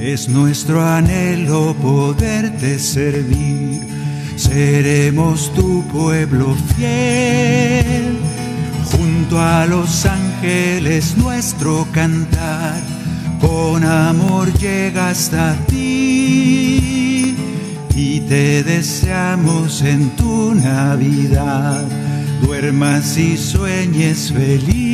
Es 0.00 0.28
nuestro 0.28 0.84
anhelo 0.84 1.74
poderte 1.80 2.78
servir. 2.78 3.80
Seremos 4.36 5.52
tu 5.54 5.82
pueblo 5.88 6.56
fiel. 6.76 8.18
Junto 8.90 9.40
a 9.40 9.66
los 9.66 10.04
ángeles 10.06 11.16
nuestro 11.16 11.86
cantar 11.92 12.80
con 13.40 13.84
amor 13.84 14.52
llega 14.58 15.08
hasta 15.10 15.56
ti 15.66 17.36
y 17.94 18.20
te 18.20 18.62
deseamos 18.62 19.82
en 19.82 20.10
tu 20.10 20.54
Navidad. 20.54 21.84
Duermas 22.40 23.16
y 23.18 23.36
sueñes 23.36 24.32
feliz, 24.32 24.91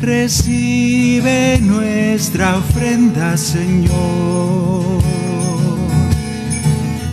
recibe 0.00 1.58
nuestra 1.60 2.56
ofrenda, 2.56 3.36
Señor. 3.36 5.00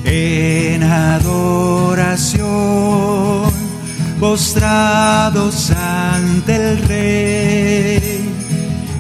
En 0.06 0.84
adoración, 0.84 2.48
postrados 4.20 5.72
ante 5.72 6.56
el 6.56 6.78
Rey, 6.88 8.30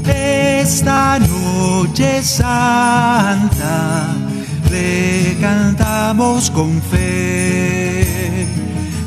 esta 0.05 1.17
noche 1.19 2.21
santa 2.21 4.15
le 4.69 5.37
cantamos 5.39 6.51
con 6.51 6.81
fe, 6.81 8.47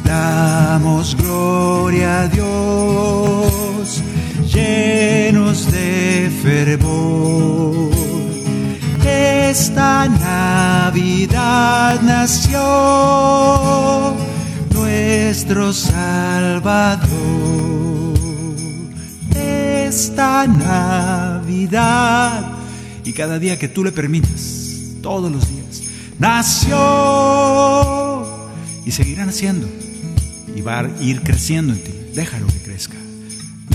damos 0.04 1.14
gloria 1.16 2.22
a 2.22 2.28
Dios, 2.28 4.02
llenos 4.61 5.70
de 5.70 6.30
fervor. 6.42 7.90
Esta 9.04 10.08
Navidad 10.08 12.00
nació 12.02 12.61
nuestro 14.72 15.72
Salvador. 15.72 17.08
Esta 19.34 20.46
Navidad 20.46 20.92
y 23.04 23.12
cada 23.12 23.40
día 23.40 23.58
que 23.58 23.68
tú 23.68 23.82
le 23.82 23.90
permitas 23.90 24.94
todos 25.02 25.32
los 25.32 25.48
días. 25.48 25.82
Nació 26.18 26.76
y 28.84 28.92
seguirá 28.92 29.26
naciendo 29.26 29.68
y 30.54 30.61
va 30.61 30.80
a 30.80 30.88
ir 31.00 31.22
creciendo 31.22 31.72
en 31.72 31.82
ti. 31.82 31.92
Déjalo 32.14 32.46
que 32.46 32.58
crezca. 32.62 32.96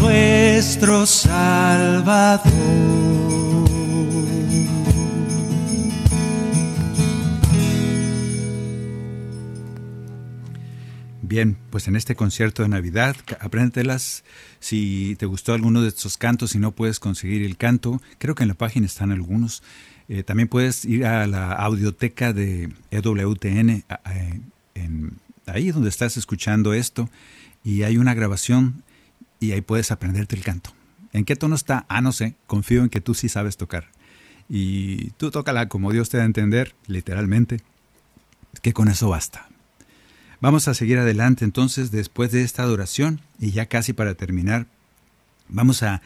Nuestro 0.05 1.07
Salvador. 1.07 2.51
Bien, 11.23 11.57
pues 11.71 11.87
en 11.87 11.95
este 11.95 12.15
concierto 12.15 12.61
de 12.61 12.69
Navidad, 12.69 13.15
apréndetelas. 13.39 14.23
Si 14.59 15.15
te 15.17 15.25
gustó 15.25 15.53
alguno 15.53 15.81
de 15.81 15.87
estos 15.87 16.19
cantos 16.19 16.53
y 16.53 16.59
no 16.59 16.71
puedes 16.71 16.99
conseguir 16.99 17.41
el 17.41 17.57
canto, 17.57 17.99
creo 18.19 18.35
que 18.35 18.43
en 18.43 18.49
la 18.49 18.55
página 18.55 18.85
están 18.85 19.11
algunos. 19.11 19.63
Eh, 20.07 20.21
también 20.21 20.49
puedes 20.49 20.85
ir 20.85 21.05
a 21.05 21.25
la 21.25 21.51
audioteca 21.51 22.31
de 22.31 22.71
EWTN, 22.91 23.83
en, 24.75 25.13
ahí 25.47 25.71
donde 25.71 25.89
estás 25.89 26.15
escuchando 26.15 26.75
esto, 26.75 27.09
y 27.63 27.81
hay 27.81 27.97
una 27.97 28.13
grabación 28.13 28.83
y 29.39 29.51
ahí 29.51 29.61
puedes 29.61 29.91
aprenderte 29.91 30.35
el 30.35 30.43
canto. 30.43 30.71
¿En 31.13 31.25
qué 31.25 31.35
tono 31.35 31.55
está? 31.55 31.85
Ah, 31.87 32.01
no 32.01 32.11
sé, 32.11 32.35
confío 32.47 32.83
en 32.83 32.89
que 32.89 33.01
tú 33.01 33.13
sí 33.13 33.29
sabes 33.29 33.57
tocar. 33.57 33.89
Y 34.49 35.11
tú 35.11 35.31
tócala 35.31 35.69
como 35.69 35.91
Dios 35.91 36.09
te 36.09 36.17
da 36.17 36.23
a 36.23 36.27
entender, 36.27 36.75
literalmente, 36.87 37.61
que 38.61 38.73
con 38.73 38.89
eso 38.89 39.09
basta. 39.09 39.47
Vamos 40.41 40.67
a 40.67 40.73
seguir 40.73 40.97
adelante 40.97 41.45
entonces 41.45 41.91
después 41.91 42.31
de 42.31 42.43
esta 42.43 42.63
adoración 42.63 43.21
y 43.39 43.51
ya 43.51 43.65
casi 43.67 43.93
para 43.93 44.15
terminar, 44.15 44.67
vamos 45.47 45.81
a 45.83 46.01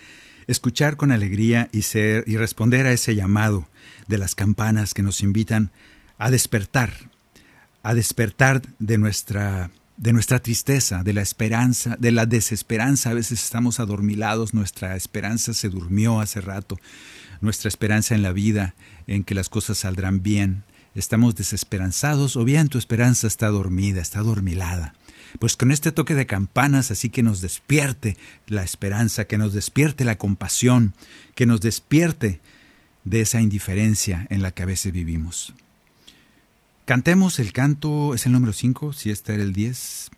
escuchar 0.47 0.97
con 0.97 1.11
alegría 1.11 1.69
y 1.71 1.81
ser 1.81 2.23
y 2.27 2.37
responder 2.37 2.85
a 2.85 2.91
ese 2.91 3.15
llamado 3.15 3.67
de 4.07 4.17
las 4.17 4.35
campanas 4.35 4.93
que 4.93 5.03
nos 5.03 5.21
invitan 5.21 5.71
a 6.17 6.31
despertar, 6.31 6.93
a 7.83 7.93
despertar 7.93 8.61
de 8.79 8.97
nuestra 8.97 9.71
de 9.99 10.13
nuestra 10.13 10.39
tristeza, 10.39 11.03
de 11.03 11.11
la 11.11 11.21
esperanza, 11.21 11.97
de 11.99 12.11
la 12.11 12.25
desesperanza. 12.25 13.09
A 13.09 13.13
veces 13.13 13.43
estamos 13.43 13.81
adormilados, 13.81 14.53
nuestra 14.53 14.95
esperanza 14.95 15.53
se 15.53 15.67
durmió 15.67 16.21
hace 16.21 16.39
rato, 16.39 16.79
nuestra 17.41 17.67
esperanza 17.67 18.15
en 18.15 18.21
la 18.21 18.31
vida, 18.31 18.75
en 19.07 19.25
que 19.25 19.35
las 19.35 19.49
cosas 19.49 19.79
saldrán 19.79 20.23
bien. 20.23 20.63
Estamos 20.95 21.35
desesperanzados 21.35 22.37
o 22.37 22.45
bien 22.45 22.69
tu 22.69 22.77
esperanza 22.77 23.27
está 23.27 23.49
dormida, 23.49 24.01
está 24.01 24.19
adormilada. 24.19 24.95
Pues 25.37 25.57
con 25.57 25.69
este 25.69 25.91
toque 25.91 26.15
de 26.15 26.25
campanas 26.25 26.91
así 26.91 27.09
que 27.09 27.21
nos 27.21 27.41
despierte 27.41 28.17
la 28.47 28.63
esperanza, 28.63 29.25
que 29.25 29.37
nos 29.37 29.53
despierte 29.53 30.05
la 30.05 30.17
compasión, 30.17 30.93
que 31.35 31.45
nos 31.45 31.59
despierte 31.59 32.39
de 33.03 33.21
esa 33.21 33.41
indiferencia 33.41 34.27
en 34.29 34.41
la 34.41 34.51
que 34.51 34.63
a 34.63 34.65
veces 34.65 34.93
vivimos. 34.93 35.53
Cantemos 36.89 37.37
el 37.37 37.53
canto, 37.53 38.15
es 38.15 38.25
el 38.25 38.31
número 38.31 38.51
5, 38.51 38.93
si 38.93 39.11
este 39.11 39.35
era 39.35 39.43
el 39.43 39.53
10. 39.53 40.09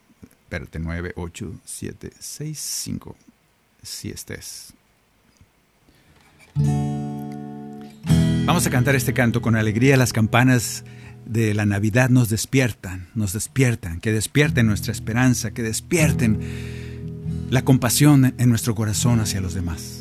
Espérate, 0.44 0.80
9, 0.80 1.12
8, 1.18 1.54
7, 1.66 2.12
6, 2.18 2.58
5. 2.58 3.18
Si 3.84 4.10
este 4.10 4.36
es. 4.36 4.74
Vamos 8.46 8.66
a 8.66 8.70
cantar 8.70 8.96
este 8.96 9.12
canto 9.12 9.42
con 9.42 9.58
alegría. 9.58 9.98
Las 9.98 10.14
campanas 10.14 10.86
de 11.26 11.54
la 11.54 11.66
Navidad 11.66 12.10
nos 12.10 12.30
despiertan, 12.30 13.10
nos 13.16 13.34
despiertan, 13.34 14.00
que 14.00 14.14
despierten 14.14 14.66
nuestra 14.66 14.94
esperanza, 14.94 15.52
que 15.52 15.64
despierten 15.64 16.40
la 17.50 17.64
compasión 17.64 18.34
en 18.38 18.50
nuestro 18.50 18.76
corazón 18.76 19.20
hacia 19.20 19.42
los 19.42 19.54
demás. 19.54 20.01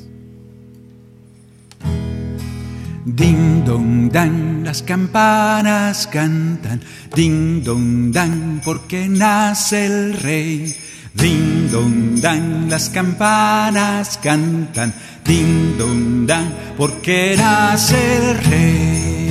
Ding 3.05 3.65
dong 3.65 4.11
dan, 4.13 4.63
las 4.63 4.83
campanas 4.83 6.07
cantan, 6.07 6.83
ding 7.15 7.65
dong 7.65 8.13
dan, 8.13 8.61
porque 8.63 9.09
nace 9.09 9.87
el 9.87 10.13
rey. 10.21 10.77
Ding 11.15 11.71
dong 11.73 12.21
dan, 12.21 12.69
las 12.69 12.91
campanas 12.91 14.19
cantan, 14.23 14.93
ding 15.25 15.79
dong 15.79 16.27
dan, 16.27 16.53
porque 16.77 17.37
nace 17.39 17.97
el 17.97 18.39
rey. 18.45 19.31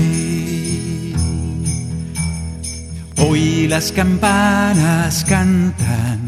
Hoy 3.18 3.68
las 3.68 3.92
campanas 3.92 5.24
cantan, 5.26 6.28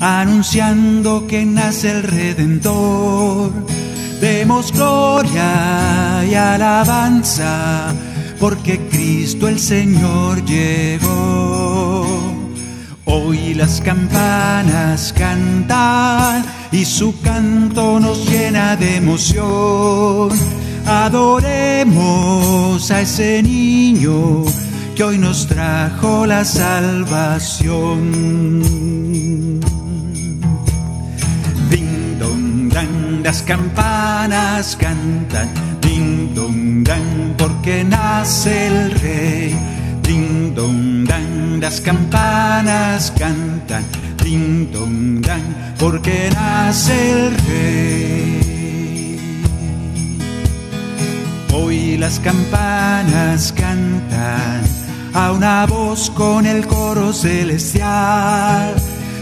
anunciando 0.00 1.26
que 1.26 1.44
nace 1.44 1.90
el 1.90 2.02
redentor 2.02 3.77
Demos 4.20 4.72
gloria 4.72 6.24
y 6.28 6.34
alabanza, 6.34 7.94
porque 8.40 8.80
Cristo 8.88 9.46
el 9.46 9.60
Señor 9.60 10.44
llegó. 10.44 12.04
Hoy 13.04 13.54
las 13.54 13.80
campanas 13.80 15.14
cantan 15.16 16.44
y 16.72 16.84
su 16.84 17.20
canto 17.20 18.00
nos 18.00 18.28
llena 18.28 18.74
de 18.74 18.96
emoción. 18.96 20.30
Adoremos 20.84 22.90
a 22.90 23.02
ese 23.02 23.40
niño 23.42 24.42
que 24.96 25.04
hoy 25.04 25.18
nos 25.18 25.46
trajo 25.46 26.26
la 26.26 26.44
salvación. 26.44 29.07
Las 33.28 33.42
campanas 33.42 34.74
cantan, 34.80 35.50
ding 35.82 36.34
dong 36.34 36.82
dan, 36.82 37.34
porque 37.36 37.84
nace 37.84 38.68
el 38.68 38.90
rey. 39.02 39.54
Ding 40.00 40.54
dong 40.54 41.04
dan, 41.04 41.60
las 41.60 41.78
campanas 41.82 43.12
cantan, 43.18 43.84
ding 44.24 44.72
dong 44.72 45.20
dan, 45.20 45.42
porque 45.78 46.30
nace 46.32 46.94
el 47.12 47.36
rey. 47.46 48.40
Hoy 51.52 51.98
las 51.98 52.18
campanas 52.20 53.52
cantan 53.52 54.62
a 55.12 55.32
una 55.32 55.66
voz 55.66 56.08
con 56.16 56.46
el 56.46 56.66
coro 56.66 57.12
celestial 57.12 58.74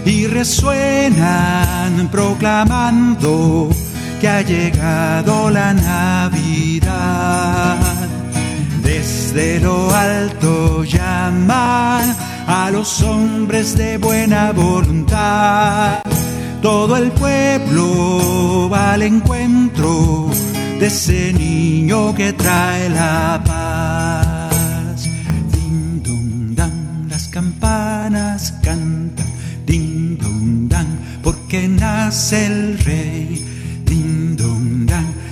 y 0.05 0.29
resuenan 0.29 2.09
proclamando 2.13 3.69
que 4.21 4.29
ha 4.29 4.43
llegado 4.43 5.51
la 5.51 5.75
Navidad. 5.75 7.77
Desde 8.83 9.61
lo 9.61 9.95
alto 9.95 10.85
llaman 10.85 12.17
a 12.47 12.71
los 12.71 13.03
hombres 13.03 13.77
de 13.77 13.99
buena 13.99 14.53
voluntad. 14.53 16.03
Todo 16.62 16.97
el 16.97 17.11
pueblo 17.12 18.71
va 18.73 18.95
al 18.95 19.03
encuentro 19.03 20.31
de 20.81 20.87
ese 20.87 21.33
niño 21.33 22.14
que 22.14 22.33
trae 22.33 22.89
la 22.89 23.43
paz. 23.45 25.09
Ding 25.53 26.03
dong 26.03 26.55
dan, 26.55 27.07
las 27.11 27.29
campanas 27.29 28.55
cantan, 28.62 29.27
ding 29.67 30.17
dong 30.19 30.69
dan, 30.69 30.87
porque 31.23 31.69
nace 31.69 32.47
el 32.47 32.79
rey 32.79 33.45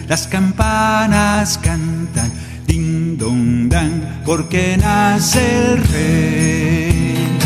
las 0.08 0.26
campanas 0.26 1.58
cantan, 1.58 2.32
ding 2.66 3.16
dong 3.16 3.68
dan, 3.68 4.22
porque 4.24 4.76
nace 4.76 5.56
el 5.56 5.84
rey. 5.84 7.38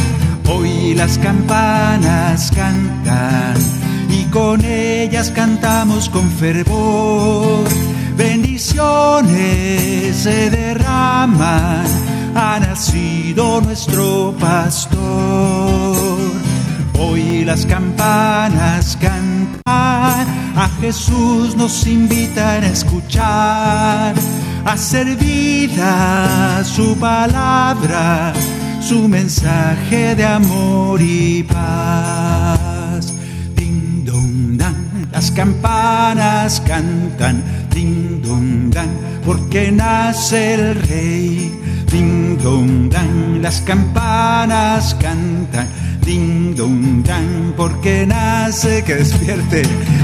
Hoy 0.49 0.95
las 0.95 1.19
campanas 1.19 2.51
cantan 2.55 3.55
y 4.09 4.25
con 4.25 4.65
ellas 4.65 5.31
cantamos 5.31 6.09
con 6.09 6.29
fervor. 6.31 7.69
Bendiciones 8.17 10.17
se 10.17 10.51
derraman, 10.51 11.85
ha 12.35 12.59
nacido 12.59 13.61
nuestro 13.61 14.35
pastor. 14.41 16.19
Hoy 16.99 17.45
las 17.45 17.65
campanas 17.67 18.99
cantan, 19.01 19.59
a 20.59 20.69
Jesús 20.81 21.55
nos 21.57 21.87
invitan 21.87 22.65
a 22.65 22.67
escuchar, 22.67 24.15
a 24.65 24.77
servir 24.77 25.71
a 25.81 26.63
su 26.65 26.97
palabra, 26.97 28.33
su 28.81 29.07
mensaje 29.07 30.17
de 30.17 30.25
amor 30.25 31.01
y 31.01 31.45
paz. 31.45 33.15
Ding 33.55 34.05
dong 34.05 34.57
dan, 34.59 35.09
las 35.13 35.31
campanas 35.31 36.61
cantan, 36.67 37.41
ding 37.73 38.21
dong 38.21 38.71
dan, 38.71 38.91
porque 39.25 39.71
nace 39.71 40.55
el 40.55 40.75
rey. 40.75 41.55
Ding 41.89 42.37
dong 42.43 42.91
dan, 42.91 43.41
las 43.41 43.61
campanas 43.61 44.97
cantan 45.01 45.69
ding 46.09 46.55
dong 46.57 47.03
dang, 47.05 47.53
porque 47.55 48.07
nace 48.07 48.83
que 48.83 48.95
despierte, 48.95 49.61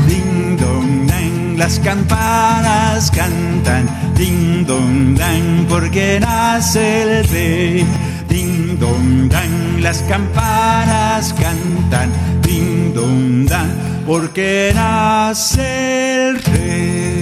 ding 0.07 0.55
dong 0.61 1.07
dang, 1.07 1.57
las 1.57 1.79
campanas 1.79 3.11
cantan, 3.11 3.89
ding 4.15 4.67
dong 4.67 5.15
dang, 5.15 5.65
porque 5.67 6.21
nace 6.21 6.85
el 7.05 7.25
rey, 7.33 7.87
ding 8.29 8.79
dong 8.79 9.31
dang, 9.31 9.81
las 9.81 10.03
campanas 10.03 11.33
cantan, 11.41 12.11
ding 12.43 12.93
dong 12.93 13.47
dang, 13.47 13.73
porque 14.05 14.73
nace 14.75 15.65
el 16.29 16.43
rey. 16.43 17.14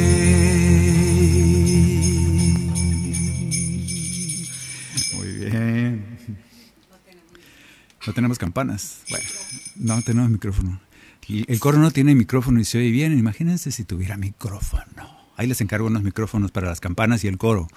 No 8.07 8.13
tenemos 8.13 8.39
campanas. 8.39 9.03
Bueno, 9.11 9.29
no 9.77 10.03
tenemos 10.03 10.31
micrófono. 10.31 10.81
El 11.29 11.61
coro 11.61 11.79
no 11.79 11.91
tiene 11.91 12.15
micrófono 12.15 12.61
y 12.61 12.65
se 12.65 12.79
oye 12.79 12.91
bien. 12.91 13.17
Imagínense 13.17 13.71
si 13.71 13.85
tuviera 13.85 14.17
micrófono. 14.17 15.23
Ahí 15.37 15.47
les 15.47 15.61
encargo 15.61 15.87
unos 15.87 16.03
micrófonos 16.03 16.51
para 16.51 16.69
las 16.69 16.81
campanas 16.81 17.25
y 17.25 17.29
el 17.29 17.39
coro. 17.39 17.69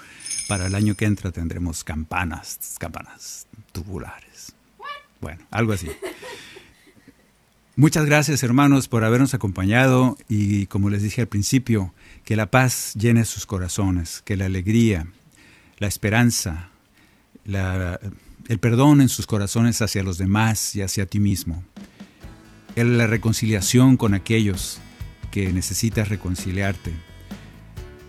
Para 0.47 0.65
el 0.67 0.75
año 0.75 0.95
que 0.95 1.05
entra 1.05 1.31
tendremos 1.31 1.83
campanas, 1.83 2.59
campanas 2.79 3.47
tubulares. 3.71 4.53
Bueno, 5.21 5.45
algo 5.51 5.73
así. 5.73 5.89
Muchas 7.75 8.05
gracias 8.05 8.41
hermanos 8.41 8.87
por 8.87 9.03
habernos 9.03 9.33
acompañado 9.33 10.17
y 10.29 10.65
como 10.67 10.89
les 10.89 11.03
dije 11.03 11.21
al 11.21 11.27
principio, 11.27 11.93
que 12.23 12.35
la 12.35 12.49
paz 12.49 12.93
llene 12.95 13.25
sus 13.25 13.45
corazones, 13.45 14.21
que 14.23 14.37
la 14.37 14.45
alegría, 14.45 15.07
la 15.77 15.87
esperanza, 15.87 16.69
la 17.43 17.99
el 18.47 18.59
perdón 18.59 19.01
en 19.01 19.09
sus 19.09 19.27
corazones 19.27 19.81
hacia 19.81 20.03
los 20.03 20.17
demás 20.17 20.75
y 20.75 20.81
hacia 20.81 21.05
ti 21.05 21.19
mismo, 21.19 21.63
la 22.75 23.07
reconciliación 23.07 23.97
con 23.97 24.13
aquellos 24.13 24.79
que 25.31 25.51
necesitas 25.51 26.09
reconciliarte. 26.09 26.93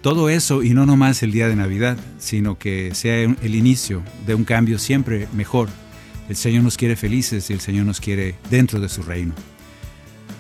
Todo 0.03 0.29
eso 0.29 0.63
y 0.63 0.71
no 0.71 0.87
nomás 0.87 1.23
el 1.23 1.33
día 1.33 1.49
de 1.49 1.57
Navidad, 1.57 1.99
sino 2.19 2.59
que 2.59 2.95
sea 2.95 3.17
el 3.23 3.55
inicio 3.55 4.03
de 4.27 4.35
un 4.35 4.45
cambio 4.45 4.79
siempre 4.79 5.27
mejor. 5.35 5.69
El 6.29 6.37
Señor 6.37 6.63
nos 6.63 6.77
quiere 6.77 6.97
felices 6.97 7.51
y 7.51 7.53
el 7.53 7.61
Señor 7.61 7.87
nos 7.87 8.01
quiere 8.01 8.37
dentro 8.51 8.79
de 8.79 8.89
su 8.89 9.03
reino. 9.03 9.35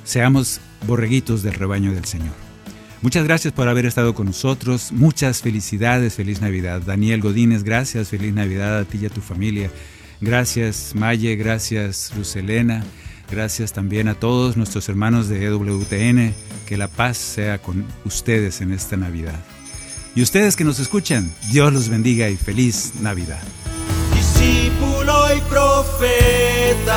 Seamos 0.05 0.61
borreguitos 0.86 1.42
del 1.42 1.55
rebaño 1.55 1.92
del 1.92 2.05
Señor. 2.05 2.45
Muchas 3.03 3.24
gracias 3.24 3.53
por 3.53 3.68
haber 3.68 3.86
estado 3.86 4.14
con 4.14 4.26
nosotros. 4.26 4.90
Muchas 4.92 5.42
felicidades, 5.42 6.14
feliz 6.14 6.40
Navidad. 6.40 6.82
Daniel 6.82 7.20
Godínez, 7.20 7.62
gracias, 7.62 8.09
feliz 8.09 8.32
Navidad 8.32 8.78
a 8.78 8.84
ti 8.84 8.99
y 9.03 9.07
a 9.07 9.11
tu 9.11 9.20
familia. 9.20 9.70
Gracias, 10.20 10.92
Maye, 10.94 11.36
gracias, 11.36 12.12
Luz 12.16 12.36
Elena. 12.36 12.84
Gracias 13.30 13.72
también 13.72 14.09
a 14.09 14.14
todos 14.14 14.57
nuestros 14.57 14.88
hermanos 14.88 15.28
de 15.28 15.44
EWTN. 15.44 16.34
Que 16.66 16.76
la 16.76 16.88
paz 16.88 17.16
sea 17.18 17.59
con 17.59 17.84
ustedes 18.05 18.61
en 18.61 18.72
esta 18.72 18.97
Navidad. 18.97 19.38
Y 20.14 20.22
ustedes 20.22 20.57
que 20.57 20.64
nos 20.64 20.78
escuchan, 20.80 21.30
Dios 21.53 21.72
los 21.72 21.88
bendiga 21.90 22.28
y 22.30 22.36
feliz 22.36 22.94
Navidad. 23.03 23.42
discípulo 24.14 25.36
y 25.36 25.40
profeta. 25.42 26.97